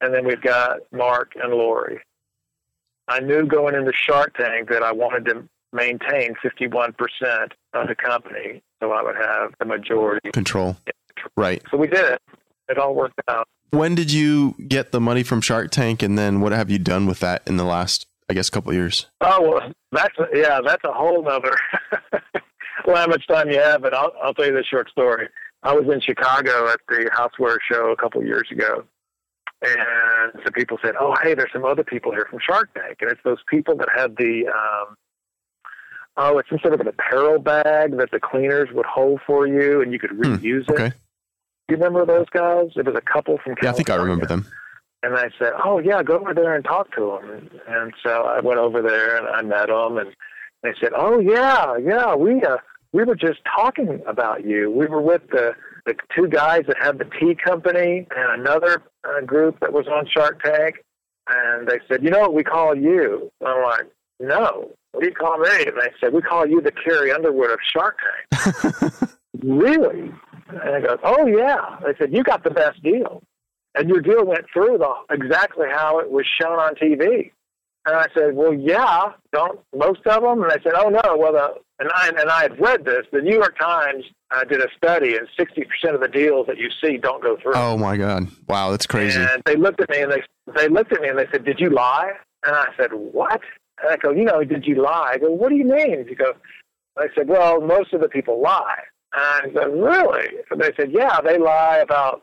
and 0.00 0.12
then 0.12 0.26
we've 0.26 0.42
got 0.42 0.80
Mark 0.92 1.32
and 1.40 1.52
Lori. 1.52 2.00
I 3.08 3.20
knew 3.20 3.46
going 3.46 3.74
into 3.74 3.92
Shark 3.92 4.36
Tank 4.36 4.68
that 4.70 4.82
I 4.82 4.92
wanted 4.92 5.26
to 5.26 5.48
maintain 5.72 6.34
51% 6.44 6.94
of 7.74 7.88
the 7.88 7.94
company 7.94 8.62
so 8.80 8.92
I 8.92 9.02
would 9.02 9.16
have 9.16 9.54
the 9.58 9.64
majority 9.64 10.30
control. 10.32 10.76
Right. 11.36 11.62
So 11.70 11.76
we 11.76 11.86
did 11.86 12.04
it. 12.04 12.22
It 12.68 12.78
all 12.78 12.94
worked 12.94 13.20
out. 13.28 13.48
When 13.70 13.94
did 13.94 14.12
you 14.12 14.54
get 14.68 14.92
the 14.92 15.00
money 15.00 15.22
from 15.22 15.40
Shark 15.40 15.70
Tank 15.70 16.02
and 16.02 16.18
then 16.18 16.40
what 16.40 16.52
have 16.52 16.70
you 16.70 16.78
done 16.78 17.06
with 17.06 17.20
that 17.20 17.42
in 17.46 17.56
the 17.56 17.64
last 17.64 18.06
I 18.28 18.34
guess 18.34 18.48
a 18.48 18.50
couple 18.50 18.72
years? 18.72 19.06
Oh 19.20 19.42
well 19.42 19.72
that's 19.92 20.14
yeah, 20.34 20.60
that's 20.64 20.82
a 20.84 20.92
whole 20.92 21.22
nother 21.22 21.54
well 22.86 22.96
how 22.96 23.06
much 23.06 23.26
time 23.28 23.50
you 23.50 23.58
have, 23.58 23.82
but 23.82 23.94
I'll 23.94 24.12
I'll 24.22 24.34
tell 24.34 24.46
you 24.46 24.52
this 24.54 24.66
short 24.66 24.90
story. 24.90 25.28
I 25.62 25.72
was 25.74 25.92
in 25.92 26.00
Chicago 26.00 26.68
at 26.68 26.80
the 26.88 27.10
Houseware 27.12 27.58
show 27.70 27.90
a 27.90 27.96
couple 27.96 28.20
of 28.20 28.26
years 28.26 28.48
ago 28.50 28.84
and 29.62 30.32
some 30.44 30.52
people 30.52 30.78
said, 30.82 30.94
"Oh, 31.00 31.14
hey, 31.22 31.34
there's 31.34 31.52
some 31.52 31.64
other 31.64 31.84
people 31.84 32.12
here 32.12 32.26
from 32.28 32.38
Shark 32.40 32.72
Tank," 32.74 32.98
and 33.00 33.10
it's 33.10 33.20
those 33.24 33.42
people 33.48 33.76
that 33.78 33.88
had 33.94 34.16
the 34.16 34.46
um, 34.48 34.96
oh, 36.16 36.38
it's 36.38 36.48
some 36.48 36.58
sort 36.60 36.74
of 36.74 36.80
an 36.80 36.88
apparel 36.88 37.38
bag 37.38 37.96
that 37.98 38.10
the 38.10 38.20
cleaners 38.20 38.68
would 38.72 38.86
hold 38.86 39.20
for 39.26 39.46
you, 39.46 39.80
and 39.80 39.92
you 39.92 39.98
could 39.98 40.10
Hmm, 40.10 40.34
reuse 40.34 40.68
okay. 40.70 40.86
it. 40.86 40.92
Do 41.68 41.74
you 41.74 41.76
remember 41.82 42.06
those 42.06 42.28
guys? 42.30 42.70
It 42.76 42.86
was 42.86 42.94
a 42.94 43.00
couple 43.00 43.38
from 43.38 43.56
California. 43.56 43.60
Yeah, 43.64 43.70
I 43.70 43.72
think 43.72 43.90
I 43.90 43.96
remember 43.96 44.26
them. 44.26 44.46
And 45.02 45.14
I 45.16 45.30
said, 45.38 45.52
"Oh 45.64 45.78
yeah, 45.78 46.02
go 46.02 46.18
over 46.18 46.34
there 46.34 46.54
and 46.54 46.64
talk 46.64 46.94
to 46.96 47.18
them." 47.22 47.50
And 47.66 47.92
so 48.02 48.24
I 48.24 48.40
went 48.40 48.58
over 48.58 48.82
there 48.82 49.16
and 49.16 49.26
I 49.28 49.42
met 49.42 49.68
them, 49.68 49.98
and 49.98 50.14
they 50.62 50.74
said, 50.80 50.92
"Oh 50.94 51.18
yeah, 51.18 51.76
yeah, 51.76 52.14
we 52.14 52.42
uh, 52.42 52.58
we 52.92 53.04
were 53.04 53.16
just 53.16 53.40
talking 53.44 54.02
about 54.06 54.44
you. 54.44 54.70
We 54.70 54.86
were 54.86 55.02
with 55.02 55.22
the 55.30 55.54
the 55.86 55.94
two 56.14 56.28
guys 56.28 56.62
that 56.66 56.76
had 56.80 56.98
the 56.98 57.06
tea 57.18 57.34
company 57.34 58.06
and 58.14 58.40
another 58.40 58.82
uh, 59.04 59.22
group 59.22 59.58
that 59.60 59.72
was 59.72 59.86
on 59.86 60.06
Shark 60.06 60.42
Tank." 60.42 60.76
And 61.28 61.66
they 61.66 61.78
said, 61.88 62.02
"You 62.02 62.10
know 62.10 62.20
what 62.20 62.34
we 62.34 62.44
call 62.44 62.76
you?" 62.76 63.30
And 63.40 63.48
I'm 63.48 63.62
like, 63.62 63.86
"No, 64.20 64.70
what 64.92 65.02
do 65.02 65.06
you 65.08 65.14
call 65.14 65.38
me?" 65.38 65.66
And 65.66 65.76
they 65.80 65.92
said, 66.00 66.12
"We 66.12 66.22
call 66.22 66.46
you 66.46 66.60
the 66.60 66.72
Carrie 66.72 67.12
Underwood 67.12 67.50
of 67.50 67.58
Shark 67.72 67.98
Tank." 68.32 68.92
really? 69.42 70.12
And 70.48 70.60
I 70.60 70.80
go, 70.80 70.98
"Oh 71.02 71.26
yeah." 71.26 71.78
They 71.84 71.96
said, 71.98 72.12
"You 72.12 72.22
got 72.22 72.44
the 72.44 72.50
best 72.50 72.82
deal." 72.82 73.22
and 73.76 73.88
your 73.88 74.00
deal 74.00 74.24
went 74.24 74.46
through 74.52 74.78
the 74.78 74.92
exactly 75.10 75.66
how 75.70 75.98
it 75.98 76.10
was 76.10 76.26
shown 76.40 76.58
on 76.58 76.74
TV. 76.74 77.30
And 77.86 77.94
I 77.94 78.06
said, 78.14 78.34
well, 78.34 78.52
yeah, 78.52 79.12
don't 79.32 79.60
most 79.74 80.00
of 80.06 80.22
them? 80.22 80.42
And 80.42 80.50
they 80.50 80.62
said, 80.62 80.72
oh 80.74 80.88
no, 80.88 81.16
well, 81.16 81.32
the, 81.32 81.54
and 81.78 81.90
I 81.94 82.08
and 82.08 82.30
I 82.30 82.42
had 82.42 82.60
read 82.60 82.84
this. 82.84 83.06
The 83.12 83.20
New 83.20 83.34
York 83.34 83.58
Times 83.58 84.04
uh, 84.30 84.44
did 84.44 84.60
a 84.60 84.68
study, 84.76 85.16
and 85.16 85.28
sixty 85.36 85.64
percent 85.64 85.94
of 85.94 86.00
the 86.00 86.08
deals 86.08 86.46
that 86.46 86.58
you 86.58 86.68
see 86.82 86.96
don't 86.96 87.22
go 87.22 87.36
through. 87.36 87.52
Oh 87.54 87.76
my 87.76 87.96
god. 87.96 88.28
Wow, 88.48 88.70
that's 88.70 88.86
crazy. 88.86 89.20
And 89.20 89.42
they 89.44 89.56
looked 89.56 89.80
at 89.80 89.90
me 89.90 90.00
and 90.00 90.12
they 90.12 90.22
they 90.56 90.68
looked 90.68 90.92
at 90.92 91.00
me 91.00 91.08
and 91.08 91.18
they 91.18 91.26
said, 91.30 91.44
did 91.44 91.60
you 91.60 91.70
lie? 91.70 92.12
And 92.44 92.54
I 92.54 92.66
said, 92.76 92.90
what? 92.92 93.40
And 93.82 93.90
I 93.90 93.96
go, 93.96 94.10
you 94.10 94.24
know, 94.24 94.42
did 94.44 94.66
you 94.66 94.80
lie? 94.82 95.12
I 95.14 95.18
go, 95.18 95.30
what 95.30 95.50
do 95.50 95.56
you 95.56 95.64
mean? 95.64 95.94
And 96.00 96.08
you 96.08 96.16
go, 96.16 96.32
I 96.96 97.08
said, 97.14 97.28
well, 97.28 97.60
most 97.60 97.92
of 97.92 98.00
the 98.00 98.08
people 98.08 98.40
lie. 98.40 98.78
And 99.14 99.50
I 99.50 99.62
said, 99.62 99.72
really? 99.72 100.28
And 100.50 100.60
they 100.60 100.72
said, 100.76 100.92
yeah, 100.92 101.20
they 101.20 101.38
lie 101.38 101.78
about 101.78 102.22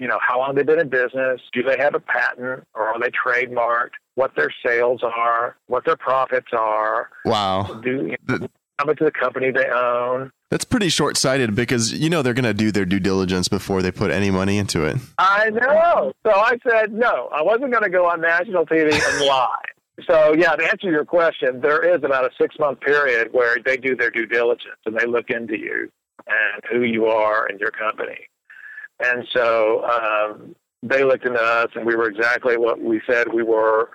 you 0.00 0.08
know, 0.08 0.18
how 0.20 0.38
long 0.38 0.56
they've 0.56 0.66
been 0.66 0.80
in 0.80 0.88
business, 0.88 1.40
do 1.52 1.62
they 1.62 1.76
have 1.78 1.94
a 1.94 2.00
patent 2.00 2.64
or 2.74 2.88
are 2.88 2.98
they 2.98 3.10
trademarked, 3.10 3.90
what 4.16 4.34
their 4.34 4.52
sales 4.66 5.02
are, 5.04 5.56
what 5.68 5.84
their 5.84 5.96
profits 5.96 6.48
are, 6.52 7.10
Wow. 7.24 7.80
do 7.82 8.08
you 8.08 8.16
know, 8.28 8.48
how 8.78 8.84
much 8.84 9.00
of 9.00 9.06
the 9.06 9.12
company 9.12 9.50
they 9.50 9.66
own. 9.66 10.30
That's 10.50 10.64
pretty 10.64 10.88
short 10.88 11.16
sighted 11.16 11.54
because 11.54 11.92
you 11.92 12.10
know 12.10 12.22
they're 12.22 12.34
gonna 12.34 12.54
do 12.54 12.70
their 12.70 12.84
due 12.84 13.00
diligence 13.00 13.48
before 13.48 13.82
they 13.82 13.90
put 13.90 14.10
any 14.10 14.30
money 14.30 14.58
into 14.58 14.84
it. 14.84 14.96
I 15.18 15.50
know. 15.50 16.12
So 16.24 16.32
I 16.32 16.58
said, 16.68 16.92
no, 16.92 17.28
I 17.32 17.42
wasn't 17.42 17.70
going 17.72 17.82
to 17.82 17.90
go 17.90 18.06
on 18.06 18.20
national 18.20 18.66
TV 18.66 18.92
and 18.92 19.26
lie. 19.26 19.62
So 20.08 20.34
yeah, 20.34 20.56
to 20.56 20.64
answer 20.64 20.90
your 20.90 21.04
question, 21.04 21.60
there 21.60 21.82
is 21.82 22.02
about 22.02 22.24
a 22.24 22.30
six 22.40 22.56
month 22.58 22.80
period 22.80 23.28
where 23.32 23.58
they 23.64 23.76
do 23.76 23.96
their 23.96 24.10
due 24.10 24.26
diligence 24.26 24.78
and 24.86 24.96
they 24.96 25.06
look 25.06 25.30
into 25.30 25.58
you 25.58 25.90
and 26.26 26.62
who 26.70 26.82
you 26.82 27.06
are 27.06 27.46
and 27.46 27.60
your 27.60 27.70
company. 27.70 28.28
And 29.00 29.26
so 29.32 29.84
um, 29.84 30.54
they 30.82 31.04
looked 31.04 31.26
into 31.26 31.40
us, 31.40 31.68
and 31.74 31.84
we 31.84 31.96
were 31.96 32.08
exactly 32.08 32.56
what 32.56 32.80
we 32.80 33.00
said 33.08 33.32
we 33.32 33.42
were. 33.42 33.90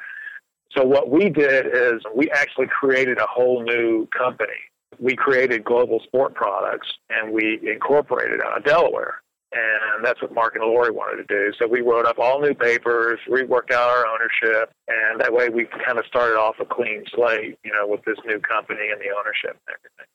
So 0.75 0.83
what 0.83 1.09
we 1.09 1.29
did 1.29 1.67
is 1.67 2.01
we 2.15 2.29
actually 2.31 2.67
created 2.67 3.17
a 3.17 3.25
whole 3.25 3.63
new 3.63 4.07
company. 4.07 4.53
We 4.99 5.15
created 5.15 5.63
Global 5.63 5.99
Sport 6.01 6.33
Products, 6.35 6.87
and 7.09 7.31
we 7.31 7.59
incorporated 7.63 8.41
out 8.41 8.57
of 8.57 8.65
Delaware. 8.65 9.21
And 9.51 10.05
that's 10.05 10.21
what 10.21 10.31
Mark 10.31 10.55
and 10.55 10.63
Lori 10.63 10.91
wanted 10.91 11.27
to 11.27 11.35
do. 11.35 11.51
So 11.57 11.67
we 11.67 11.81
wrote 11.81 12.05
up 12.05 12.19
all 12.19 12.39
new 12.39 12.53
papers, 12.53 13.19
reworked 13.27 13.71
out 13.71 13.89
our 13.89 14.05
ownership, 14.05 14.71
and 14.87 15.19
that 15.21 15.33
way 15.33 15.49
we 15.49 15.65
kind 15.65 15.97
of 15.97 16.05
started 16.05 16.35
off 16.37 16.57
a 16.59 16.65
clean 16.65 17.03
slate, 17.15 17.57
you 17.63 17.71
know, 17.71 17.87
with 17.87 18.03
this 18.05 18.17
new 18.25 18.39
company 18.39 18.89
and 18.91 19.01
the 19.01 19.09
ownership 19.17 19.57
and 19.67 19.75
everything. 19.75 20.05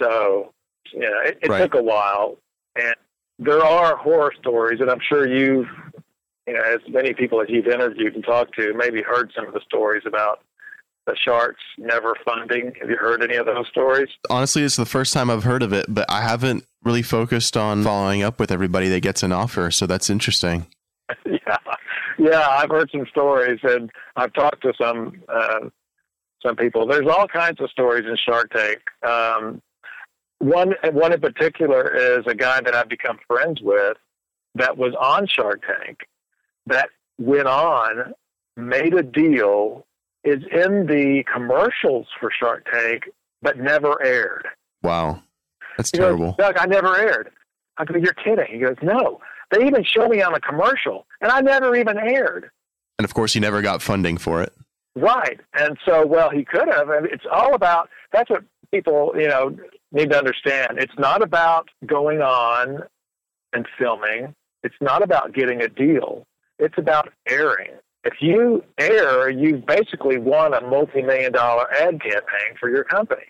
So, 0.00 0.52
yeah, 0.92 1.28
it, 1.28 1.38
it 1.42 1.48
Right. 1.48 1.58
took 1.60 1.74
a 1.74 1.82
while, 1.82 2.38
and 2.74 2.96
there 3.38 3.62
are 3.62 3.96
horror 3.96 4.32
stories, 4.40 4.80
and 4.80 4.90
I'm 4.90 5.00
sure 5.00 5.28
you've, 5.28 5.68
you 6.48 6.54
know, 6.54 6.62
as 6.62 6.80
many 6.88 7.12
people 7.14 7.40
as 7.40 7.48
you've 7.48 7.68
interviewed 7.68 8.14
and 8.16 8.24
talked 8.24 8.56
to, 8.56 8.74
maybe 8.74 9.00
heard 9.02 9.30
some 9.36 9.46
of 9.46 9.54
the 9.54 9.60
stories 9.60 10.02
about 10.06 10.40
the 11.06 11.16
sharks 11.16 11.62
never 11.78 12.14
funding. 12.24 12.72
Have 12.80 12.90
you 12.90 12.96
heard 12.96 13.22
any 13.22 13.36
of 13.36 13.46
those 13.46 13.68
stories? 13.68 14.08
Honestly, 14.28 14.62
it's 14.62 14.76
the 14.76 14.86
first 14.86 15.12
time 15.12 15.30
I've 15.30 15.44
heard 15.44 15.62
of 15.62 15.72
it, 15.72 15.86
but 15.88 16.04
I 16.08 16.22
haven't 16.22 16.64
really 16.82 17.02
focused 17.02 17.56
on 17.56 17.84
following 17.84 18.22
up 18.22 18.38
with 18.40 18.50
everybody 18.50 18.88
that 18.88 19.00
gets 19.00 19.22
an 19.22 19.32
offer. 19.32 19.70
So 19.70 19.86
that's 19.86 20.10
interesting. 20.10 20.66
yeah, 21.24 21.58
yeah, 22.18 22.48
I've 22.48 22.70
heard 22.70 22.90
some 22.90 23.06
stories, 23.08 23.60
and 23.62 23.90
I've 24.16 24.32
talked 24.32 24.62
to 24.62 24.72
some 24.80 25.22
uh, 25.28 25.68
some 26.44 26.56
people. 26.56 26.86
There's 26.86 27.08
all 27.08 27.28
kinds 27.28 27.60
of 27.60 27.70
stories 27.70 28.04
in 28.06 28.16
Shark 28.16 28.50
Tank. 28.50 28.80
Um, 29.06 29.62
one 30.38 30.74
one 30.92 31.12
in 31.12 31.20
particular 31.20 31.94
is 31.94 32.24
a 32.26 32.34
guy 32.34 32.60
that 32.60 32.74
I've 32.74 32.88
become 32.88 33.18
friends 33.28 33.60
with 33.62 33.96
that 34.56 34.76
was 34.76 34.94
on 35.00 35.26
Shark 35.26 35.62
Tank 35.66 36.00
that 36.66 36.88
went 37.18 37.46
on, 37.46 38.12
made 38.56 38.94
a 38.94 39.02
deal, 39.02 39.85
is 40.26 40.42
in 40.52 40.86
the 40.86 41.24
commercials 41.32 42.06
for 42.20 42.30
Shark 42.30 42.66
Tank, 42.70 43.04
but 43.40 43.58
never 43.58 44.02
aired. 44.04 44.46
Wow. 44.82 45.22
That's 45.76 45.90
He 45.90 45.98
terrible. 45.98 46.32
goes, 46.32 46.36
Doug, 46.36 46.56
I 46.58 46.66
never 46.66 46.96
aired. 46.96 47.30
I 47.78 47.84
go, 47.84 47.96
you're 47.96 48.12
kidding. 48.14 48.46
He 48.50 48.58
goes, 48.58 48.76
no. 48.82 49.20
They 49.50 49.64
even 49.66 49.84
show 49.84 50.08
me 50.08 50.20
on 50.22 50.34
a 50.34 50.40
commercial, 50.40 51.06
and 51.20 51.30
I 51.30 51.40
never 51.40 51.76
even 51.76 51.96
aired. 51.98 52.50
And 52.98 53.04
of 53.04 53.14
course, 53.14 53.32
he 53.34 53.40
never 53.40 53.62
got 53.62 53.80
funding 53.82 54.18
for 54.18 54.42
it. 54.42 54.52
Right. 54.96 55.38
And 55.54 55.76
so, 55.86 56.04
well, 56.06 56.30
he 56.30 56.44
could 56.44 56.68
have. 56.68 56.88
And 56.88 57.06
it's 57.06 57.26
all 57.30 57.54
about 57.54 57.88
that's 58.12 58.30
what 58.30 58.42
people, 58.72 59.12
you 59.14 59.28
know, 59.28 59.56
need 59.92 60.10
to 60.10 60.18
understand. 60.18 60.78
It's 60.78 60.98
not 60.98 61.22
about 61.22 61.68
going 61.84 62.22
on 62.22 62.80
and 63.52 63.66
filming. 63.78 64.34
It's 64.62 64.74
not 64.80 65.02
about 65.02 65.34
getting 65.34 65.60
a 65.62 65.68
deal. 65.68 66.26
It's 66.58 66.78
about 66.78 67.12
airing. 67.28 67.72
If 68.06 68.14
you 68.20 68.62
air, 68.78 69.28
you've 69.28 69.66
basically 69.66 70.16
won 70.16 70.54
a 70.54 70.60
multi 70.60 71.02
million 71.02 71.32
dollar 71.32 71.66
ad 71.72 72.00
campaign 72.00 72.54
for 72.60 72.70
your 72.70 72.84
company, 72.84 73.24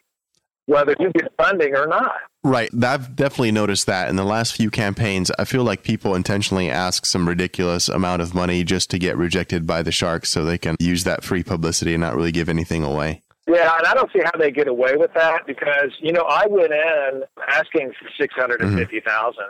whether 0.66 0.94
you 1.00 1.10
get 1.12 1.32
funding 1.38 1.74
or 1.74 1.86
not. 1.86 2.16
Right. 2.44 2.68
I've 2.84 3.16
definitely 3.16 3.52
noticed 3.52 3.86
that 3.86 4.10
in 4.10 4.16
the 4.16 4.24
last 4.24 4.54
few 4.54 4.70
campaigns. 4.70 5.32
I 5.38 5.46
feel 5.46 5.64
like 5.64 5.82
people 5.82 6.14
intentionally 6.14 6.70
ask 6.70 7.06
some 7.06 7.26
ridiculous 7.26 7.88
amount 7.88 8.20
of 8.20 8.34
money 8.34 8.64
just 8.64 8.90
to 8.90 8.98
get 8.98 9.16
rejected 9.16 9.66
by 9.66 9.82
the 9.82 9.90
Sharks 9.90 10.28
so 10.28 10.44
they 10.44 10.58
can 10.58 10.76
use 10.78 11.04
that 11.04 11.24
free 11.24 11.42
publicity 11.42 11.94
and 11.94 12.02
not 12.02 12.14
really 12.14 12.32
give 12.32 12.50
anything 12.50 12.84
away. 12.84 13.22
Yeah, 13.48 13.72
and 13.78 13.86
I 13.86 13.94
don't 13.94 14.12
see 14.12 14.20
how 14.22 14.38
they 14.38 14.50
get 14.50 14.68
away 14.68 14.96
with 14.96 15.14
that 15.14 15.46
because 15.46 15.92
you 16.00 16.12
know 16.12 16.26
I 16.28 16.46
went 16.48 16.72
in 16.72 17.22
asking 17.48 17.92
for 17.98 18.08
six 18.20 18.34
hundred 18.34 18.60
and 18.60 18.70
mm-hmm. 18.70 18.78
fifty 18.80 19.00
thousand, 19.00 19.46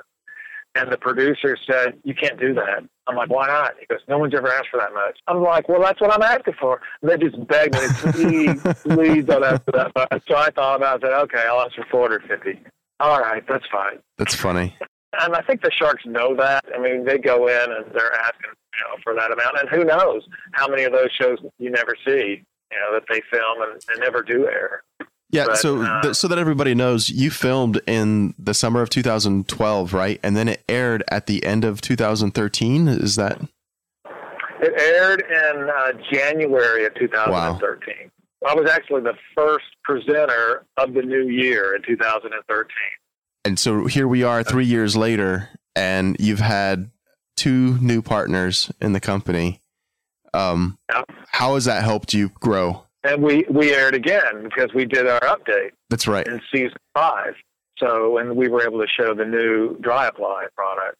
and 0.77 0.93
the 0.93 0.97
producer 0.99 1.57
said 1.69 1.99
you 2.05 2.15
can't 2.15 2.39
do 2.39 2.55
that. 2.55 2.85
I'm 3.07 3.17
like, 3.17 3.31
why 3.31 3.47
not? 3.47 3.75
He 3.81 3.87
goes, 3.87 4.01
no 4.09 4.19
one's 4.19 4.35
ever 4.35 4.53
asked 4.53 4.69
for 4.71 4.79
that 4.79 4.93
much. 4.93 5.19
I'm 5.27 5.43
like, 5.43 5.69
well, 5.69 5.81
that's 5.81 6.01
what 6.01 6.13
I'm 6.13 6.23
asking 6.23 6.55
for. 6.61 6.81
And 7.03 7.11
they 7.11 7.17
just 7.17 7.47
begged 7.47 7.75
me, 7.75 8.13
please, 8.13 8.63
please 8.83 9.25
don't 9.25 9.45
ask 9.45 9.65
for 9.65 9.73
that 9.73 9.93
much. 9.95 10.23
So 10.29 10.37
I 10.37 10.51
thought 10.51 10.77
about 10.77 11.03
it. 11.03 11.07
I 11.07 11.09
said, 11.09 11.21
okay, 11.23 11.47
I'll 11.49 11.61
ask 11.61 11.75
for 11.75 11.87
four 11.91 12.03
hundred 12.03 12.25
fifty. 12.29 12.61
All 13.01 13.21
right, 13.21 13.45
that's 13.49 13.67
fine. 13.71 13.99
That's 14.19 14.35
funny. 14.35 14.77
And 15.21 15.35
I 15.35 15.43
think 15.43 15.63
the 15.63 15.71
Sharks 15.71 16.05
know 16.05 16.37
that. 16.37 16.65
I 16.75 16.79
mean, 16.79 17.05
they 17.05 17.19
go 17.19 17.47
in 17.47 17.73
and 17.73 17.85
they're 17.95 18.15
asking, 18.15 18.51
you 18.51 18.81
know, 18.81 18.97
for 19.03 19.15
that 19.15 19.33
amount. 19.33 19.59
And 19.61 19.69
who 19.69 19.85
knows 19.85 20.23
how 20.53 20.69
many 20.69 20.85
of 20.85 20.93
those 20.93 21.11
shows 21.13 21.39
you 21.59 21.71
never 21.71 21.95
see, 22.07 22.43
you 22.71 22.79
know, 22.81 22.93
that 22.93 23.05
they 23.09 23.23
film 23.31 23.63
and, 23.63 23.81
and 23.89 24.01
never 24.01 24.23
do 24.23 24.47
air. 24.47 24.83
Yeah. 25.31 25.47
But, 25.47 25.59
so, 25.59 25.83
uh, 25.83 26.03
th- 26.03 26.15
so 26.15 26.29
that 26.29 26.39
everybody 26.39 26.75
knows, 26.75 27.11
you 27.11 27.31
filmed 27.31 27.81
in 27.87 28.35
the 28.39 28.55
summer 28.55 28.81
of 28.83 28.91
2012, 28.91 29.93
right? 29.93 30.21
And 30.23 30.37
then 30.37 30.49
it 30.49 30.63
aired 30.69 31.03
at 31.11 31.27
the 31.27 31.45
end 31.45 31.65
of 31.65 31.81
2013. 31.81 32.89
Is 32.89 33.17
that? 33.17 33.41
It 34.61 34.73
aired 34.81 35.21
in 35.29 35.69
uh, 35.69 35.93
January 36.13 36.87
of 36.87 36.95
2013. 36.95 38.11
I 38.49 38.55
was 38.55 38.71
actually 38.71 39.03
the 39.03 39.15
first 39.37 39.65
presenter 39.85 40.65
of 40.77 40.95
the 40.95 41.03
new 41.03 41.29
year 41.29 41.75
in 41.75 41.83
2013. 41.83 42.71
And 43.45 43.59
so 43.59 43.87
here 43.87 44.09
we 44.09 44.23
are 44.23 44.43
three 44.43 44.65
years 44.65 44.97
later, 44.97 45.49
and 45.75 46.17
you've 46.19 46.41
had 46.41 46.91
two 47.37 47.77
new 47.81 48.03
partners 48.03 48.71
in 48.81 48.93
the 48.93 49.01
company. 49.01 49.61
Um, 50.33 50.79
Yeah. 50.91 51.03
how 51.29 51.55
has 51.55 51.65
that 51.67 51.83
helped 51.85 52.15
you 52.15 52.31
grow? 52.31 52.86
And 53.07 53.23
we, 53.23 53.45
we 53.51 53.73
aired 53.73 53.95
again 53.95 54.43
because 54.45 54.73
we 54.75 54.85
did 54.85 55.07
our 55.07 55.21
update 55.21 55.71
That's 55.91 56.07
right. 56.07 56.27
in 56.27 56.41
season 56.53 56.77
five. 56.95 57.35
So, 57.79 58.19
and 58.19 58.37
we 58.37 58.49
were 58.49 58.63
able 58.67 58.81
to 58.81 58.87
show 58.89 59.15
the 59.15 59.25
new 59.25 59.79
dry 59.81 60.07
apply 60.07 60.47
product. 60.57 60.97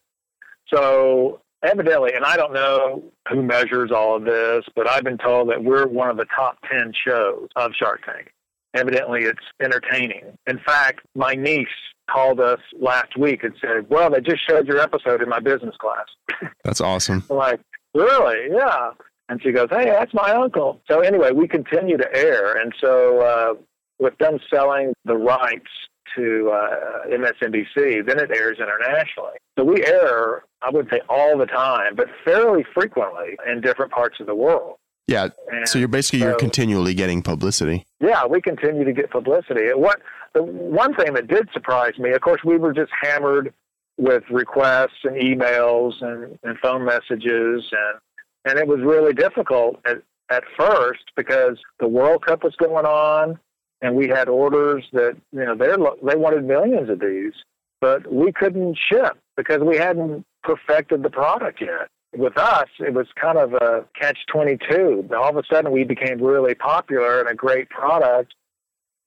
So, 0.73 1.41
evidently, 1.63 2.13
and 2.15 2.25
I 2.25 2.37
don't 2.37 2.53
know 2.53 3.03
who 3.31 3.43
measures 3.43 3.91
all 3.91 4.17
of 4.17 4.25
this, 4.25 4.65
but 4.75 4.89
I've 4.89 5.05
been 5.05 5.19
told 5.19 5.49
that 5.51 5.65
we're 5.65 5.87
one 5.87 6.11
of 6.11 6.17
the 6.17 6.27
top 6.37 6.59
10 6.71 6.93
shows 7.07 7.49
of 7.57 7.73
Shark 7.79 8.05
Tank. 8.05 8.31
Evidently, 8.75 9.23
it's 9.23 9.41
entertaining. 9.61 10.37
In 10.47 10.59
fact, 10.59 11.01
my 11.15 11.35
niece 11.35 11.67
called 12.11 12.41
us 12.41 12.61
last 12.79 13.17
week 13.17 13.43
and 13.43 13.55
said, 13.61 13.89
Well, 13.89 14.11
they 14.11 14.21
just 14.21 14.47
showed 14.47 14.67
your 14.67 14.79
episode 14.79 15.23
in 15.23 15.29
my 15.31 15.41
business 15.41 15.75
class. 15.81 16.07
That's 16.65 16.83
awesome. 16.83 17.25
Like, 17.31 17.61
Really? 17.97 18.55
Yeah. 18.55 18.91
And 19.29 19.43
she 19.43 19.53
goes, 19.53 19.69
Hey, 19.71 19.87
that's 19.87 20.15
my 20.15 20.31
uncle. 20.33 20.81
So, 20.89 21.01
anyway, 21.01 21.33
we 21.33 21.49
continue 21.49 21.97
to 21.97 22.09
air. 22.17 22.53
And 22.57 22.73
so, 22.81 23.21
uh, 23.21 23.55
with 23.99 24.17
them 24.19 24.39
selling 24.53 24.93
the 25.05 25.17
rights 25.17 25.71
to 26.15 26.51
uh, 26.51 27.07
MSNBC, 27.09 28.07
then 28.07 28.19
it 28.19 28.31
airs 28.31 28.59
internationally. 28.59 29.37
So 29.59 29.65
we 29.65 29.85
air, 29.85 30.45
I 30.63 30.71
would 30.71 30.89
say 30.91 31.01
all 31.09 31.37
the 31.39 31.47
time, 31.47 31.95
but 31.97 32.07
fairly 32.25 32.65
frequently 32.75 33.37
in 33.51 33.61
different 33.61 33.93
parts 33.93 34.21
of 34.21 34.27
the 34.27 34.35
world. 34.35 34.77
Yeah. 35.09 35.29
And 35.51 35.69
So 35.69 35.79
you're 35.79 35.89
basically 35.89 36.21
you're 36.21 36.37
continually 36.37 36.95
getting 36.95 37.23
publicity. 37.23 37.87
yeah, 38.01 38.27
we 38.27 38.41
continue 38.41 38.85
to 38.85 38.93
get 38.93 39.11
publicity. 39.11 39.69
What 39.75 40.01
the 40.35 40.43
one 40.43 40.95
thing 40.95 41.15
that 41.15 41.29
did 41.29 41.49
surprise 41.53 41.97
me, 41.99 42.11
of 42.13 42.21
course, 42.21 42.43
we 42.45 42.59
were 42.59 42.73
just 42.75 42.93
hammered 43.01 43.55
with 43.99 44.25
requests 44.31 45.05
and 45.05 45.17
emails 45.17 45.93
and, 46.03 46.39
and 46.43 46.59
phone 46.59 46.85
messages, 46.85 47.65
and 47.73 47.99
and 48.47 48.59
it 48.59 48.67
was 48.67 48.81
really 48.81 49.13
difficult 49.13 49.79
at 49.87 49.99
at 50.31 50.43
first 50.59 51.05
because 51.15 51.59
the 51.79 51.87
World 51.87 52.25
Cup 52.25 52.43
was 52.43 52.57
going 52.57 52.87
on, 52.87 53.39
and 53.83 53.95
we 53.95 54.09
had 54.09 54.29
orders 54.29 54.85
that 54.93 55.17
you 55.33 55.45
know 55.45 55.55
they 55.55 55.69
they 56.03 56.17
wanted 56.17 56.45
millions 56.45 56.89
of 56.89 57.01
these, 57.01 57.35
but 57.81 58.11
we 58.11 58.33
couldn't 58.33 58.79
ship 58.91 59.19
because 59.37 59.61
we 59.61 59.77
hadn't 59.77 60.25
perfected 60.43 61.03
the 61.03 61.11
product 61.11 61.61
yet 61.61 61.89
with 62.17 62.39
us, 62.39 62.69
it 62.79 62.95
was 62.95 63.07
kind 63.21 63.39
of 63.39 63.55
a 63.55 63.85
catch 63.99 64.19
22. 64.33 65.09
All 65.17 65.29
of 65.29 65.37
a 65.37 65.43
sudden, 65.51 65.71
we 65.71 65.85
became 65.85 66.23
really 66.23 66.55
popular 66.55 67.21
and 67.21 67.29
a 67.29 67.35
great 67.35 67.69
product 67.69 68.35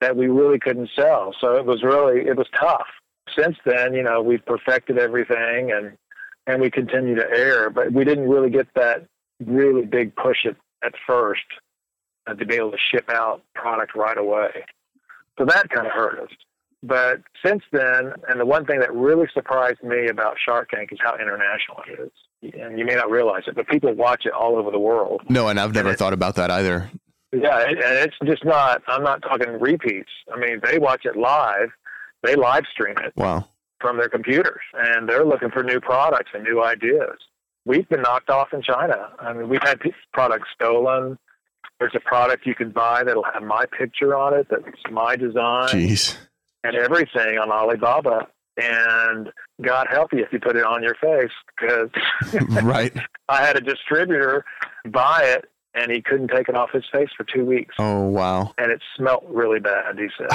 that 0.01 0.15
we 0.15 0.27
really 0.27 0.59
couldn't 0.59 0.89
sell. 0.95 1.35
So 1.39 1.55
it 1.55 1.65
was 1.65 1.83
really, 1.83 2.27
it 2.27 2.37
was 2.37 2.47
tough. 2.57 2.87
Since 3.37 3.57
then, 3.65 3.93
you 3.93 4.03
know, 4.03 4.21
we've 4.21 4.45
perfected 4.45 4.97
everything 4.97 5.71
and, 5.71 5.97
and 6.47 6.61
we 6.61 6.71
continue 6.71 7.15
to 7.15 7.29
air, 7.29 7.69
but 7.69 7.91
we 7.91 8.03
didn't 8.03 8.29
really 8.29 8.49
get 8.49 8.67
that 8.75 9.05
really 9.45 9.85
big 9.85 10.15
push 10.15 10.45
at, 10.45 10.55
at 10.83 10.93
first 11.07 11.41
uh, 12.27 12.33
to 12.33 12.45
be 12.45 12.55
able 12.55 12.71
to 12.71 12.77
ship 12.91 13.09
out 13.09 13.41
product 13.55 13.95
right 13.95 14.17
away. 14.17 14.49
So 15.37 15.45
that 15.45 15.69
kind 15.69 15.87
of 15.87 15.93
hurt 15.93 16.19
us. 16.19 16.29
But 16.81 17.21
since 17.45 17.63
then, 17.71 18.13
and 18.29 18.39
the 18.39 18.45
one 18.45 18.65
thing 18.65 18.79
that 18.79 18.93
really 18.93 19.27
surprised 19.33 19.83
me 19.83 20.07
about 20.07 20.37
Shark 20.43 20.69
Tank 20.69 20.89
is 20.93 20.99
how 21.01 21.15
international 21.15 21.77
it 21.87 21.99
is. 21.99 22.53
And 22.57 22.79
you 22.79 22.85
may 22.85 22.95
not 22.95 23.11
realize 23.11 23.43
it, 23.47 23.55
but 23.55 23.67
people 23.67 23.93
watch 23.93 24.25
it 24.25 24.31
all 24.31 24.55
over 24.55 24.71
the 24.71 24.79
world. 24.79 25.21
No, 25.29 25.49
and 25.49 25.59
I've 25.59 25.73
never 25.73 25.89
And 25.89 25.95
it- 25.95 25.99
thought 25.99 26.13
about 26.13 26.35
that 26.35 26.49
either. 26.51 26.89
Yeah, 27.31 27.59
and 27.59 27.77
and 27.77 27.97
it's 27.99 28.15
just 28.25 28.43
not, 28.43 28.81
I'm 28.87 29.03
not 29.03 29.21
talking 29.21 29.59
repeats. 29.59 30.09
I 30.33 30.39
mean, 30.39 30.61
they 30.63 30.79
watch 30.79 31.05
it 31.05 31.15
live, 31.15 31.69
they 32.23 32.35
live 32.35 32.63
stream 32.71 32.95
it 33.03 33.13
Wow. 33.15 33.45
from 33.79 33.97
their 33.97 34.09
computers, 34.09 34.61
and 34.73 35.07
they're 35.07 35.23
looking 35.25 35.51
for 35.51 35.61
new 35.63 35.79
products 35.79 36.31
and 36.33 36.43
new 36.43 36.63
ideas. 36.63 37.17
We've 37.65 37.87
been 37.89 38.01
knocked 38.01 38.29
off 38.29 38.53
in 38.53 38.61
China. 38.61 39.09
I 39.19 39.33
mean, 39.33 39.49
we've 39.49 39.63
had 39.63 39.79
products 40.13 40.49
stolen, 40.55 41.17
There's 41.79 41.95
a 41.95 41.99
product 41.99 42.45
you 42.45 42.55
can 42.55 42.71
buy 42.71 43.03
that'll 43.03 43.25
have 43.33 43.43
my 43.43 43.65
picture 43.65 44.15
on 44.15 44.33
it, 44.33 44.47
that's 44.49 44.65
my 44.91 45.15
design 45.15 45.69
Jeez. 45.69 46.17
and 46.63 46.75
everything 46.75 47.37
on 47.37 47.51
Alibaba. 47.51 48.27
And 48.57 49.29
God 49.61 49.87
help 49.89 50.11
you 50.11 50.19
if 50.23 50.33
you 50.33 50.39
put 50.39 50.57
it 50.57 50.65
on 50.65 50.83
your 50.83 50.95
face 50.95 51.31
because 51.57 51.89
right. 52.63 52.93
I 53.29 53.45
had 53.45 53.55
a 53.55 53.61
distributor 53.61 54.43
buy 54.91 55.23
it 55.23 55.45
and 55.73 55.91
he 55.91 56.01
couldn't 56.01 56.29
take 56.29 56.49
it 56.49 56.55
off 56.55 56.71
his 56.71 56.83
face 56.91 57.09
for 57.15 57.23
two 57.23 57.45
weeks. 57.45 57.75
Oh, 57.77 58.01
wow. 58.01 58.53
And 58.57 58.71
it 58.71 58.81
smelt 58.95 59.23
really 59.27 59.59
bad, 59.59 59.97
he 59.97 60.07
said. 60.17 60.27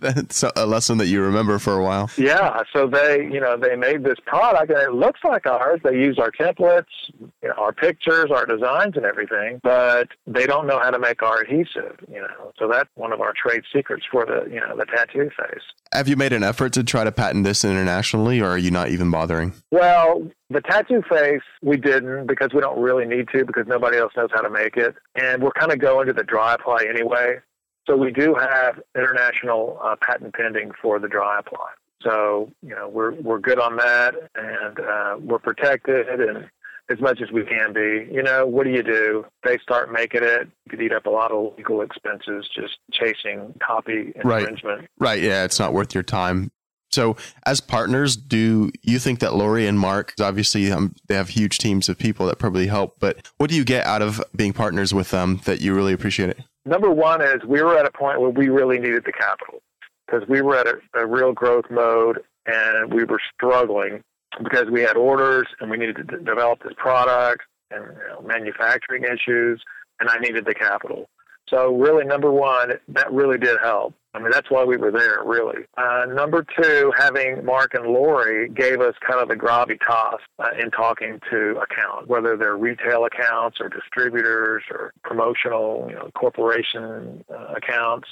That's 0.00 0.44
a 0.56 0.66
lesson 0.66 0.98
that 0.98 1.06
you 1.06 1.22
remember 1.22 1.58
for 1.58 1.74
a 1.74 1.82
while. 1.82 2.10
yeah, 2.16 2.62
so 2.72 2.86
they, 2.86 3.28
you 3.32 3.40
know, 3.40 3.56
they 3.56 3.76
made 3.76 4.04
this 4.04 4.18
product 4.26 4.70
and 4.70 4.80
it 4.80 4.92
looks 4.92 5.20
like 5.24 5.46
ours. 5.46 5.80
They 5.82 5.94
use 5.96 6.18
our 6.18 6.30
templates, 6.30 6.84
you 7.18 7.48
know, 7.48 7.54
our 7.56 7.72
pictures, 7.72 8.30
our 8.30 8.46
designs 8.46 8.96
and 8.96 9.04
everything, 9.04 9.60
but 9.62 10.08
they 10.26 10.46
don't 10.46 10.66
know 10.66 10.78
how 10.78 10.90
to 10.90 10.98
make 10.98 11.22
our 11.22 11.40
adhesive, 11.40 11.98
you 12.10 12.20
know. 12.20 12.52
So 12.58 12.68
that's 12.68 12.88
one 12.94 13.12
of 13.12 13.20
our 13.20 13.32
trade 13.32 13.62
secrets 13.72 14.04
for 14.10 14.26
the, 14.26 14.48
you 14.52 14.60
know, 14.60 14.76
the 14.76 14.84
tattoo 14.84 15.30
face. 15.36 15.62
Have 15.92 16.08
you 16.08 16.16
made 16.16 16.32
an 16.32 16.42
effort 16.42 16.72
to 16.74 16.84
try 16.84 17.04
to 17.04 17.12
patent 17.12 17.44
this 17.44 17.64
internationally, 17.64 18.40
or 18.40 18.46
are 18.46 18.58
you 18.58 18.70
not 18.70 18.88
even 18.88 19.10
bothering? 19.10 19.52
Well, 19.70 20.26
the 20.48 20.62
tattoo 20.62 21.02
face, 21.08 21.42
we 21.60 21.76
didn't 21.76 22.26
because 22.26 22.54
we 22.54 22.60
don't 22.62 22.80
really 22.80 23.04
need 23.04 23.28
to 23.34 23.44
because 23.44 23.66
nobody 23.66 23.98
else 23.98 24.12
knows 24.16 24.30
how 24.32 24.40
to 24.40 24.48
make 24.48 24.78
it. 24.78 24.94
And 25.14 25.42
we're 25.42 25.52
kind 25.52 25.70
of 25.70 25.78
going 25.78 26.06
to 26.06 26.14
the 26.14 26.24
dry 26.24 26.54
apply 26.54 26.86
anyway. 26.88 27.40
So 27.86 27.96
we 27.96 28.10
do 28.10 28.34
have 28.34 28.80
international 28.96 29.78
uh, 29.82 29.96
patent 30.00 30.34
pending 30.34 30.70
for 30.80 30.98
the 30.98 31.08
dry 31.08 31.38
apply. 31.38 31.72
So, 32.02 32.50
you 32.62 32.74
know, 32.74 32.88
we're, 32.88 33.12
we're 33.12 33.38
good 33.38 33.58
on 33.58 33.76
that 33.76 34.14
and 34.34 34.80
uh, 34.80 35.16
we're 35.20 35.38
protected 35.38 36.08
and 36.20 36.48
as 36.90 37.00
much 37.00 37.20
as 37.22 37.30
we 37.30 37.44
can 37.44 37.72
be. 37.72 38.08
You 38.12 38.22
know, 38.22 38.46
what 38.46 38.64
do 38.64 38.70
you 38.70 38.82
do? 38.82 39.24
They 39.44 39.58
start 39.58 39.92
making 39.92 40.22
it. 40.22 40.48
You 40.64 40.70
could 40.70 40.82
eat 40.82 40.92
up 40.92 41.06
a 41.06 41.10
lot 41.10 41.30
of 41.30 41.54
legal 41.56 41.80
expenses 41.82 42.48
just 42.54 42.78
chasing 42.92 43.54
copy 43.64 44.12
Right. 44.24 44.40
infringement. 44.42 44.88
Right. 44.98 45.22
Yeah. 45.22 45.44
It's 45.44 45.58
not 45.58 45.72
worth 45.72 45.94
your 45.94 46.02
time. 46.02 46.50
So, 46.90 47.16
as 47.46 47.62
partners, 47.62 48.16
do 48.16 48.70
you 48.82 48.98
think 48.98 49.20
that 49.20 49.32
Lori 49.34 49.66
and 49.66 49.78
Mark, 49.80 50.12
obviously, 50.20 50.70
um, 50.70 50.94
they 51.08 51.14
have 51.14 51.30
huge 51.30 51.56
teams 51.56 51.88
of 51.88 51.96
people 51.98 52.26
that 52.26 52.38
probably 52.38 52.66
help, 52.66 52.96
but 53.00 53.26
what 53.38 53.48
do 53.48 53.56
you 53.56 53.64
get 53.64 53.86
out 53.86 54.02
of 54.02 54.22
being 54.36 54.52
partners 54.52 54.92
with 54.92 55.10
them 55.10 55.40
that 55.46 55.62
you 55.62 55.74
really 55.74 55.94
appreciate 55.94 56.28
it? 56.28 56.40
Number 56.66 56.90
one 56.90 57.22
is 57.22 57.42
we 57.46 57.62
were 57.62 57.78
at 57.78 57.86
a 57.86 57.90
point 57.90 58.20
where 58.20 58.28
we 58.28 58.50
really 58.50 58.78
needed 58.78 59.04
the 59.06 59.12
capital 59.12 59.62
because 60.06 60.28
we 60.28 60.42
were 60.42 60.54
at 60.54 60.66
a, 60.66 60.74
a 60.92 61.06
real 61.06 61.32
growth 61.32 61.64
mode 61.70 62.22
and 62.44 62.92
we 62.92 63.04
were 63.04 63.20
struggling 63.34 64.02
because 64.42 64.70
we 64.70 64.80
had 64.80 64.96
orders 64.96 65.46
and 65.60 65.70
we 65.70 65.76
needed 65.76 65.96
to 65.96 66.18
develop 66.18 66.62
this 66.62 66.74
product 66.76 67.42
and 67.70 67.84
you 67.84 68.08
know, 68.08 68.20
manufacturing 68.22 69.04
issues, 69.04 69.62
and 70.00 70.08
I 70.08 70.18
needed 70.18 70.44
the 70.44 70.54
capital. 70.54 71.08
So 71.48 71.74
really, 71.74 72.04
number 72.04 72.30
one, 72.30 72.72
that 72.88 73.12
really 73.12 73.38
did 73.38 73.58
help. 73.62 73.94
I 74.14 74.18
mean, 74.18 74.30
that's 74.30 74.50
why 74.50 74.64
we 74.64 74.76
were 74.76 74.90
there, 74.90 75.20
really. 75.24 75.64
Uh, 75.76 76.04
number 76.06 76.44
two, 76.62 76.92
having 76.96 77.44
Mark 77.44 77.72
and 77.74 77.86
Lori 77.86 78.48
gave 78.50 78.80
us 78.80 78.94
kind 79.06 79.20
of 79.20 79.28
the 79.28 79.36
gravitas 79.36 80.18
uh, 80.38 80.50
in 80.58 80.70
talking 80.70 81.18
to 81.30 81.62
accounts, 81.62 82.08
whether 82.08 82.36
they're 82.36 82.56
retail 82.56 83.06
accounts 83.06 83.58
or 83.58 83.70
distributors 83.70 84.64
or 84.70 84.92
promotional, 85.02 85.86
you 85.88 85.94
know, 85.94 86.10
corporation 86.14 87.24
uh, 87.32 87.54
accounts. 87.56 88.08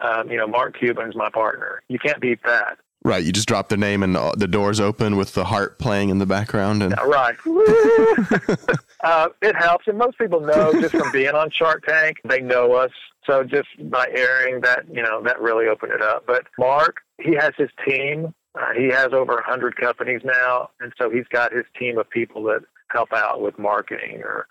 Um, 0.00 0.30
you 0.30 0.36
know, 0.36 0.46
Mark 0.46 0.78
Cuban's 0.78 1.16
my 1.16 1.30
partner. 1.30 1.82
You 1.88 1.98
can't 1.98 2.20
beat 2.20 2.42
that. 2.44 2.78
Right. 3.06 3.24
You 3.24 3.30
just 3.30 3.46
drop 3.46 3.68
their 3.68 3.78
name 3.78 4.02
and 4.02 4.16
uh, 4.16 4.32
the 4.36 4.48
doors 4.48 4.80
open 4.80 5.16
with 5.16 5.32
the 5.34 5.44
heart 5.44 5.78
playing 5.78 6.08
in 6.08 6.18
the 6.18 6.26
background. 6.26 6.82
And 6.82 6.92
Right. 7.06 7.36
uh, 9.04 9.28
it 9.40 9.54
helps, 9.54 9.86
and 9.86 9.96
most 9.96 10.18
people 10.18 10.40
know 10.40 10.72
just 10.72 10.90
from 10.90 11.12
being 11.12 11.32
on 11.32 11.48
Shark 11.52 11.86
Tank, 11.86 12.16
they 12.24 12.40
know 12.40 12.72
us. 12.72 12.90
So 13.24 13.44
just 13.44 13.68
by 13.90 14.08
airing 14.12 14.60
that, 14.62 14.86
you 14.92 15.04
know, 15.04 15.22
that 15.22 15.40
really 15.40 15.68
opened 15.68 15.92
it 15.92 16.02
up. 16.02 16.24
But 16.26 16.48
Mark, 16.58 16.96
he 17.22 17.36
has 17.36 17.52
his 17.56 17.70
team. 17.86 18.34
Uh, 18.56 18.72
he 18.76 18.88
has 18.88 19.12
over 19.12 19.38
a 19.38 19.44
hundred 19.44 19.76
companies 19.76 20.22
now, 20.24 20.70
and 20.80 20.92
so 21.00 21.08
he's 21.08 21.28
got 21.30 21.52
his 21.52 21.64
team 21.78 21.98
of 21.98 22.10
people 22.10 22.42
that 22.44 22.62
help 22.88 23.12
out 23.12 23.40
with 23.40 23.56
marketing 23.56 24.20
or, 24.24 24.48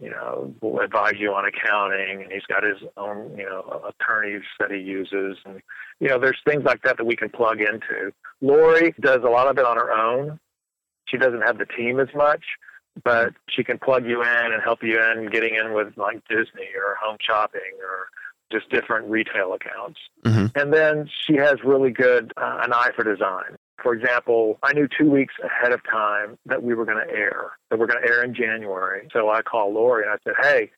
you 0.00 0.10
know, 0.10 0.54
will 0.60 0.80
advise 0.80 1.14
you 1.18 1.32
on 1.32 1.44
accounting, 1.44 2.22
and 2.22 2.32
he's 2.32 2.44
got 2.46 2.62
his 2.62 2.76
own, 2.96 3.36
you 3.36 3.44
know, 3.44 3.82
attorneys 3.88 4.42
that 4.60 4.70
he 4.70 4.78
uses, 4.78 5.36
and 5.44 5.60
you 6.00 6.08
know, 6.08 6.18
there's 6.18 6.38
things 6.46 6.62
like 6.64 6.82
that 6.82 6.96
that 6.98 7.04
we 7.04 7.16
can 7.16 7.28
plug 7.28 7.60
into. 7.60 8.12
Lori 8.40 8.94
does 9.00 9.20
a 9.24 9.28
lot 9.28 9.48
of 9.48 9.58
it 9.58 9.64
on 9.64 9.76
her 9.76 9.90
own. 9.90 10.38
She 11.06 11.16
doesn't 11.16 11.42
have 11.42 11.58
the 11.58 11.66
team 11.66 11.98
as 11.98 12.08
much, 12.14 12.44
but 13.02 13.32
she 13.48 13.64
can 13.64 13.78
plug 13.78 14.06
you 14.06 14.22
in 14.22 14.52
and 14.52 14.62
help 14.62 14.82
you 14.82 15.00
in 15.00 15.30
getting 15.30 15.56
in 15.56 15.72
with 15.72 15.96
like 15.96 16.22
Disney 16.28 16.68
or 16.76 16.96
Home 17.02 17.16
Shopping 17.20 17.60
or 17.82 18.08
just 18.50 18.70
different 18.70 19.10
retail 19.10 19.52
accounts. 19.52 19.98
Mhm. 20.24 20.56
And 20.56 20.72
then 20.72 21.10
she 21.26 21.36
has 21.36 21.62
really 21.64 21.90
good 21.90 22.32
uh, 22.36 22.60
an 22.62 22.72
eye 22.72 22.92
for 22.96 23.04
design. 23.04 23.57
For 23.82 23.94
example, 23.94 24.58
I 24.62 24.72
knew 24.72 24.88
two 24.88 25.08
weeks 25.08 25.34
ahead 25.42 25.72
of 25.72 25.80
time 25.84 26.36
that 26.46 26.62
we 26.62 26.74
were 26.74 26.84
going 26.84 27.04
to 27.06 27.12
air, 27.12 27.52
that 27.70 27.78
we're 27.78 27.86
going 27.86 28.02
to 28.02 28.08
air 28.08 28.24
in 28.24 28.34
January. 28.34 29.08
So 29.12 29.30
I 29.30 29.42
called 29.42 29.74
Lori 29.74 30.02
and 30.02 30.10
I 30.10 30.16
said, 30.24 30.34
"Hey, 30.42 30.70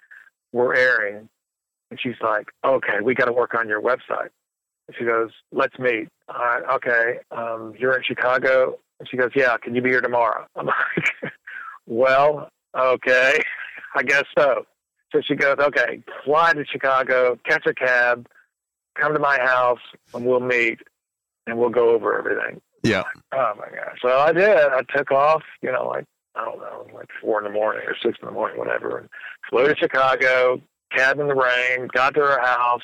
we're 0.52 0.74
airing," 0.74 1.28
and 1.90 2.00
she's 2.00 2.20
like, 2.20 2.48
"Okay, 2.64 3.00
we 3.02 3.14
got 3.14 3.24
to 3.26 3.32
work 3.32 3.54
on 3.54 3.68
your 3.68 3.80
website." 3.80 4.28
And 4.86 4.96
she 4.98 5.04
goes, 5.04 5.30
"Let's 5.50 5.78
meet." 5.78 6.08
All 6.28 6.44
right, 6.44 6.62
okay, 6.74 7.18
um, 7.30 7.74
you're 7.78 7.96
in 7.96 8.02
Chicago. 8.02 8.78
And 8.98 9.08
she 9.08 9.16
goes, 9.16 9.30
"Yeah, 9.34 9.56
can 9.56 9.74
you 9.74 9.80
be 9.80 9.88
here 9.90 10.02
tomorrow?" 10.02 10.46
I'm 10.54 10.66
like, 10.96 11.32
"Well, 11.86 12.50
okay, 12.76 13.40
I 13.96 14.02
guess 14.02 14.24
so." 14.36 14.66
So 15.12 15.22
she 15.22 15.36
goes, 15.36 15.56
"Okay, 15.58 16.02
fly 16.24 16.52
to 16.52 16.66
Chicago, 16.66 17.38
catch 17.46 17.64
a 17.66 17.72
cab, 17.72 18.28
come 18.94 19.14
to 19.14 19.18
my 19.18 19.38
house, 19.40 19.80
and 20.12 20.26
we'll 20.26 20.40
meet, 20.40 20.80
and 21.46 21.58
we'll 21.58 21.70
go 21.70 21.90
over 21.90 22.18
everything." 22.18 22.60
Yeah. 22.82 23.02
Oh 23.32 23.52
my 23.58 23.68
gosh! 23.68 23.98
So 24.02 24.08
I 24.08 24.32
did. 24.32 24.48
I 24.48 24.82
took 24.96 25.10
off. 25.10 25.42
You 25.62 25.72
know, 25.72 25.86
like 25.88 26.04
I 26.34 26.44
don't 26.44 26.58
know, 26.58 26.86
like 26.94 27.08
four 27.20 27.38
in 27.38 27.44
the 27.44 27.50
morning 27.50 27.82
or 27.86 27.94
six 28.02 28.18
in 28.20 28.26
the 28.26 28.32
morning, 28.32 28.58
whatever, 28.58 28.98
and 28.98 29.08
flew 29.48 29.66
to 29.66 29.76
Chicago. 29.76 30.60
Cab 30.96 31.20
in 31.20 31.28
the 31.28 31.34
rain. 31.34 31.88
Got 31.92 32.14
to 32.14 32.20
her 32.20 32.40
house. 32.40 32.82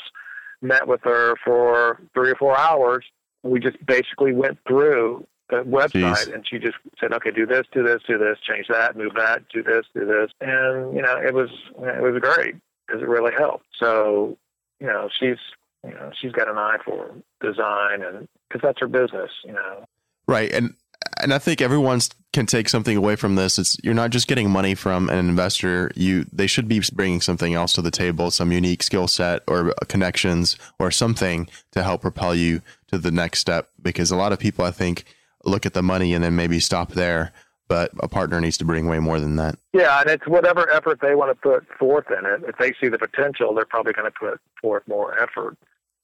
Met 0.63 0.87
with 0.87 1.01
her 1.05 1.35
for 1.45 2.01
three 2.15 2.31
or 2.31 2.37
four 2.37 2.57
hours. 2.57 3.05
We 3.43 3.61
just 3.61 3.85
basically 3.85 4.33
went 4.33 4.59
through 4.67 5.27
the 5.51 5.57
website, 5.59 6.27
Jeez. 6.27 6.35
and 6.35 6.47
she 6.49 6.59
just 6.59 6.77
said, 6.99 7.13
"Okay, 7.13 7.31
do 7.31 7.47
this, 7.47 7.67
do 7.73 7.83
this, 7.83 8.03
do 8.09 8.19
this, 8.19 8.39
change 8.41 8.67
that, 8.69 8.97
move 8.97 9.13
that, 9.17 9.43
do 9.53 9.63
this, 9.63 9.85
do 9.95 10.05
this," 10.05 10.31
and 10.41 10.95
you 10.95 11.03
know, 11.03 11.17
it 11.17 11.35
was 11.35 11.51
it 11.79 12.03
was 12.03 12.21
great 12.21 12.57
because 12.87 13.03
it 13.03 13.09
really 13.09 13.33
helped. 13.37 13.67
So, 13.79 14.37
you 14.81 14.87
know, 14.87 15.09
she's 15.19 15.39
you 15.87 15.95
know 15.95 16.11
she's 16.21 16.33
got 16.33 16.49
an 16.49 16.59
eye 16.59 16.79
for 16.85 17.11
design, 17.41 18.03
and 18.03 18.29
because 18.49 18.63
that's 18.63 18.81
her 18.81 18.89
business, 18.89 19.31
you 19.45 19.53
know. 19.53 19.87
Right. 20.27 20.53
And 20.53 20.75
and 21.21 21.33
I 21.33 21.39
think 21.39 21.61
everyone 21.61 22.01
can 22.33 22.47
take 22.47 22.69
something 22.69 22.97
away 22.97 23.17
from 23.17 23.37
this. 23.37 23.59
It's 23.59 23.77
you're 23.83 23.95
not 23.95 24.11
just 24.11 24.29
getting 24.29 24.51
money 24.51 24.75
from 24.75 25.09
an 25.09 25.19
investor. 25.19 25.91
You 25.95 26.27
they 26.33 26.47
should 26.47 26.69
be 26.69 26.83
bringing 26.93 27.21
something 27.21 27.55
else 27.55 27.73
to 27.75 27.83
the 27.83 27.91
table, 27.91 28.31
some 28.31 28.53
unique 28.53 28.83
skill 28.83 29.09
set 29.09 29.43
or 29.47 29.73
connections 29.89 30.57
or 30.79 30.91
something 30.91 31.49
to 31.73 31.83
help 31.83 32.03
propel 32.03 32.35
you 32.35 32.61
to 32.89 32.99
the 32.99 33.11
next 33.11 33.41
step. 33.41 33.71
Because 33.81 34.11
a 34.11 34.17
lot 34.17 34.33
of 34.33 34.39
people, 34.39 34.65
I 34.65 34.71
think, 34.71 35.05
look 35.45 35.67
at 35.67 35.75
the 35.75 35.83
money 35.83 36.15
and 36.15 36.25
then 36.25 36.37
maybe 36.37 36.61
stop 36.61 36.93
there. 36.93 37.33
But 37.69 37.91
a 37.99 38.07
partner 38.07 38.41
needs 38.41 38.59
to 38.59 38.65
bring 38.65 38.87
way 38.87 39.01
more 39.01 39.19
than 39.19 39.37
that. 39.37 39.59
Yeah, 39.73 40.01
and 40.01 40.09
it's 40.09 40.27
whatever 40.29 40.71
effort 40.71 41.01
they 41.01 41.17
want 41.17 41.33
to 41.33 41.35
put 41.35 41.67
forth 41.79 42.07
in 42.17 42.25
it. 42.25 42.43
If 42.47 42.57
they 42.59 42.73
see 42.81 42.89
the 42.89 42.99
potential, 42.99 43.53
they're 43.55 43.65
probably 43.65 43.93
going 43.93 44.11
to 44.11 44.17
put 44.17 44.41
forth 44.61 44.85
more 44.87 45.21
effort 45.21 45.59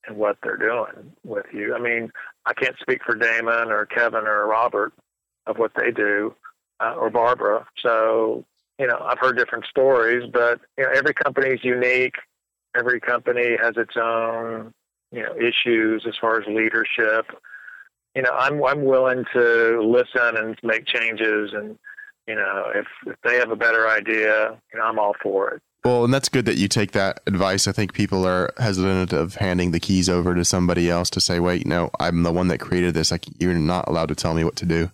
in 0.08 0.16
what 0.16 0.36
they're 0.42 0.56
doing 0.56 1.12
with 1.24 1.46
you. 1.52 1.74
I 1.74 1.78
mean, 1.78 2.10
I 2.46 2.54
can't 2.54 2.76
speak 2.80 3.00
for 3.04 3.14
Daymond 3.14 3.68
or 3.68 3.86
Kevin 3.86 4.26
or 4.26 4.46
Robert 4.46 4.92
of 5.46 5.58
what 5.58 5.72
they 5.76 5.90
do 5.90 6.34
uh, 6.80 6.94
or 6.94 7.10
Barbara. 7.10 7.66
So, 7.80 8.44
you 8.78 8.86
know, 8.86 8.98
I've 9.00 9.18
heard 9.18 9.36
different 9.36 9.66
stories, 9.66 10.28
but 10.32 10.60
you 10.76 10.84
know, 10.84 10.90
every 10.94 11.14
company 11.14 11.50
is 11.50 11.60
unique. 11.62 12.16
Every 12.76 13.00
company 13.00 13.56
has 13.62 13.76
its 13.76 13.94
own, 13.96 14.72
you 15.10 15.22
know, 15.22 15.34
issues 15.36 16.04
as 16.06 16.14
far 16.20 16.40
as 16.40 16.46
leadership. 16.46 17.26
You 18.14 18.22
know, 18.22 18.32
I'm 18.32 18.62
I'm 18.64 18.84
willing 18.84 19.24
to 19.34 19.82
listen 19.82 20.36
and 20.36 20.58
make 20.62 20.86
changes 20.86 21.52
and 21.52 21.78
you 22.26 22.36
know, 22.36 22.70
if, 22.74 22.86
if 23.06 23.16
they 23.24 23.36
have 23.36 23.50
a 23.50 23.56
better 23.56 23.88
idea, 23.88 24.56
you 24.72 24.78
know, 24.78 24.84
I'm 24.84 24.98
all 24.98 25.14
for 25.22 25.54
it. 25.54 25.62
Well, 25.84 26.04
and 26.04 26.14
that's 26.14 26.28
good 26.28 26.44
that 26.46 26.56
you 26.56 26.68
take 26.68 26.92
that 26.92 27.20
advice. 27.26 27.66
I 27.66 27.72
think 27.72 27.92
people 27.92 28.24
are 28.24 28.52
hesitant 28.58 29.12
of 29.12 29.34
handing 29.36 29.72
the 29.72 29.80
keys 29.80 30.08
over 30.08 30.34
to 30.34 30.44
somebody 30.44 30.88
else 30.88 31.10
to 31.10 31.20
say, 31.20 31.40
"Wait, 31.40 31.66
no, 31.66 31.90
I'm 31.98 32.22
the 32.22 32.32
one 32.32 32.48
that 32.48 32.58
created 32.58 32.94
this. 32.94 33.10
Like 33.10 33.24
you're 33.40 33.54
not 33.54 33.88
allowed 33.88 34.08
to 34.08 34.14
tell 34.14 34.34
me 34.34 34.44
what 34.44 34.56
to 34.56 34.66
do." 34.66 34.90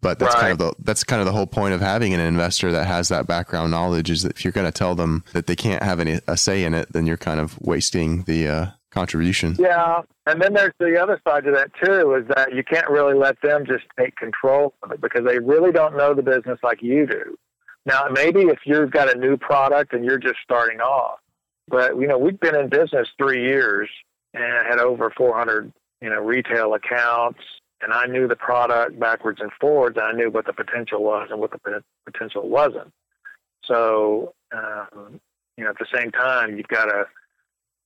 But 0.00 0.18
that's 0.18 0.34
kind 0.34 0.52
of 0.52 0.58
the 0.58 0.74
that's 0.80 1.02
kind 1.02 1.20
of 1.20 1.26
the 1.26 1.32
whole 1.32 1.46
point 1.46 1.72
of 1.72 1.80
having 1.80 2.12
an 2.12 2.20
investor 2.20 2.70
that 2.72 2.86
has 2.86 3.08
that 3.08 3.26
background 3.26 3.70
knowledge 3.70 4.10
is 4.10 4.22
that 4.22 4.32
if 4.32 4.44
you're 4.44 4.52
going 4.52 4.66
to 4.66 4.72
tell 4.72 4.94
them 4.94 5.24
that 5.32 5.46
they 5.46 5.56
can't 5.56 5.82
have 5.82 5.98
any 5.98 6.20
a 6.28 6.36
say 6.36 6.64
in 6.64 6.74
it, 6.74 6.92
then 6.92 7.06
you're 7.06 7.16
kind 7.16 7.40
of 7.40 7.58
wasting 7.60 8.24
the 8.24 8.46
uh, 8.46 8.66
contribution. 8.90 9.56
Yeah, 9.58 10.02
and 10.26 10.42
then 10.42 10.52
there's 10.52 10.74
the 10.78 11.00
other 11.00 11.18
side 11.26 11.44
to 11.44 11.52
that 11.52 11.70
too, 11.82 12.14
is 12.16 12.26
that 12.34 12.54
you 12.54 12.62
can't 12.62 12.88
really 12.90 13.14
let 13.14 13.40
them 13.40 13.64
just 13.64 13.84
take 13.98 14.16
control 14.16 14.74
of 14.82 14.92
it 14.92 15.00
because 15.00 15.24
they 15.24 15.38
really 15.38 15.72
don't 15.72 15.96
know 15.96 16.12
the 16.12 16.22
business 16.22 16.58
like 16.62 16.82
you 16.82 17.06
do. 17.06 17.38
Now, 17.86 18.06
maybe 18.10 18.40
if 18.42 18.60
you've 18.64 18.90
got 18.90 19.14
a 19.14 19.18
new 19.18 19.36
product 19.36 19.92
and 19.92 20.04
you're 20.04 20.18
just 20.18 20.36
starting 20.42 20.80
off, 20.80 21.18
But 21.68 21.98
you 21.98 22.06
know, 22.06 22.18
we've 22.18 22.38
been 22.40 22.54
in 22.56 22.68
business 22.68 23.08
three 23.18 23.42
years 23.44 23.88
and 24.32 24.66
had 24.66 24.78
over 24.78 25.10
400 25.16 25.72
you 26.00 26.10
know 26.10 26.20
retail 26.20 26.74
accounts, 26.74 27.40
and 27.80 27.92
I 27.92 28.06
knew 28.06 28.26
the 28.28 28.36
product 28.36 28.98
backwards 28.98 29.40
and 29.40 29.50
forwards. 29.60 29.96
And 29.98 30.06
I 30.06 30.12
knew 30.12 30.30
what 30.30 30.46
the 30.46 30.52
potential 30.52 31.02
was 31.02 31.28
and 31.30 31.40
what 31.40 31.50
the 31.52 31.82
potential 32.10 32.48
wasn't. 32.48 32.92
So 33.64 34.34
um, 34.52 35.20
you 35.56 35.64
know, 35.64 35.70
at 35.70 35.78
the 35.78 35.86
same 35.94 36.10
time, 36.10 36.56
you've 36.56 36.68
got 36.68 36.86
to 36.86 37.06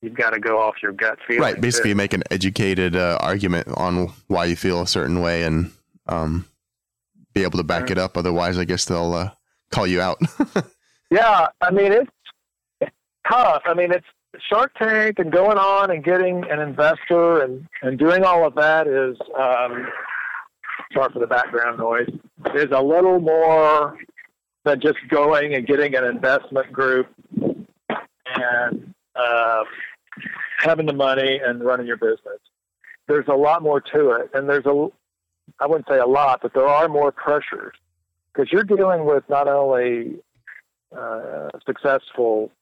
you've 0.02 0.14
got 0.14 0.30
to 0.30 0.40
go 0.40 0.60
off 0.60 0.76
your 0.82 0.92
gut 0.92 1.18
feeling. 1.26 1.42
Right. 1.42 1.60
Basically, 1.60 1.90
too. 1.90 1.96
make 1.96 2.12
an 2.12 2.22
educated 2.30 2.96
uh, 2.96 3.18
argument 3.20 3.68
on 3.76 4.12
why 4.28 4.44
you 4.46 4.56
feel 4.56 4.80
a 4.82 4.86
certain 4.86 5.20
way 5.20 5.42
and 5.44 5.70
um, 6.06 6.46
be 7.34 7.42
able 7.42 7.58
to 7.58 7.64
back 7.64 7.84
Mm-hmm. 7.84 7.92
it 7.92 7.98
up. 7.98 8.16
Otherwise, 8.16 8.58
I 8.58 8.64
guess 8.64 8.84
they'll 8.84 9.12
uh, 9.14 9.30
call 9.70 9.86
you 9.86 10.00
out. 10.00 10.18
Yeah, 11.10 11.46
I 11.60 11.70
mean 11.70 11.92
it's, 11.92 12.10
it's 12.80 12.94
tough. 13.28 13.62
I 13.64 13.74
mean 13.74 13.92
it's 13.92 14.06
Shark 14.50 14.72
Tank 14.76 15.18
and 15.18 15.32
going 15.32 15.56
on 15.56 15.90
and 15.90 16.04
getting 16.04 16.44
an 16.50 16.60
investor 16.60 17.42
and 17.42 17.66
and 17.82 17.98
doing 17.98 18.24
all 18.24 18.46
of 18.46 18.54
that 18.56 18.86
is 18.86 19.16
um, 19.38 19.88
sorry 20.92 21.12
for 21.12 21.18
the 21.18 21.26
background 21.26 21.78
noise. 21.78 22.10
Is 22.54 22.66
a 22.72 22.82
little 22.82 23.20
more 23.20 23.98
than 24.64 24.80
just 24.80 24.98
going 25.08 25.54
and 25.54 25.66
getting 25.66 25.94
an 25.94 26.04
investment 26.04 26.72
group 26.72 27.06
and 27.38 28.94
uh, 29.16 29.64
having 30.58 30.86
the 30.86 30.92
money 30.92 31.40
and 31.42 31.64
running 31.64 31.86
your 31.86 31.96
business. 31.96 32.38
There's 33.06 33.26
a 33.28 33.34
lot 33.34 33.62
more 33.62 33.80
to 33.80 34.10
it, 34.10 34.30
and 34.34 34.48
there's 34.48 34.66
a 34.66 34.88
I 35.58 35.66
wouldn't 35.66 35.88
say 35.88 35.98
a 35.98 36.06
lot, 36.06 36.40
but 36.42 36.52
there 36.52 36.68
are 36.68 36.86
more 36.86 37.10
pressures 37.10 37.74
because 38.38 38.52
you're 38.52 38.62
dealing 38.62 39.04
with 39.04 39.24
not 39.28 39.48
only 39.48 40.16
uh, 40.96 41.48
successful 41.66 42.52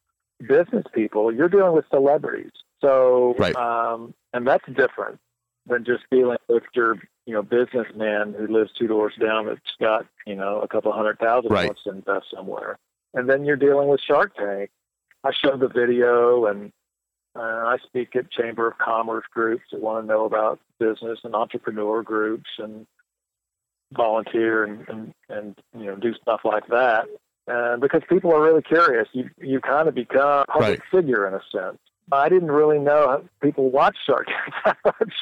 business 0.49 0.85
people, 0.95 1.33
you're 1.33 1.49
dealing 1.51 1.75
with 1.75 1.85
celebrities. 1.91 2.53
So, 2.81 3.35
Right. 3.39 3.55
um, 3.55 4.15
and 4.33 4.47
that's 4.47 4.65
different 4.75 5.21
than 5.67 5.85
just 5.85 6.05
dealing 6.11 6.39
with 6.49 6.63
your, 6.75 6.97
you 7.27 7.35
know, 7.35 7.43
businessman 7.43 8.35
who 8.39 8.47
lives 8.47 8.71
two 8.79 8.87
doors 8.87 9.15
down 9.21 9.47
that's 9.47 9.61
got, 9.79 10.07
you 10.27 10.35
know, 10.35 10.61
a 10.61 10.69
couple 10.69 10.93
hundred 10.93 11.19
thousand 11.19 11.51
Right. 11.53 11.67
wants 11.67 11.83
to 11.85 11.91
invest 11.91 12.27
somewhere. 12.35 12.79
And 13.13 13.29
then 13.29 13.45
you're 13.45 13.57
dealing 13.57 13.89
with 13.89 14.01
Shark 14.01 14.35
Tank. 14.37 14.71
I 15.25 15.33
showed 15.33 15.61
the 15.61 15.69
video 15.69 16.47
and 16.47 16.73
uh, 17.35 17.41
I 17.41 17.77
speak 17.87 18.17
at 18.17 18.31
Chamber 18.31 18.69
of 18.69 18.79
Commerce 18.79 19.25
groups 19.31 19.65
that 19.73 19.81
want 19.83 20.05
to 20.05 20.09
know 20.09 20.25
about 20.25 20.59
business 20.79 21.19
and 21.23 21.35
entrepreneur 21.35 22.03
groups 22.03 22.49
and 22.59 22.87
volunteer 23.97 24.65
and, 24.65 24.87
and, 24.89 25.15
and 25.29 25.59
you 25.79 25.87
know 25.87 25.97
do 25.97 26.15
stuff 26.21 26.41
like 26.45 26.67
that. 26.69 27.07
Uh, 27.49 27.77
because 27.77 28.03
people 28.09 28.33
are 28.33 28.43
really 28.43 28.63
curious, 28.63 29.09
you 29.13 29.31
you 29.41 29.61
kind 29.61 29.89
of 29.89 29.95
become 29.95 30.43
a 30.43 30.45
public 30.49 30.83
figure 30.91 31.27
in 31.29 31.35
a 31.35 31.41
sense. 31.53 31.79
I 32.13 32.29
didn't 32.29 32.51
really 32.51 32.79
know 32.79 33.09
how 33.09 33.25
people 33.43 33.71
watch 33.71 33.97
Shark 34.07 34.27
Tank 34.27 34.55
that 34.65 34.77
much. 34.85 35.15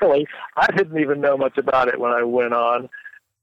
really, 0.00 0.26
I 0.56 0.66
didn't 0.76 0.98
even 0.98 1.20
know 1.20 1.36
much 1.36 1.56
about 1.58 1.88
it 1.88 2.00
when 2.00 2.12
I 2.12 2.22
went 2.22 2.52
on. 2.52 2.88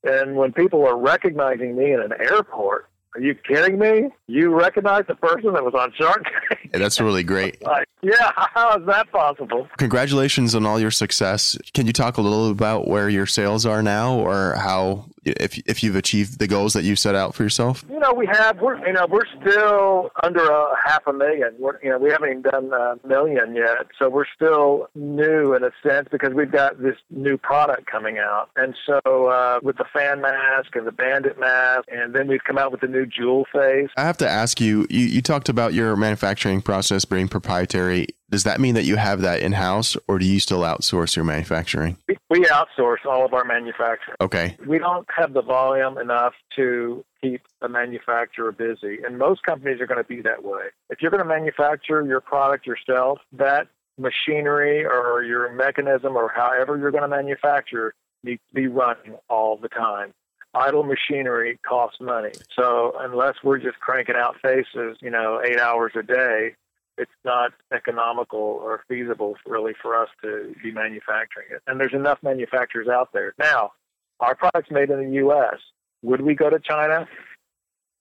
And 0.03 0.35
when 0.35 0.51
people 0.51 0.85
are 0.85 0.97
recognizing 0.97 1.77
me 1.77 1.93
in 1.93 2.01
an 2.01 2.11
airport, 2.19 2.89
are 3.15 3.21
you 3.21 3.35
kidding 3.35 3.79
me? 3.79 4.09
You 4.27 4.49
recognize 4.49 5.05
the 5.07 5.15
person 5.15 5.53
that 5.53 5.63
was 5.63 5.73
on 5.73 5.93
Shark 5.93 6.23
Tank? 6.23 6.71
Yeah, 6.73 6.79
that's 6.79 6.99
really 6.99 7.23
great. 7.23 7.61
like, 7.65 7.87
yeah, 8.03 8.31
how 8.35 8.77
is 8.77 8.85
that 8.85 9.11
possible? 9.11 9.67
Congratulations 9.77 10.53
on 10.53 10.65
all 10.65 10.79
your 10.79 10.91
success. 10.91 11.57
Can 11.73 11.87
you 11.87 11.93
talk 11.93 12.17
a 12.17 12.21
little 12.21 12.49
about 12.49 12.87
where 12.87 13.09
your 13.09 13.25
sales 13.25 13.65
are 13.65 13.81
now, 13.81 14.15
or 14.15 14.55
how 14.55 15.05
if 15.25 15.57
if 15.67 15.83
you've 15.83 15.95
achieved 15.95 16.39
the 16.39 16.47
goals 16.47 16.73
that 16.73 16.83
you 16.83 16.95
set 16.95 17.15
out 17.15 17.33
for 17.33 17.43
yourself? 17.43 17.83
You 17.89 17.99
know, 17.99 18.13
we 18.13 18.27
have. 18.27 18.59
We're 18.59 18.85
you 18.85 18.93
know 18.93 19.07
we're 19.09 19.25
still 19.41 20.11
under 20.21 20.43
a 20.43 20.75
half 20.85 21.07
a 21.07 21.13
million. 21.13 21.55
We're 21.57 21.79
you 21.81 21.89
know 21.89 21.97
we 21.97 22.09
haven't 22.09 22.29
even 22.29 22.41
done 22.41 22.71
a 22.73 23.07
million 23.07 23.55
yet, 23.55 23.87
so 23.97 24.09
we're 24.09 24.25
still 24.35 24.87
new 24.95 25.53
in 25.53 25.63
a 25.63 25.71
sense 25.81 26.07
because 26.11 26.33
we've 26.33 26.51
got 26.51 26.81
this 26.81 26.97
new 27.09 27.37
product 27.37 27.85
coming 27.89 28.17
out. 28.17 28.49
And 28.55 28.75
so 28.85 28.99
uh, 29.27 29.59
with 29.63 29.77
the 29.77 29.85
fan 29.93 30.21
mask 30.21 30.75
and 30.75 30.85
the 30.85 30.91
bandit 30.91 31.39
mask, 31.39 31.87
and 31.91 32.13
then 32.13 32.27
we've 32.27 32.43
come 32.43 32.57
out 32.57 32.71
with 32.71 32.81
the 32.81 32.87
new 32.87 33.05
jewel 33.05 33.45
face. 33.53 33.89
I 33.97 34.03
have 34.03 34.17
to 34.17 34.29
ask 34.29 34.59
you, 34.59 34.85
you, 34.89 35.05
you 35.05 35.21
talked 35.21 35.49
about 35.49 35.73
your 35.73 35.95
manufacturing 35.95 36.61
process 36.61 37.05
being 37.05 37.27
proprietary. 37.27 37.92
Does 38.29 38.43
that 38.43 38.59
mean 38.59 38.75
that 38.75 38.83
you 38.83 38.95
have 38.95 39.21
that 39.21 39.41
in 39.41 39.51
house, 39.53 39.95
or 40.07 40.19
do 40.19 40.25
you 40.25 40.39
still 40.39 40.61
outsource 40.61 41.15
your 41.15 41.25
manufacturing? 41.25 41.97
We, 42.07 42.17
we 42.29 42.39
outsource 42.45 43.05
all 43.05 43.25
of 43.25 43.33
our 43.33 43.43
manufacturing. 43.43 44.17
Okay. 44.19 44.57
We 44.65 44.79
don't 44.79 45.07
have 45.15 45.33
the 45.33 45.41
volume 45.41 45.97
enough 45.97 46.33
to 46.55 47.05
keep 47.21 47.41
a 47.61 47.69
manufacturer 47.69 48.51
busy, 48.51 48.99
and 49.05 49.17
most 49.17 49.43
companies 49.43 49.79
are 49.81 49.87
going 49.87 50.01
to 50.01 50.07
be 50.07 50.21
that 50.21 50.43
way. 50.43 50.63
If 50.89 51.01
you're 51.01 51.11
going 51.11 51.23
to 51.23 51.29
manufacture 51.29 52.03
your 52.05 52.21
product 52.21 52.65
yourself, 52.65 53.19
that 53.33 53.67
machinery 53.97 54.85
or 54.85 55.23
your 55.23 55.51
mechanism 55.53 56.15
or 56.15 56.31
however 56.33 56.77
you're 56.77 56.91
going 56.91 57.03
to 57.03 57.07
manufacture 57.07 57.93
needs 58.23 58.41
to 58.49 58.55
be 58.55 58.67
running 58.67 59.15
all 59.29 59.57
the 59.57 59.69
time. 59.69 60.13
Idle 60.55 60.83
machinery 60.83 61.59
costs 61.67 61.99
money. 61.99 62.31
So 62.55 62.93
unless 62.99 63.35
we're 63.43 63.57
just 63.57 63.79
cranking 63.79 64.15
out 64.15 64.35
faces, 64.41 64.97
you 65.01 65.09
know, 65.09 65.41
eight 65.43 65.59
hours 65.59 65.93
a 65.95 66.03
day, 66.03 66.55
it's 66.97 67.11
not 67.25 67.51
economical 67.73 68.39
or 68.39 68.83
feasible 68.87 69.35
really 69.45 69.73
for 69.81 69.95
us 69.99 70.09
to 70.21 70.53
be 70.61 70.71
manufacturing 70.71 71.47
it. 71.51 71.61
And 71.67 71.79
there's 71.79 71.93
enough 71.93 72.19
manufacturers 72.21 72.87
out 72.87 73.09
there. 73.13 73.33
Now, 73.39 73.71
our 74.19 74.35
product's 74.35 74.71
made 74.71 74.89
in 74.89 75.03
the 75.03 75.15
U.S. 75.15 75.57
Would 76.03 76.21
we 76.21 76.35
go 76.35 76.49
to 76.49 76.59
China? 76.59 77.07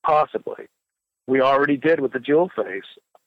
Possibly. 0.04 0.66
We 1.26 1.40
already 1.40 1.76
did 1.76 2.00
with 2.00 2.12
the 2.12 2.18
jewel 2.18 2.50
face. 2.54 2.84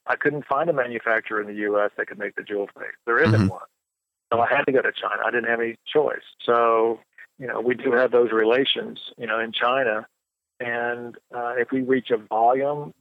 I 0.07 0.15
couldn't 0.15 0.45
find 0.45 0.69
a 0.69 0.73
manufacturer 0.73 1.41
in 1.41 1.47
the 1.47 1.61
U.S. 1.61 1.91
that 1.97 2.07
could 2.07 2.19
make 2.19 2.35
the 2.35 2.43
jewel 2.43 2.67
face. 2.77 2.93
There 3.05 3.19
isn't 3.23 3.41
Mhm. 3.41 3.49
one. 3.49 3.65
So 4.31 4.39
I 4.41 4.47
had 4.47 4.63
to 4.65 4.71
go 4.71 4.81
to 4.81 4.91
China. 4.91 5.21
I 5.25 5.31
didn't 5.31 5.49
have 5.49 5.61
any 5.61 5.77
choice. 5.85 6.23
So, 6.43 6.99
you 7.39 7.47
know, 7.47 7.59
we 7.61 7.73
do 7.75 7.91
have 7.93 8.11
those 8.11 8.31
relations, 8.31 8.99
you 9.17 9.25
know, 9.27 9.39
in 9.39 9.51
China. 9.51 10.07
And 10.59 11.17
uh, 11.33 11.55
if 11.57 11.71
we 11.71 11.81
reach 11.81 12.11
a 12.11 12.17
volume 12.17 12.93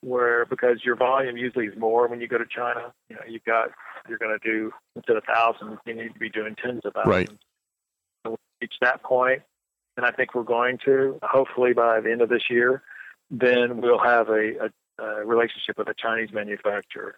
where, 0.00 0.44
because 0.46 0.84
your 0.84 0.96
volume 0.96 1.36
usually 1.36 1.66
is 1.66 1.76
more 1.76 2.08
when 2.08 2.20
you 2.20 2.28
go 2.28 2.38
to 2.38 2.46
China, 2.46 2.92
you 3.08 3.16
know, 3.16 3.22
you've 3.28 3.44
got, 3.44 3.70
you're 4.08 4.18
going 4.18 4.36
to 4.38 4.48
do, 4.48 4.72
instead 4.94 5.16
of 5.16 5.24
thousands, 5.24 5.78
you 5.86 5.94
need 5.94 6.12
to 6.12 6.18
be 6.18 6.28
doing 6.28 6.54
tens 6.62 6.82
of 6.84 6.92
thousands. 6.94 7.12
Right. 7.12 7.28
So 8.24 8.30
we 8.30 8.36
reach 8.62 8.74
that 8.80 9.02
point, 9.02 9.42
and 9.96 10.04
I 10.04 10.10
think 10.10 10.34
we're 10.34 10.42
going 10.42 10.78
to, 10.84 11.18
hopefully 11.22 11.72
by 11.72 12.00
the 12.00 12.10
end 12.10 12.22
of 12.22 12.28
this 12.28 12.44
year, 12.50 12.82
then 13.30 13.80
we'll 13.80 13.98
have 13.98 14.28
a, 14.28 14.70
a, 14.98 15.04
a 15.04 15.24
relationship 15.24 15.78
with 15.78 15.88
a 15.88 15.94
Chinese 15.98 16.30
manufacturer 16.32 17.16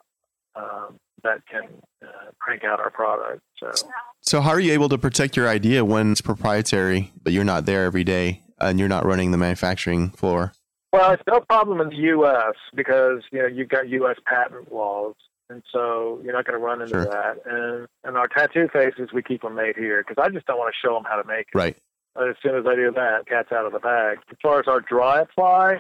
um, 0.57 0.99
that 1.23 1.47
can 1.47 1.69
uh, 2.03 2.31
crank 2.39 2.65
out 2.65 2.81
our 2.81 2.91
product. 2.91 3.43
So 3.59 3.73
So, 4.21 4.41
how 4.41 4.51
are 4.51 4.61
you 4.61 4.73
able 4.73 4.89
to 4.89 4.99
protect 4.99 5.37
your 5.37 5.49
idea 5.49 5.85
when 5.85 6.13
it's 6.13 6.21
proprietary, 6.21 7.13
but 7.23 7.33
you're 7.33 7.45
not 7.45 7.67
there 7.67 7.85
every 7.85 8.05
day 8.05 8.43
and 8.59 8.79
you're 8.79 8.89
not 8.89 9.05
running 9.05 9.31
the 9.31 9.37
manufacturing 9.37 10.11
floor? 10.11 10.53
Well, 10.93 11.13
it's 11.13 11.23
no 11.27 11.41
problem 11.41 11.81
in 11.81 11.91
the 11.91 11.97
U.S. 11.97 12.55
because 12.75 13.23
you 13.31 13.41
know 13.41 13.47
you've 13.47 13.69
got 13.69 13.89
U.S. 13.89 14.17
patent 14.27 14.73
laws, 14.73 15.15
and 15.51 15.63
so 15.73 16.21
you're 16.25 16.33
not 16.33 16.47
going 16.47 16.59
to 16.59 16.65
run 16.65 16.81
into 16.81 16.95
Sure. 16.95 17.05
that. 17.05 17.37
And 17.45 17.89
and 18.05 18.17
our 18.17 18.27
tattoo 18.29 18.69
faces, 18.73 19.11
we 19.13 19.23
keep 19.23 19.43
them 19.43 19.55
made 19.55 19.77
here 19.77 20.03
because 20.07 20.23
I 20.23 20.31
just 20.31 20.47
don't 20.47 20.59
want 20.59 20.73
to 20.75 20.87
show 20.87 20.95
them 20.95 21.05
how 21.05 21.21
to 21.21 21.29
make 21.29 21.49
it. 21.53 21.59
Right. 21.59 21.77
As 22.17 22.35
soon 22.43 22.57
as 22.57 22.65
I 22.67 22.75
do 22.75 22.91
that, 22.93 23.27
cat's 23.29 23.53
out 23.53 23.67
of 23.67 23.73
the 23.73 23.79
bag. 23.79 24.19
As 24.31 24.37
far 24.43 24.59
as 24.59 24.67
our 24.67 24.81
dry 24.81 25.21
apply, 25.21 25.77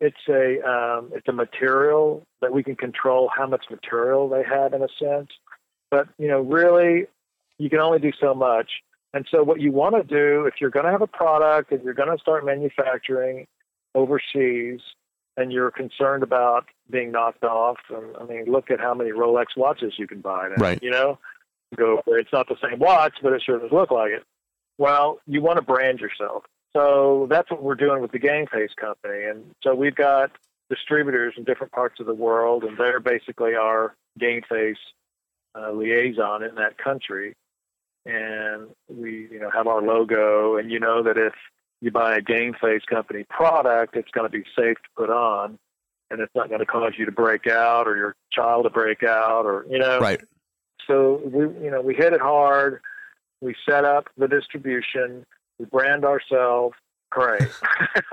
it's 0.00 0.16
a 0.28 0.62
um, 0.66 1.10
it's 1.14 1.28
a 1.28 1.32
material 1.32 2.22
that 2.40 2.52
we 2.52 2.62
can 2.62 2.76
control 2.76 3.30
how 3.36 3.46
much 3.46 3.64
material 3.70 4.28
they 4.28 4.44
have 4.44 4.72
in 4.72 4.82
a 4.82 4.88
sense. 4.98 5.30
But 5.90 6.08
you 6.16 6.28
know, 6.28 6.40
really, 6.40 7.06
you 7.58 7.68
can 7.68 7.80
only 7.80 7.98
do 7.98 8.12
so 8.20 8.34
much. 8.34 8.70
And 9.12 9.26
so, 9.30 9.42
what 9.42 9.60
you 9.60 9.72
want 9.72 9.94
to 9.96 10.02
do 10.02 10.46
if 10.46 10.54
you're 10.60 10.70
going 10.70 10.86
to 10.86 10.90
have 10.92 11.02
a 11.02 11.06
product 11.06 11.70
and 11.72 11.82
you're 11.82 11.94
going 11.94 12.14
to 12.16 12.20
start 12.20 12.44
manufacturing 12.46 13.46
overseas, 13.94 14.80
and 15.36 15.52
you're 15.52 15.70
concerned 15.70 16.22
about 16.22 16.66
being 16.90 17.12
knocked 17.12 17.44
off, 17.44 17.78
and 17.90 18.16
I 18.16 18.24
mean, 18.24 18.44
look 18.46 18.70
at 18.70 18.80
how 18.80 18.94
many 18.94 19.10
Rolex 19.10 19.56
watches 19.56 19.94
you 19.98 20.06
can 20.06 20.20
buy 20.20 20.48
now. 20.48 20.62
Right. 20.62 20.78
You 20.82 20.90
know, 20.90 21.18
go 21.76 22.02
it's 22.06 22.32
not 22.32 22.48
the 22.48 22.56
same 22.62 22.78
watch, 22.78 23.14
but 23.22 23.32
it 23.32 23.42
sure 23.44 23.58
does 23.58 23.72
look 23.72 23.90
like 23.90 24.12
it. 24.12 24.24
Well, 24.78 25.20
you 25.26 25.40
want 25.40 25.56
to 25.56 25.62
brand 25.62 26.00
yourself. 26.00 26.44
So 26.76 27.28
that's 27.30 27.50
what 27.50 27.62
we're 27.62 27.76
doing 27.76 28.02
with 28.02 28.12
the 28.12 28.18
Game 28.18 28.46
Face 28.46 28.72
company. 28.78 29.24
And 29.24 29.54
so 29.62 29.74
we've 29.74 29.94
got 29.94 30.32
distributors 30.68 31.34
in 31.36 31.44
different 31.44 31.72
parts 31.72 32.00
of 32.00 32.06
the 32.06 32.14
world, 32.14 32.64
and 32.64 32.76
they're 32.76 33.00
basically 33.00 33.54
our 33.54 33.94
Game 34.18 34.42
Face 34.48 34.78
uh, 35.56 35.70
liaison 35.70 36.42
in 36.42 36.56
that 36.56 36.78
country. 36.78 37.34
And 38.06 38.68
we, 38.88 39.28
you 39.30 39.40
know, 39.40 39.50
have 39.50 39.66
our 39.66 39.80
logo, 39.80 40.56
and 40.56 40.70
you 40.70 40.80
know 40.80 41.02
that 41.04 41.16
if 41.16 41.32
you 41.84 41.90
buy 41.90 42.16
a 42.16 42.20
Game 42.22 42.54
Face 42.60 42.82
company 42.88 43.24
product, 43.28 43.96
it's 43.96 44.10
going 44.10 44.30
to 44.30 44.36
be 44.36 44.44
safe 44.58 44.76
to 44.76 44.88
put 44.96 45.10
on, 45.10 45.58
and 46.10 46.20
it's 46.20 46.34
not 46.34 46.48
going 46.48 46.60
to 46.60 46.66
cause 46.66 46.92
you 46.98 47.04
to 47.06 47.12
break 47.12 47.46
out 47.46 47.86
or 47.86 47.96
your 47.96 48.16
child 48.32 48.64
to 48.64 48.70
break 48.70 49.02
out, 49.02 49.44
or 49.46 49.66
you 49.70 49.78
know, 49.78 49.98
Right. 50.00 50.20
so 50.86 51.20
we, 51.24 51.40
you 51.64 51.70
know, 51.70 51.80
we 51.82 51.94
hit 51.94 52.12
it 52.12 52.20
hard. 52.20 52.80
We 53.40 53.54
set 53.68 53.84
up 53.84 54.08
the 54.16 54.26
distribution. 54.28 55.26
We 55.58 55.66
brand 55.66 56.04
ourselves. 56.04 56.74
great. 57.10 57.42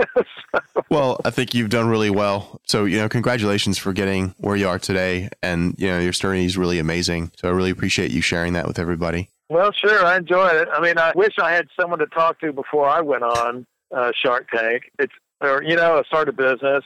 well, 0.89 1.19
I 1.25 1.29
think 1.31 1.53
you've 1.53 1.69
done 1.69 1.87
really 1.87 2.09
well. 2.09 2.59
So, 2.67 2.85
you 2.85 2.97
know, 2.97 3.09
congratulations 3.09 3.77
for 3.77 3.93
getting 3.93 4.35
where 4.37 4.55
you 4.55 4.67
are 4.67 4.77
today. 4.79 5.29
And, 5.41 5.73
you 5.77 5.87
know, 5.87 5.99
your 5.99 6.13
story 6.13 6.45
is 6.45 6.57
really 6.57 6.77
amazing. 6.79 7.31
So 7.37 7.47
I 7.47 7.51
really 7.51 7.71
appreciate 7.71 8.11
you 8.11 8.21
sharing 8.21 8.53
that 8.53 8.67
with 8.67 8.77
everybody. 8.77 9.29
Well, 9.51 9.73
sure. 9.73 10.05
I 10.05 10.15
enjoyed 10.15 10.55
it. 10.55 10.69
I 10.71 10.79
mean, 10.79 10.97
I 10.97 11.11
wish 11.13 11.33
I 11.37 11.51
had 11.51 11.67
someone 11.77 11.99
to 11.99 12.05
talk 12.05 12.39
to 12.39 12.53
before 12.53 12.87
I 12.87 13.01
went 13.01 13.23
on 13.23 13.65
uh, 13.93 14.13
Shark 14.15 14.47
Tank. 14.49 14.83
It's, 14.97 15.11
or, 15.41 15.61
you 15.61 15.75
know, 15.75 15.97
I 15.99 16.03
started 16.03 16.39
a 16.39 16.53
business 16.53 16.85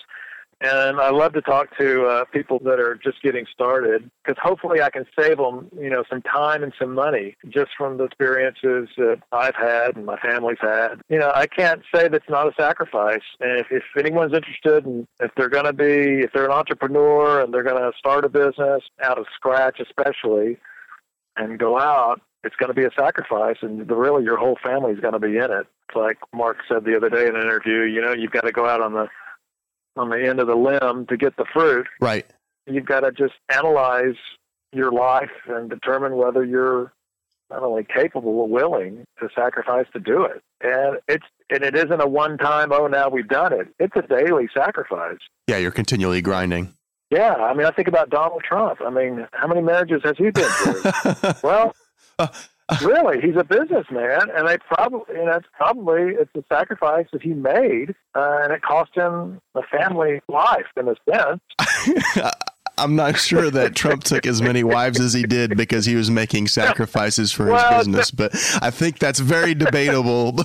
and 0.61 0.99
I 0.99 1.11
love 1.11 1.33
to 1.33 1.41
talk 1.43 1.77
to 1.77 2.05
uh, 2.07 2.25
people 2.33 2.57
that 2.63 2.79
are 2.79 2.95
just 2.95 3.21
getting 3.21 3.45
started 3.53 4.09
because 4.23 4.41
hopefully 4.41 4.81
I 4.81 4.89
can 4.89 5.05
save 5.15 5.37
them, 5.37 5.69
you 5.79 5.91
know, 5.91 6.05
some 6.09 6.23
time 6.23 6.63
and 6.63 6.73
some 6.79 6.95
money 6.95 7.35
just 7.49 7.69
from 7.77 7.97
the 7.97 8.05
experiences 8.05 8.89
that 8.97 9.21
I've 9.31 9.53
had 9.53 9.95
and 9.95 10.03
my 10.03 10.17
family's 10.17 10.57
had. 10.59 11.01
You 11.07 11.19
know, 11.19 11.31
I 11.35 11.45
can't 11.45 11.83
say 11.93 12.07
that's 12.07 12.27
not 12.29 12.47
a 12.47 12.53
sacrifice. 12.59 13.21
And 13.41 13.59
if, 13.59 13.67
if 13.69 13.83
anyone's 13.95 14.33
interested 14.33 14.87
and 14.87 15.05
if 15.19 15.29
they're 15.37 15.49
going 15.49 15.65
to 15.65 15.73
be, 15.73 16.23
if 16.23 16.31
they're 16.33 16.45
an 16.45 16.51
entrepreneur 16.51 17.41
and 17.41 17.53
they're 17.53 17.61
going 17.61 17.79
to 17.79 17.95
start 17.95 18.25
a 18.25 18.29
business 18.29 18.81
out 19.03 19.19
of 19.19 19.27
scratch, 19.35 19.79
especially, 19.79 20.57
and 21.37 21.59
go 21.59 21.77
out, 21.77 22.21
it's 22.45 22.55
going 22.55 22.69
to 22.69 22.73
be 22.73 22.85
a 22.85 22.91
sacrifice, 22.95 23.57
and 23.61 23.87
the, 23.87 23.95
really 23.95 24.23
your 24.23 24.37
whole 24.37 24.57
family 24.63 24.93
is 24.93 24.99
going 24.99 25.13
to 25.13 25.19
be 25.19 25.37
in 25.37 25.51
it. 25.51 25.67
It's 25.89 25.95
like 25.95 26.17
Mark 26.33 26.57
said 26.67 26.85
the 26.85 26.95
other 26.95 27.09
day 27.09 27.27
in 27.27 27.35
an 27.35 27.41
interview. 27.41 27.81
You 27.81 28.01
know, 28.01 28.13
you've 28.13 28.31
got 28.31 28.45
to 28.45 28.51
go 28.51 28.67
out 28.67 28.81
on 28.81 28.93
the 28.93 29.07
on 29.97 30.09
the 30.09 30.27
end 30.27 30.39
of 30.39 30.47
the 30.47 30.55
limb 30.55 31.07
to 31.07 31.17
get 31.17 31.35
the 31.37 31.45
fruit. 31.51 31.87
Right. 31.99 32.25
You've 32.67 32.85
got 32.85 33.01
to 33.01 33.11
just 33.11 33.33
analyze 33.51 34.15
your 34.71 34.91
life 34.91 35.31
and 35.47 35.69
determine 35.69 36.17
whether 36.17 36.43
you're 36.43 36.93
not 37.49 37.63
only 37.63 37.83
capable 37.83 38.39
or 38.39 38.47
willing 38.47 39.05
to 39.19 39.29
sacrifice 39.35 39.85
to 39.93 39.99
do 39.99 40.23
it. 40.23 40.43
And 40.61 40.97
it's 41.07 41.25
and 41.49 41.63
it 41.63 41.75
isn't 41.75 42.01
a 42.01 42.07
one 42.07 42.37
time, 42.37 42.71
oh 42.71 42.87
now 42.87 43.09
we've 43.09 43.27
done 43.27 43.53
it. 43.53 43.67
It's 43.79 43.95
a 43.95 44.01
daily 44.01 44.49
sacrifice. 44.53 45.19
Yeah, 45.47 45.57
you're 45.57 45.71
continually 45.71 46.21
grinding. 46.21 46.73
Yeah, 47.11 47.33
I 47.33 47.53
mean 47.53 47.65
I 47.65 47.71
think 47.71 47.87
about 47.87 48.09
Donald 48.09 48.43
Trump. 48.43 48.81
I 48.81 48.89
mean, 48.89 49.27
how 49.33 49.47
many 49.47 49.61
marriages 49.61 50.01
has 50.03 50.15
he 50.17 50.31
been 50.31 50.49
through? 50.49 51.31
well, 51.43 51.75
really, 52.81 53.21
he's 53.21 53.35
a 53.35 53.43
businessman, 53.43 54.29
and 54.35 54.47
they 54.47 54.57
probably, 54.57 55.15
know, 55.15 55.33
it's 55.33 55.47
probably 55.53 56.13
it's 56.15 56.31
a 56.35 56.43
sacrifice 56.49 57.07
that 57.11 57.21
he 57.21 57.33
made, 57.33 57.95
uh, 58.15 58.39
and 58.43 58.53
it 58.53 58.61
cost 58.61 58.95
him 58.95 59.41
a 59.55 59.61
family 59.63 60.21
life 60.27 60.65
in 60.77 60.87
a 60.87 60.95
sense. 61.09 61.41
I'm 62.77 62.95
not 62.95 63.17
sure 63.17 63.49
that 63.51 63.75
Trump 63.75 64.03
took 64.03 64.25
as 64.25 64.41
many 64.41 64.63
wives 64.63 64.99
as 64.99 65.13
he 65.13 65.23
did 65.23 65.55
because 65.55 65.85
he 65.85 65.95
was 65.95 66.11
making 66.11 66.47
sacrifices 66.47 67.31
for 67.31 67.45
well, 67.47 67.77
his 67.77 67.87
business, 67.87 68.11
but 68.11 68.33
I 68.61 68.69
think 68.69 68.99
that's 68.99 69.19
very 69.19 69.53
debatable. 69.55 70.35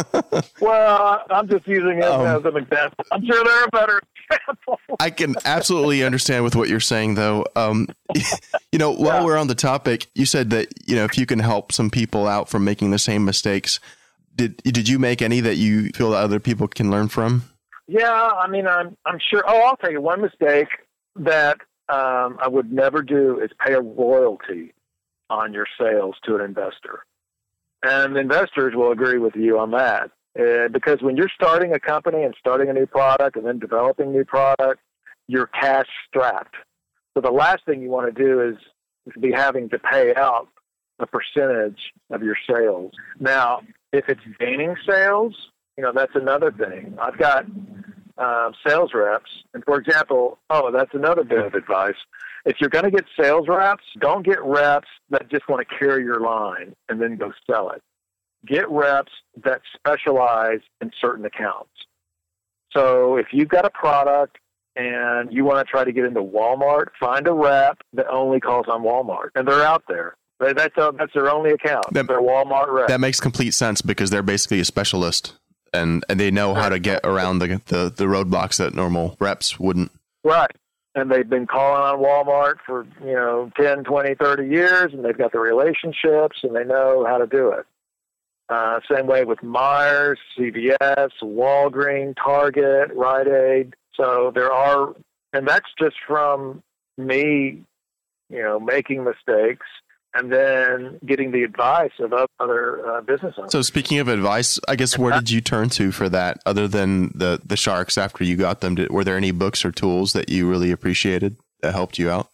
well, 0.60 1.22
I'm 1.30 1.48
just 1.48 1.66
using 1.66 1.98
him 1.98 2.04
um, 2.04 2.26
as 2.26 2.44
an 2.44 2.56
example. 2.56 3.04
I'm 3.12 3.24
sure 3.24 3.44
there 3.44 3.64
are 3.64 3.68
better 3.68 4.00
examples. 4.30 4.78
I 4.98 5.10
can 5.10 5.36
absolutely 5.44 6.02
understand 6.02 6.42
with 6.42 6.56
what 6.56 6.68
you're 6.68 6.80
saying, 6.80 7.14
though. 7.14 7.44
Um, 7.54 7.86
you 8.72 8.78
know, 8.78 8.90
while 8.90 9.20
yeah. 9.20 9.24
we're 9.24 9.36
on 9.36 9.48
the 9.48 9.54
topic, 9.54 10.08
you 10.14 10.26
said 10.26 10.50
that 10.50 10.68
you 10.86 10.96
know 10.96 11.04
if 11.04 11.16
you 11.16 11.26
can 11.26 11.38
help 11.38 11.72
some 11.72 11.90
people 11.90 12.26
out 12.26 12.48
from 12.48 12.64
making 12.64 12.90
the 12.90 12.98
same 12.98 13.24
mistakes, 13.24 13.78
did 14.34 14.56
did 14.64 14.88
you 14.88 14.98
make 14.98 15.22
any 15.22 15.40
that 15.40 15.56
you 15.56 15.90
feel 15.90 16.10
that 16.10 16.18
other 16.18 16.40
people 16.40 16.66
can 16.66 16.90
learn 16.90 17.08
from? 17.08 17.44
Yeah, 17.86 18.10
I 18.10 18.48
mean, 18.48 18.66
I'm 18.66 18.96
I'm 19.04 19.18
sure. 19.18 19.44
Oh, 19.46 19.62
I'll 19.62 19.76
tell 19.76 19.92
you 19.92 20.00
one 20.00 20.22
mistake 20.22 20.68
that 21.16 21.58
um, 21.88 22.38
I 22.40 22.48
would 22.48 22.72
never 22.72 23.02
do 23.02 23.38
is 23.40 23.50
pay 23.64 23.74
a 23.74 23.80
royalty 23.80 24.72
on 25.28 25.52
your 25.52 25.66
sales 25.78 26.16
to 26.24 26.34
an 26.36 26.40
investor. 26.40 27.04
And 27.82 28.16
investors 28.16 28.74
will 28.74 28.92
agree 28.92 29.18
with 29.18 29.34
you 29.34 29.58
on 29.58 29.72
that. 29.72 30.10
Uh, 30.38 30.68
because 30.68 31.02
when 31.02 31.16
you're 31.16 31.30
starting 31.34 31.74
a 31.74 31.80
company 31.80 32.22
and 32.22 32.34
starting 32.38 32.70
a 32.70 32.72
new 32.72 32.86
product 32.86 33.36
and 33.36 33.44
then 33.44 33.58
developing 33.58 34.12
new 34.12 34.24
product, 34.24 34.80
you're 35.26 35.48
cash 35.48 35.88
strapped. 36.08 36.54
So 37.14 37.20
the 37.20 37.30
last 37.30 37.64
thing 37.66 37.82
you 37.82 37.90
want 37.90 38.14
to 38.14 38.22
do 38.22 38.40
is, 38.40 38.56
be 39.20 39.32
having 39.32 39.68
to 39.70 39.78
pay 39.80 40.14
out 40.14 40.46
a 41.00 41.06
percentage 41.06 41.92
of 42.10 42.22
your 42.22 42.36
sales. 42.48 42.92
Now, 43.18 43.62
if 43.92 44.08
it's 44.08 44.20
gaining 44.38 44.76
sales, 44.88 45.34
you 45.76 45.82
know, 45.82 45.92
that's 45.92 46.14
another 46.14 46.52
thing. 46.52 46.96
I've 47.00 47.18
got 47.18 47.44
um, 48.18 48.54
sales 48.66 48.92
reps. 48.94 49.30
And 49.54 49.64
for 49.64 49.78
example, 49.78 50.38
oh, 50.50 50.70
that's 50.70 50.94
another 50.94 51.24
bit 51.24 51.44
of 51.44 51.54
advice. 51.54 51.96
If 52.44 52.56
you're 52.60 52.70
going 52.70 52.84
to 52.84 52.90
get 52.90 53.04
sales 53.18 53.46
reps, 53.48 53.84
don't 53.98 54.24
get 54.24 54.42
reps 54.42 54.88
that 55.10 55.28
just 55.28 55.48
want 55.48 55.66
to 55.66 55.78
carry 55.78 56.04
your 56.04 56.20
line 56.20 56.74
and 56.88 57.00
then 57.00 57.16
go 57.16 57.32
sell 57.50 57.70
it. 57.70 57.82
Get 58.46 58.68
reps 58.70 59.12
that 59.44 59.62
specialize 59.74 60.60
in 60.80 60.90
certain 61.00 61.24
accounts. 61.24 61.70
So 62.72 63.16
if 63.16 63.26
you've 63.32 63.48
got 63.48 63.64
a 63.64 63.70
product 63.70 64.38
and 64.76 65.32
you 65.32 65.44
want 65.44 65.66
to 65.66 65.70
try 65.70 65.84
to 65.84 65.92
get 65.92 66.04
into 66.04 66.22
Walmart, 66.22 66.86
find 66.98 67.26
a 67.26 67.32
rep 67.32 67.78
that 67.92 68.06
only 68.08 68.40
calls 68.40 68.66
on 68.68 68.82
Walmart, 68.82 69.30
and 69.34 69.46
they're 69.46 69.64
out 69.64 69.84
there. 69.88 70.16
That's 70.40 70.76
a, 70.76 70.92
that's 70.98 71.12
their 71.14 71.30
only 71.30 71.52
account. 71.52 71.92
That, 71.92 72.08
they're 72.08 72.20
Walmart 72.20 72.68
rep. 72.68 72.88
That 72.88 73.00
makes 73.00 73.20
complete 73.20 73.52
sense 73.52 73.80
because 73.80 74.10
they're 74.10 74.22
basically 74.22 74.58
a 74.58 74.64
specialist 74.64 75.34
and 75.72 76.04
and 76.08 76.18
they 76.20 76.30
know 76.30 76.54
how 76.54 76.68
to 76.68 76.78
get 76.78 77.00
around 77.04 77.38
the 77.38 77.60
the, 77.66 77.92
the 77.94 78.04
roadblocks 78.04 78.58
that 78.58 78.74
normal 78.74 79.16
reps 79.20 79.58
wouldn't. 79.58 79.90
Right. 80.24 80.50
And 80.94 81.10
they've 81.10 81.28
been 81.28 81.46
calling 81.46 81.80
on 81.80 82.00
Walmart 82.00 82.56
for, 82.66 82.86
you 83.02 83.14
know, 83.14 83.50
10, 83.58 83.84
20, 83.84 84.14
30 84.14 84.46
years, 84.46 84.92
and 84.92 85.02
they've 85.02 85.16
got 85.16 85.32
the 85.32 85.38
relationships, 85.38 86.40
and 86.42 86.54
they 86.54 86.64
know 86.64 87.06
how 87.08 87.16
to 87.16 87.26
do 87.26 87.48
it. 87.52 87.64
Uh, 88.50 88.78
same 88.94 89.06
way 89.06 89.24
with 89.24 89.38
Meijer, 89.38 90.16
CVS, 90.38 91.10
Walgreens, 91.22 92.14
Target, 92.22 92.90
Rite 92.94 93.26
Aid. 93.26 93.74
So 93.96 94.32
there 94.34 94.52
are, 94.52 94.94
and 95.32 95.46
that's 95.46 95.68
just 95.78 95.96
from 96.06 96.62
me, 96.96 97.62
you 98.30 98.42
know, 98.42 98.58
making 98.58 99.04
mistakes 99.04 99.66
and 100.14 100.32
then 100.32 100.98
getting 101.06 101.32
the 101.32 101.42
advice 101.42 101.92
of 101.98 102.12
other 102.38 102.86
uh, 102.86 103.00
business 103.00 103.34
owners. 103.38 103.52
So, 103.52 103.62
speaking 103.62 103.98
of 103.98 104.08
advice, 104.08 104.58
I 104.68 104.76
guess 104.76 104.98
where 104.98 105.12
did 105.12 105.30
you 105.30 105.40
turn 105.40 105.70
to 105.70 105.90
for 105.90 106.08
that, 106.10 106.38
other 106.44 106.68
than 106.68 107.12
the 107.14 107.40
the 107.44 107.56
sharks? 107.56 107.96
After 107.96 108.24
you 108.24 108.36
got 108.36 108.60
them, 108.60 108.74
did, 108.74 108.90
were 108.90 109.04
there 109.04 109.16
any 109.16 109.30
books 109.30 109.64
or 109.64 109.72
tools 109.72 110.12
that 110.12 110.28
you 110.28 110.48
really 110.48 110.70
appreciated 110.70 111.36
that 111.60 111.72
helped 111.72 111.98
you 111.98 112.10
out? 112.10 112.28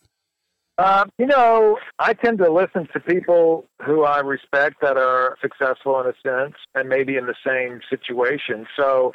Uh, 0.79 1.05
you 1.19 1.27
know, 1.27 1.77
I 1.99 2.15
tend 2.15 2.39
to 2.39 2.53
listen 2.53 2.89
to 2.93 3.01
people 3.01 3.65
who 3.85 4.05
I 4.05 4.21
respect 4.21 4.77
that 4.81 4.97
are 4.97 5.37
successful 5.41 6.01
in 6.01 6.07
a 6.07 6.15
sense, 6.23 6.55
and 6.75 6.89
maybe 6.89 7.17
in 7.17 7.27
the 7.27 7.35
same 7.45 7.81
situation. 7.91 8.67
So, 8.77 9.13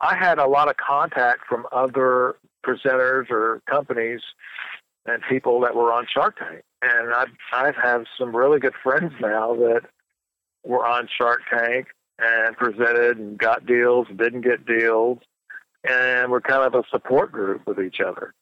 I 0.00 0.16
had 0.16 0.38
a 0.38 0.46
lot 0.46 0.68
of 0.68 0.76
contact 0.76 1.46
from 1.48 1.66
other 1.72 2.36
presenters 2.64 3.30
or 3.30 3.62
companies 3.68 4.20
and 5.06 5.22
people 5.28 5.60
that 5.60 5.74
were 5.74 5.92
on 5.92 6.06
Shark 6.12 6.38
Tank 6.38 6.62
and 6.84 7.12
I 7.12 7.24
I 7.52 7.72
have 7.82 8.04
some 8.18 8.34
really 8.34 8.60
good 8.60 8.74
friends 8.82 9.12
hmm. 9.18 9.26
now 9.26 9.54
that 9.54 9.82
were 10.64 10.86
on 10.86 11.08
Shark 11.16 11.42
Tank 11.50 11.88
and 12.18 12.56
presented 12.56 13.18
and 13.18 13.38
got 13.38 13.66
deals, 13.66 14.06
didn't 14.16 14.42
get 14.42 14.66
deals, 14.66 15.18
and 15.88 16.30
we're 16.30 16.40
kind 16.40 16.62
of 16.62 16.74
a 16.74 16.84
support 16.90 17.32
group 17.32 17.66
with 17.66 17.80
each 17.80 18.00
other. 18.00 18.34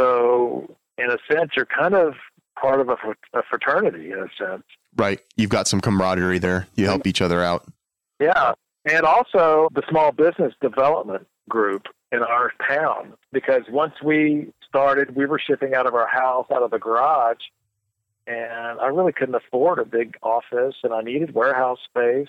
So 0.00 0.76
in 0.98 1.10
a 1.10 1.18
sense, 1.30 1.52
you're 1.56 1.66
kind 1.66 1.94
of 1.94 2.14
part 2.60 2.80
of 2.80 2.88
a, 2.88 2.96
a 3.32 3.42
fraternity 3.48 4.10
in 4.10 4.18
a 4.18 4.28
sense. 4.36 4.64
Right. 4.96 5.20
You've 5.36 5.50
got 5.50 5.68
some 5.68 5.80
camaraderie 5.80 6.38
there. 6.38 6.66
You 6.74 6.86
help 6.86 7.00
mm-hmm. 7.00 7.08
each 7.08 7.22
other 7.22 7.42
out. 7.42 7.66
Yeah. 8.20 8.54
And 8.84 9.04
also 9.04 9.68
the 9.72 9.82
small 9.88 10.12
business 10.12 10.52
development 10.60 11.26
group 11.48 11.86
in 12.12 12.22
our 12.22 12.52
town 12.68 13.14
because 13.32 13.62
once 13.70 13.94
we 14.02 14.52
started, 14.68 15.16
we 15.16 15.26
were 15.26 15.38
shipping 15.38 15.74
out 15.74 15.86
of 15.86 15.94
our 15.94 16.06
house, 16.06 16.46
out 16.52 16.62
of 16.62 16.70
the 16.70 16.78
garage, 16.78 17.38
and 18.26 18.80
I 18.80 18.86
really 18.86 19.12
couldn't 19.12 19.34
afford 19.34 19.78
a 19.78 19.84
big 19.84 20.16
office, 20.22 20.76
and 20.82 20.92
I 20.92 21.02
needed 21.02 21.34
warehouse 21.34 21.78
space. 21.84 22.28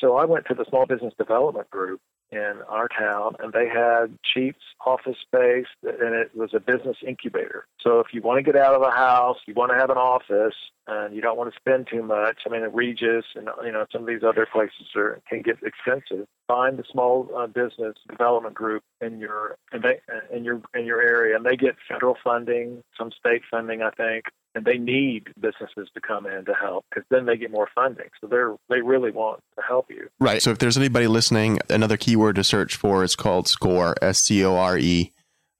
So 0.00 0.16
I 0.16 0.24
went 0.24 0.46
to 0.46 0.54
the 0.54 0.64
small 0.68 0.86
business 0.86 1.14
development 1.18 1.70
group 1.70 2.00
in 2.30 2.60
our 2.68 2.88
town, 2.88 3.34
and 3.40 3.52
they 3.52 3.68
had 3.68 4.18
cheap 4.22 4.56
office 4.84 5.16
space, 5.22 5.66
and 5.82 6.14
it 6.14 6.30
was 6.34 6.50
a 6.54 6.60
business 6.60 6.96
incubator. 7.06 7.66
So 7.80 8.00
if 8.00 8.08
you 8.12 8.22
want 8.22 8.38
to 8.38 8.42
get 8.42 8.60
out 8.60 8.74
of 8.74 8.82
the 8.82 8.90
house, 8.90 9.38
you 9.46 9.54
want 9.54 9.72
to 9.72 9.78
have 9.78 9.90
an 9.90 9.96
office, 9.96 10.54
and 10.86 11.14
you 11.14 11.20
don't 11.20 11.36
want 11.36 11.52
to 11.52 11.58
spend 11.58 11.88
too 11.90 12.02
much. 12.02 12.40
I 12.46 12.50
mean, 12.50 12.62
the 12.62 12.68
Regus 12.68 13.24
and 13.34 13.48
you 13.64 13.72
know 13.72 13.86
some 13.92 14.02
of 14.02 14.08
these 14.08 14.22
other 14.26 14.46
places 14.50 14.86
are 14.96 15.20
can 15.28 15.42
get 15.42 15.58
expensive. 15.62 16.26
Find 16.46 16.78
the 16.78 16.84
small 16.90 17.30
uh, 17.36 17.46
business 17.46 17.96
development 18.08 18.54
group 18.54 18.82
in 19.00 19.18
your 19.18 19.56
in, 19.72 19.82
they, 19.82 20.00
in 20.34 20.44
your 20.44 20.60
in 20.74 20.84
your 20.84 21.02
area, 21.02 21.36
and 21.36 21.44
they 21.44 21.56
get 21.56 21.76
federal 21.88 22.16
funding, 22.22 22.82
some 22.96 23.10
state 23.10 23.42
funding, 23.50 23.82
I 23.82 23.90
think, 23.90 24.24
and 24.58 24.66
they 24.66 24.76
need 24.76 25.28
businesses 25.40 25.88
to 25.94 26.00
come 26.00 26.26
in 26.26 26.44
to 26.44 26.52
help 26.52 26.84
because 26.90 27.04
then 27.10 27.26
they 27.26 27.36
get 27.36 27.52
more 27.52 27.68
funding. 27.74 28.08
So 28.20 28.26
they're 28.26 28.56
they 28.68 28.80
really 28.80 29.12
want 29.12 29.40
to 29.56 29.62
help 29.62 29.86
you. 29.88 30.08
Right. 30.18 30.42
So 30.42 30.50
if 30.50 30.58
there's 30.58 30.76
anybody 30.76 31.06
listening, 31.06 31.60
another 31.70 31.96
keyword 31.96 32.34
to 32.36 32.44
search 32.44 32.74
for 32.74 33.04
is 33.04 33.14
called 33.14 33.46
SCORE, 33.46 33.94
S 34.02 34.18
C 34.18 34.44
O 34.44 34.56
R 34.56 34.76
E, 34.76 35.12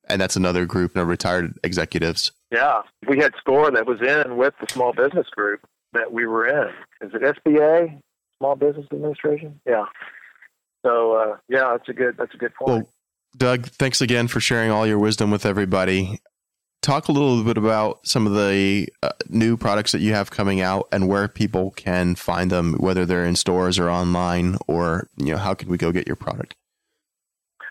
and 0.09 0.21
that's 0.21 0.35
another 0.35 0.67
group 0.67 0.97
of 0.97 1.07
retired 1.07 1.57
executives. 1.63 2.33
Yeah, 2.51 2.83
we 3.09 3.19
had 3.19 3.35
SCORE 3.39 3.71
that 3.71 3.87
was 3.87 4.01
in 4.03 4.37
with 4.37 4.55
the 4.61 4.67
small 4.69 4.93
business 4.93 5.29
group 5.31 5.61
that 5.93 6.13
we 6.13 6.27
were 6.27 6.49
in. 6.49 6.69
Is 7.01 7.15
it 7.15 7.23
SBA, 7.23 8.01
Small 8.39 8.57
Business 8.57 8.87
Administration? 8.93 9.61
Yeah. 9.65 9.85
So 10.85 11.13
uh, 11.13 11.37
yeah, 11.49 11.77
that's 11.77 11.89
a 11.89 11.93
good 11.93 12.17
that's 12.19 12.35
a 12.35 12.39
good 12.39 12.55
point. 12.57 12.69
Well, 12.69 12.89
Doug, 13.37 13.67
thanks 13.67 14.01
again 14.01 14.27
for 14.27 14.41
sharing 14.41 14.73
all 14.73 14.89
your 14.89 14.99
wisdom 14.99 15.31
with 15.31 15.47
everybody. 15.47 16.19
Talk 16.81 17.09
a 17.09 17.13
little 17.13 17.43
bit 17.43 17.59
about 17.59 18.07
some 18.07 18.27
of 18.27 18.35
the 18.35 18.89
uh, 19.03 19.11
new 19.29 19.57
products 19.57 19.93
that 19.93 20.01
you 20.01 20.15
have 20.15 20.31
coming 20.31 20.61
out 20.61 20.89
and 20.93 21.09
where 21.09 21.29
people 21.29 21.73
can 21.73 22.15
find 22.15 22.51
them, 22.51 22.75
whether 22.75 23.05
they're 23.05 23.27
in 23.27 23.37
stores 23.37 23.79
or 23.79 23.91
online, 23.91 24.57
or 24.67 25.09
you 25.17 25.33
know 25.33 25.39
how 25.39 25.55
can 25.55 25.69
we 25.69 25.77
go 25.77 25.93
get 25.93 26.07
your 26.07 26.17
product? 26.17 26.55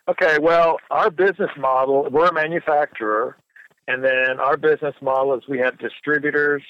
Okay, 0.09 0.37
well, 0.39 0.77
our 0.89 1.09
business 1.09 1.51
model, 1.57 2.07
we're 2.09 2.27
a 2.27 2.33
manufacturer, 2.33 3.35
and 3.87 4.03
then 4.03 4.39
our 4.39 4.55
business 4.55 4.95
model 5.01 5.33
is 5.35 5.43
we 5.49 5.59
have 5.59 5.77
distributors, 5.79 6.63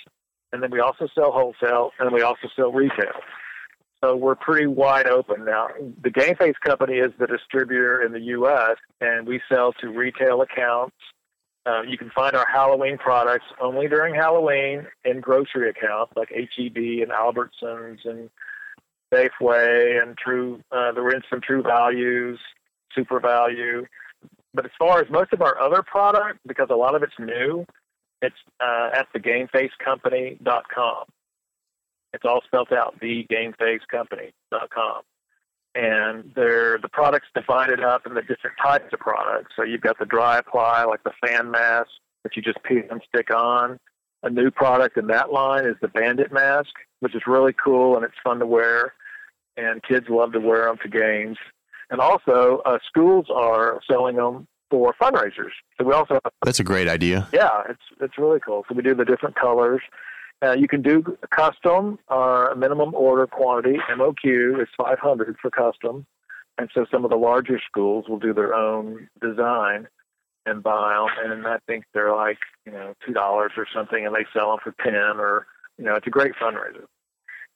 and 0.52 0.64
then 0.64 0.72
we 0.72 0.80
also 0.80 1.08
sell 1.14 1.32
wholesale, 1.32 1.92
and 2.00 2.12
we 2.12 2.22
also 2.22 2.48
sell 2.56 2.72
retail. 2.72 3.14
So 4.04 4.16
we're 4.16 4.36
pretty 4.36 4.68
wide 4.68 5.08
open 5.08 5.46
now. 5.46 5.70
The 6.04 6.12
Game 6.12 6.36
Face 6.36 6.56
Company 6.64 6.98
is 6.98 7.12
the 7.20 7.28
distributor 7.28 8.02
in 8.02 8.12
the 8.12 8.22
U.S., 8.22 8.78
and 9.02 9.28
we 9.28 9.42
sell 9.52 9.74
to 9.82 9.90
retail 9.90 10.42
accounts. 10.42 10.96
Uh, 11.68 11.82
you 11.82 11.98
can 11.98 12.10
find 12.12 12.36
our 12.36 12.46
Halloween 12.52 12.98
products 12.98 13.46
only 13.60 13.90
during 13.90 14.16
Halloween 14.16 14.88
in 15.04 15.20
grocery 15.20 15.70
accounts 15.70 16.14
like 16.16 16.30
HEB 16.30 16.78
and 16.78 17.12
Albertsons 17.12 17.98
and 18.06 18.30
Safeway 19.14 20.02
and 20.02 20.18
True. 20.18 20.62
Uh, 20.72 20.94
there 20.94 21.04
were 21.04 21.22
some 21.30 21.42
True 21.42 21.62
Values 21.62 22.40
SuperValu. 22.98 23.86
But 24.54 24.64
as 24.66 24.72
far 24.80 25.02
as 25.02 25.10
most 25.10 25.34
of 25.34 25.42
our 25.42 25.60
other 25.60 25.84
product, 25.84 26.40
because 26.48 26.70
a 26.72 26.76
lot 26.76 26.96
of 26.96 27.04
it's 27.04 27.20
new, 27.20 27.66
it's 28.22 28.38
uh, 28.62 28.92
at 28.94 29.12
thegamefacecompany.com. 29.14 31.04
It's 32.14 32.24
all 32.26 32.40
spelled 32.46 32.72
out, 32.72 32.98
thegamefacecompany.com. 33.02 35.02
And 35.78 36.32
they're, 36.36 36.80
the 36.80 36.90
products 36.90 37.28
divided 37.36 37.84
up 37.84 38.08
into 38.08 38.22
different 38.22 38.58
types 38.62 38.92
of 38.94 39.00
products. 39.00 39.52
So 39.56 39.64
you've 39.64 39.82
got 39.82 40.00
the 40.00 40.06
dry 40.06 40.40
apply, 40.40 40.86
like 40.86 41.04
the 41.04 41.12
fan 41.24 41.52
mask 41.52 41.90
that 42.24 42.36
you 42.36 42.42
just 42.42 42.62
peel 42.64 42.82
and 42.90 43.00
stick 43.08 43.30
on. 43.30 43.78
A 44.24 44.30
new 44.30 44.50
product 44.50 44.98
in 44.98 45.06
that 45.08 45.32
line 45.32 45.66
is 45.66 45.76
the 45.80 45.88
bandit 45.88 46.34
mask, 46.34 46.72
which 47.02 47.14
is 47.14 47.22
really 47.28 47.54
cool 47.54 47.96
and 47.96 48.04
it's 48.04 48.16
fun 48.24 48.40
to 48.40 48.48
wear. 48.48 48.94
And 49.56 49.84
kids 49.84 50.08
love 50.10 50.34
to 50.34 50.40
wear 50.40 50.66
them 50.66 50.78
to 50.82 50.90
games. 50.90 51.38
And 51.92 52.02
also, 52.02 52.62
uh, 52.66 52.80
schools 52.88 53.28
are 53.34 53.80
selling 53.90 54.16
them 54.16 54.48
for 54.70 54.94
fundraisers. 55.00 55.52
So 55.78 55.86
we 55.86 55.94
also 55.94 56.20
that's 56.44 56.60
a 56.60 56.64
great 56.64 56.88
idea. 56.88 57.28
Yeah, 57.32 57.64
it's 57.70 57.82
it's 58.02 58.18
really 58.18 58.40
cool. 58.40 58.66
So 58.68 58.76
we 58.76 58.84
do 58.84 58.94
the 58.94 59.06
different 59.06 59.36
colors. 59.36 59.82
Uh, 60.44 60.54
you 60.54 60.68
can 60.68 60.82
do 60.82 61.18
custom. 61.32 61.98
Our 62.10 62.54
minimum 62.56 62.94
order 62.94 63.26
quantity 63.26 63.78
(MOQ) 63.90 64.62
is 64.62 64.68
500 64.78 65.36
for 65.42 65.50
custom, 65.50 66.06
and 66.58 66.70
so 66.74 66.86
some 66.92 67.04
of 67.04 67.12
the 67.12 67.18
larger 67.18 67.60
schools 67.66 68.06
will 68.08 68.20
do 68.20 68.34
their 68.34 68.54
own 68.54 69.10
design 69.20 69.88
and 70.46 70.62
buy 70.62 70.94
them. 70.94 71.32
And 71.32 71.48
I 71.48 71.58
think 71.66 71.86
they're 71.94 72.16
like 72.16 72.38
you 72.66 72.72
know 72.72 72.94
two 73.06 73.14
dollars 73.14 73.54
or 73.58 73.66
something, 73.74 74.06
and 74.06 74.16
they 74.16 74.26
sell 74.32 74.52
them 74.52 74.60
for 74.64 74.76
ten. 74.84 75.20
Or 75.20 75.48
you 75.78 75.86
know, 75.86 75.96
it's 75.96 76.08
a 76.08 76.12
great 76.12 76.34
fundraiser. 76.42 76.86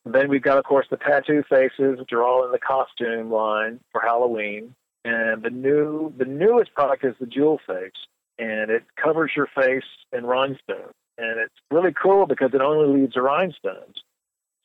Then 0.06 0.30
we've 0.30 0.42
got, 0.42 0.58
of 0.58 0.64
course, 0.64 0.88
the 0.90 0.98
tattoo 0.98 1.44
faces, 1.48 2.00
which 2.00 2.12
are 2.12 2.24
all 2.24 2.44
in 2.46 2.52
the 2.52 2.60
costume 2.60 3.32
line 3.32 3.80
for 3.92 4.02
Halloween. 4.02 4.74
And 5.04 5.44
the 5.44 5.50
new, 5.50 6.14
the 6.18 6.26
newest 6.26 6.74
product 6.74 7.04
is 7.06 7.16
the 7.20 7.26
jewel 7.26 7.60
face, 7.68 7.92
and 8.40 8.70
it 8.70 8.84
covers 8.96 9.32
your 9.36 9.48
face 9.56 9.84
in 10.12 10.26
rhinestones. 10.26 10.94
And 11.22 11.40
it's 11.40 11.54
really 11.70 11.94
cool 11.94 12.26
because 12.26 12.52
it 12.54 12.62
only 12.62 13.02
leaves 13.02 13.14
the 13.14 13.22
rhinestones. 13.22 13.98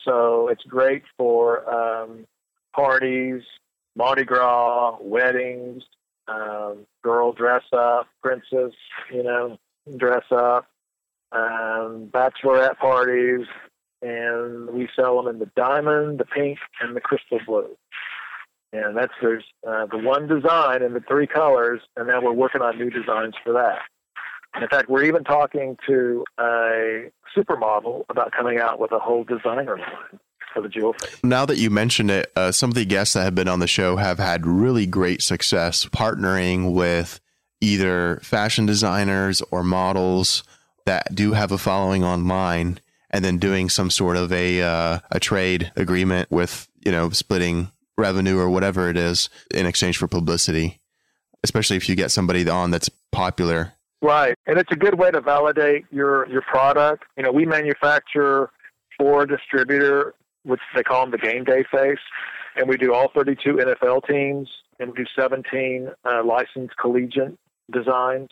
So 0.00 0.48
it's 0.48 0.62
great 0.62 1.02
for 1.18 1.68
um, 1.68 2.26
parties, 2.74 3.42
Mardi 3.94 4.24
Gras, 4.24 4.96
weddings, 5.00 5.82
um, 6.28 6.86
girl 7.02 7.32
dress 7.32 7.64
up, 7.72 8.08
princess, 8.22 8.72
you 9.12 9.22
know, 9.22 9.58
dress 9.98 10.24
up, 10.30 10.66
um, 11.32 12.10
bachelorette 12.10 12.78
parties, 12.78 13.46
and 14.00 14.70
we 14.70 14.88
sell 14.96 15.22
them 15.22 15.34
in 15.34 15.38
the 15.38 15.50
diamond, 15.56 16.18
the 16.20 16.24
pink, 16.24 16.58
and 16.80 16.96
the 16.96 17.00
crystal 17.00 17.40
blue. 17.46 17.76
And 18.72 18.96
that's 18.96 19.12
there's 19.20 19.44
uh, 19.66 19.86
the 19.86 19.98
one 19.98 20.26
design 20.26 20.82
in 20.82 20.94
the 20.94 21.00
three 21.00 21.26
colors, 21.26 21.80
and 21.96 22.08
now 22.08 22.22
we're 22.22 22.32
working 22.32 22.62
on 22.62 22.78
new 22.78 22.90
designs 22.90 23.34
for 23.44 23.52
that. 23.52 23.80
In 24.60 24.68
fact, 24.68 24.88
we're 24.88 25.04
even 25.04 25.24
talking 25.24 25.76
to 25.86 26.24
a 26.38 27.10
supermodel 27.36 28.04
about 28.08 28.32
coming 28.32 28.58
out 28.58 28.78
with 28.80 28.92
a 28.92 28.98
whole 28.98 29.24
designer 29.24 29.78
line 29.78 30.20
for 30.54 30.62
the 30.62 30.68
jewel. 30.68 30.94
Now 31.22 31.44
that 31.46 31.58
you 31.58 31.70
mention 31.70 32.08
it, 32.08 32.32
uh, 32.34 32.52
some 32.52 32.70
of 32.70 32.74
the 32.74 32.84
guests 32.84 33.14
that 33.14 33.24
have 33.24 33.34
been 33.34 33.48
on 33.48 33.60
the 33.60 33.66
show 33.66 33.96
have 33.96 34.18
had 34.18 34.46
really 34.46 34.86
great 34.86 35.22
success 35.22 35.84
partnering 35.86 36.72
with 36.72 37.20
either 37.60 38.20
fashion 38.22 38.66
designers 38.66 39.42
or 39.50 39.62
models 39.62 40.44
that 40.86 41.14
do 41.14 41.32
have 41.32 41.52
a 41.52 41.58
following 41.58 42.04
online 42.04 42.78
and 43.10 43.24
then 43.24 43.38
doing 43.38 43.68
some 43.68 43.90
sort 43.90 44.16
of 44.16 44.32
a 44.32 44.62
uh, 44.62 44.98
a 45.10 45.20
trade 45.20 45.72
agreement 45.76 46.30
with 46.30 46.68
you 46.84 46.92
know 46.92 47.10
splitting 47.10 47.70
revenue 47.98 48.38
or 48.38 48.50
whatever 48.50 48.88
it 48.90 48.96
is 48.96 49.28
in 49.54 49.66
exchange 49.66 49.96
for 49.96 50.06
publicity, 50.06 50.80
especially 51.42 51.76
if 51.76 51.88
you 51.88 51.94
get 51.94 52.10
somebody 52.10 52.48
on 52.48 52.70
that's 52.70 52.90
popular. 53.10 53.72
Right, 54.02 54.36
and 54.46 54.58
it's 54.58 54.70
a 54.70 54.76
good 54.76 54.98
way 54.98 55.10
to 55.10 55.20
validate 55.20 55.86
your 55.90 56.28
your 56.28 56.42
product. 56.42 57.04
You 57.16 57.22
know, 57.22 57.32
we 57.32 57.46
manufacture 57.46 58.50
for 58.98 59.22
a 59.22 59.26
distributor, 59.26 60.14
which 60.44 60.60
they 60.74 60.82
call 60.82 61.02
them 61.02 61.10
the 61.10 61.18
game 61.18 61.44
day 61.44 61.64
face, 61.72 61.98
and 62.56 62.68
we 62.68 62.76
do 62.76 62.92
all 62.92 63.10
32 63.14 63.54
NFL 63.54 64.06
teams, 64.06 64.48
and 64.78 64.90
we 64.90 65.04
do 65.04 65.06
17 65.18 65.88
uh, 66.04 66.24
licensed 66.24 66.76
collegiate 66.76 67.38
designs. 67.72 68.30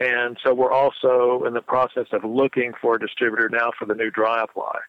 And 0.00 0.36
so 0.44 0.52
we're 0.52 0.72
also 0.72 1.44
in 1.46 1.54
the 1.54 1.62
process 1.62 2.06
of 2.12 2.24
looking 2.24 2.72
for 2.80 2.96
a 2.96 2.98
distributor 2.98 3.48
now 3.48 3.70
for 3.78 3.86
the 3.86 3.94
new 3.94 4.10
dry 4.10 4.42
apply. 4.42 4.80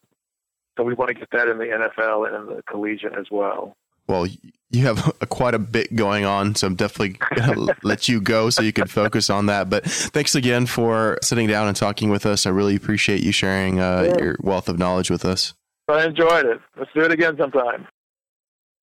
So 0.78 0.84
we 0.84 0.94
want 0.94 1.10
to 1.10 1.14
get 1.14 1.30
that 1.32 1.48
in 1.48 1.58
the 1.58 1.66
NFL 1.66 2.28
and 2.28 2.50
in 2.50 2.56
the 2.58 2.64
collegiate 2.64 3.14
as 3.18 3.28
well. 3.32 3.76
Well, 4.08 4.28
you 4.72 4.86
have 4.86 5.16
a, 5.22 5.26
quite 5.26 5.54
a 5.54 5.60
bit 5.60 5.96
going 5.96 6.26
on, 6.26 6.56
so 6.56 6.68
I'm 6.68 6.76
definitely 6.76 7.20
going 7.36 7.54
to 7.68 7.76
let 7.84 8.08
you 8.08 8.22
go 8.22 8.50
so 8.50 8.62
you 8.62 8.74
can 8.74 8.88
focus 8.88 9.30
on 9.30 9.48
that. 9.48 9.70
But 9.70 9.86
thanks 9.86 10.36
again 10.36 10.66
for 10.66 11.18
sitting 11.22 11.48
down 11.48 11.68
and 11.68 11.76
talking 11.76 12.10
with 12.10 12.26
us. 12.26 12.46
I 12.46 12.50
really 12.50 12.76
appreciate 12.76 13.22
you 13.22 13.32
sharing 13.32 13.80
uh, 13.80 14.06
yeah. 14.08 14.24
your 14.24 14.38
wealth 14.42 14.70
of 14.70 14.78
knowledge 14.78 15.10
with 15.10 15.26
us. 15.26 15.54
I 15.88 16.06
enjoyed 16.06 16.46
it. 16.46 16.60
Let's 16.78 16.92
do 16.94 17.02
it 17.02 17.12
again 17.12 17.38
sometime. 17.38 17.88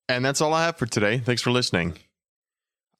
And 0.08 0.24
that's 0.24 0.40
all 0.40 0.54
I 0.54 0.64
have 0.64 0.76
for 0.76 0.86
today. 0.86 1.18
Thanks 1.18 1.42
for 1.42 1.50
listening. 1.50 1.98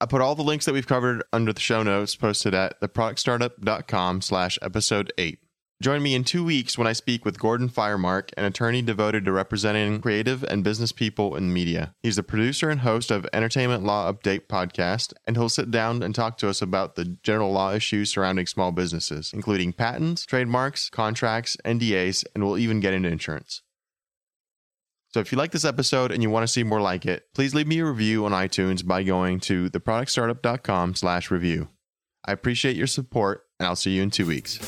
I 0.01 0.07
put 0.07 0.21
all 0.21 0.35
the 0.35 0.43
links 0.43 0.65
that 0.65 0.73
we've 0.73 0.87
covered 0.87 1.23
under 1.33 1.53
the 1.53 1.61
show 1.61 1.85
notes 1.85 2.17
posted 2.17 2.55
at 2.55 2.81
theproductstartup.com 2.81 4.23
slash 4.23 4.59
episode 4.61 5.13
8. 5.17 5.39
Join 5.83 6.01
me 6.01 6.15
in 6.15 6.23
two 6.23 6.45
weeks 6.45 6.79
when 6.79 6.87
I 6.87 6.93
speak 6.93 7.25
with 7.25 7.41
Gordon 7.41 7.69
Firemark, 7.69 8.29
an 8.37 8.45
attorney 8.45 8.83
devoted 8.83 9.25
to 9.25 9.33
representing 9.33 10.01
creative 10.01 10.45
and 10.45 10.63
business 10.63 10.93
people 10.93 11.35
in 11.35 11.53
media. 11.53 11.93
He's 12.05 12.15
the 12.15 12.23
producer 12.23 12.71
and 12.71 12.83
host 12.83 13.11
of 13.11 13.27
Entertainment 13.33 13.83
Law 13.83 14.13
Update 14.13 14.47
podcast, 14.47 15.13
and 15.27 15.37
he'll 15.37 15.49
sit 15.49 15.73
down 15.73 16.05
and 16.05 16.15
talk 16.15 16.39
to 16.39 16.49
us 16.49 16.63
about 16.63 16.95
the 16.95 17.17
general 17.25 17.51
law 17.51 17.73
issues 17.73 18.13
surrounding 18.13 18.47
small 18.47 18.71
businesses, 18.71 19.33
including 19.35 19.73
patents, 19.73 20.25
trademarks, 20.25 20.89
contracts, 20.89 21.57
NDAs, 21.65 22.25
and 22.33 22.45
we'll 22.45 22.59
even 22.59 22.79
get 22.79 22.95
into 22.95 23.09
insurance. 23.09 23.63
So 25.09 25.19
if 25.19 25.33
you 25.33 25.39
like 25.39 25.51
this 25.51 25.65
episode 25.65 26.13
and 26.13 26.23
you 26.23 26.31
want 26.31 26.45
to 26.45 26.53
see 26.53 26.63
more 26.63 26.81
like 26.81 27.07
it, 27.07 27.25
please 27.35 27.57
leave 27.57 27.67
me 27.67 27.81
a 27.81 27.87
review 27.87 28.25
on 28.25 28.31
iTunes 28.31 28.87
by 28.87 29.03
going 29.03 29.41
to 29.41 29.69
theproductstartup.com 29.71 30.95
slash 30.95 31.29
review. 31.33 31.71
I 32.25 32.31
appreciate 32.31 32.77
your 32.77 32.87
support, 32.87 33.43
and 33.59 33.67
I'll 33.67 33.75
see 33.75 33.97
you 33.97 34.03
in 34.03 34.13
two 34.13 34.27
weeks. 34.27 34.61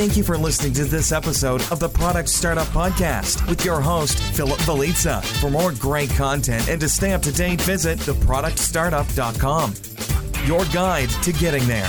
Thank 0.00 0.16
you 0.16 0.24
for 0.24 0.38
listening 0.38 0.72
to 0.72 0.86
this 0.86 1.12
episode 1.12 1.60
of 1.70 1.78
the 1.78 1.90
Product 1.90 2.26
Startup 2.26 2.66
Podcast 2.68 3.46
with 3.46 3.66
your 3.66 3.82
host, 3.82 4.18
Philip 4.34 4.58
Valitza. 4.60 5.22
For 5.42 5.50
more 5.50 5.72
great 5.72 6.08
content 6.08 6.70
and 6.70 6.80
to 6.80 6.88
stay 6.88 7.12
up 7.12 7.20
to 7.20 7.30
date, 7.30 7.60
visit 7.60 7.98
theproductstartup.com, 7.98 9.74
your 10.46 10.64
guide 10.72 11.10
to 11.10 11.32
getting 11.34 11.66
there. 11.66 11.84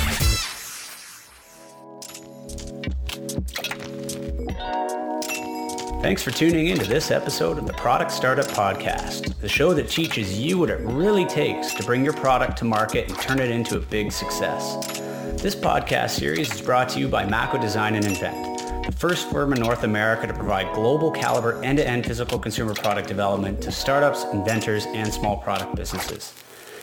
Thanks 6.01 6.22
for 6.22 6.32
tuning 6.32 6.68
in 6.68 6.80
to 6.80 6.86
this 6.86 7.12
episode 7.12 7.57
of 7.57 7.66
the 7.66 7.74
Product 7.78 8.12
Startup 8.12 8.47
Podcast, 8.47 9.39
the 9.39 9.47
show 9.47 9.74
that 9.74 9.88
teaches 9.88 10.38
you 10.38 10.57
what 10.57 10.70
it 10.70 10.82
really 10.82 11.26
takes 11.26 11.74
to 11.76 11.84
bring 11.84 12.03
your 12.03 12.12
product 12.12 12.57
to 12.57 12.66
market 12.66 13.07
and 13.07 13.18
turn 13.22 13.39
it 13.39 13.49
into 13.49 13.78
a 13.78 13.80
big 13.80 14.12
success. 14.12 15.01
This 15.41 15.55
podcast 15.55 16.11
series 16.11 16.53
is 16.53 16.61
brought 16.61 16.87
to 16.89 16.99
you 16.99 17.07
by 17.07 17.25
Mako 17.25 17.57
Design 17.57 17.95
and 17.95 18.05
Invent, 18.05 18.85
the 18.85 18.91
first 18.91 19.27
firm 19.31 19.53
in 19.53 19.59
North 19.59 19.83
America 19.83 20.27
to 20.27 20.33
provide 20.35 20.71
global 20.75 21.09
caliber 21.09 21.59
end-to-end 21.63 22.05
physical 22.05 22.37
consumer 22.37 22.75
product 22.75 23.07
development 23.07 23.59
to 23.63 23.71
startups, 23.71 24.23
inventors, 24.33 24.85
and 24.93 25.11
small 25.11 25.37
product 25.37 25.75
businesses. 25.75 26.35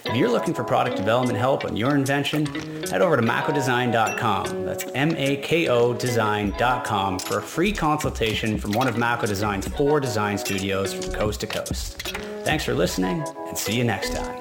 If 0.06 0.16
you're 0.16 0.28
looking 0.28 0.54
for 0.54 0.64
product 0.64 0.96
development 0.96 1.38
help 1.38 1.64
on 1.64 1.76
your 1.76 1.94
invention, 1.94 2.46
head 2.86 3.00
over 3.00 3.16
to 3.16 3.22
makodesign.com. 3.22 4.64
That's 4.64 4.86
M-A-K-O 4.92 5.94
design.com 5.94 7.20
for 7.20 7.38
a 7.38 7.42
free 7.42 7.70
consultation 7.70 8.58
from 8.58 8.72
one 8.72 8.88
of 8.88 8.98
Mako 8.98 9.28
Design's 9.28 9.68
four 9.68 10.00
design 10.00 10.36
studios 10.36 10.92
from 10.92 11.14
coast 11.14 11.38
to 11.42 11.46
coast. 11.46 12.02
Thanks 12.42 12.64
for 12.64 12.74
listening 12.74 13.22
and 13.46 13.56
see 13.56 13.76
you 13.76 13.84
next 13.84 14.16
time. 14.16 14.40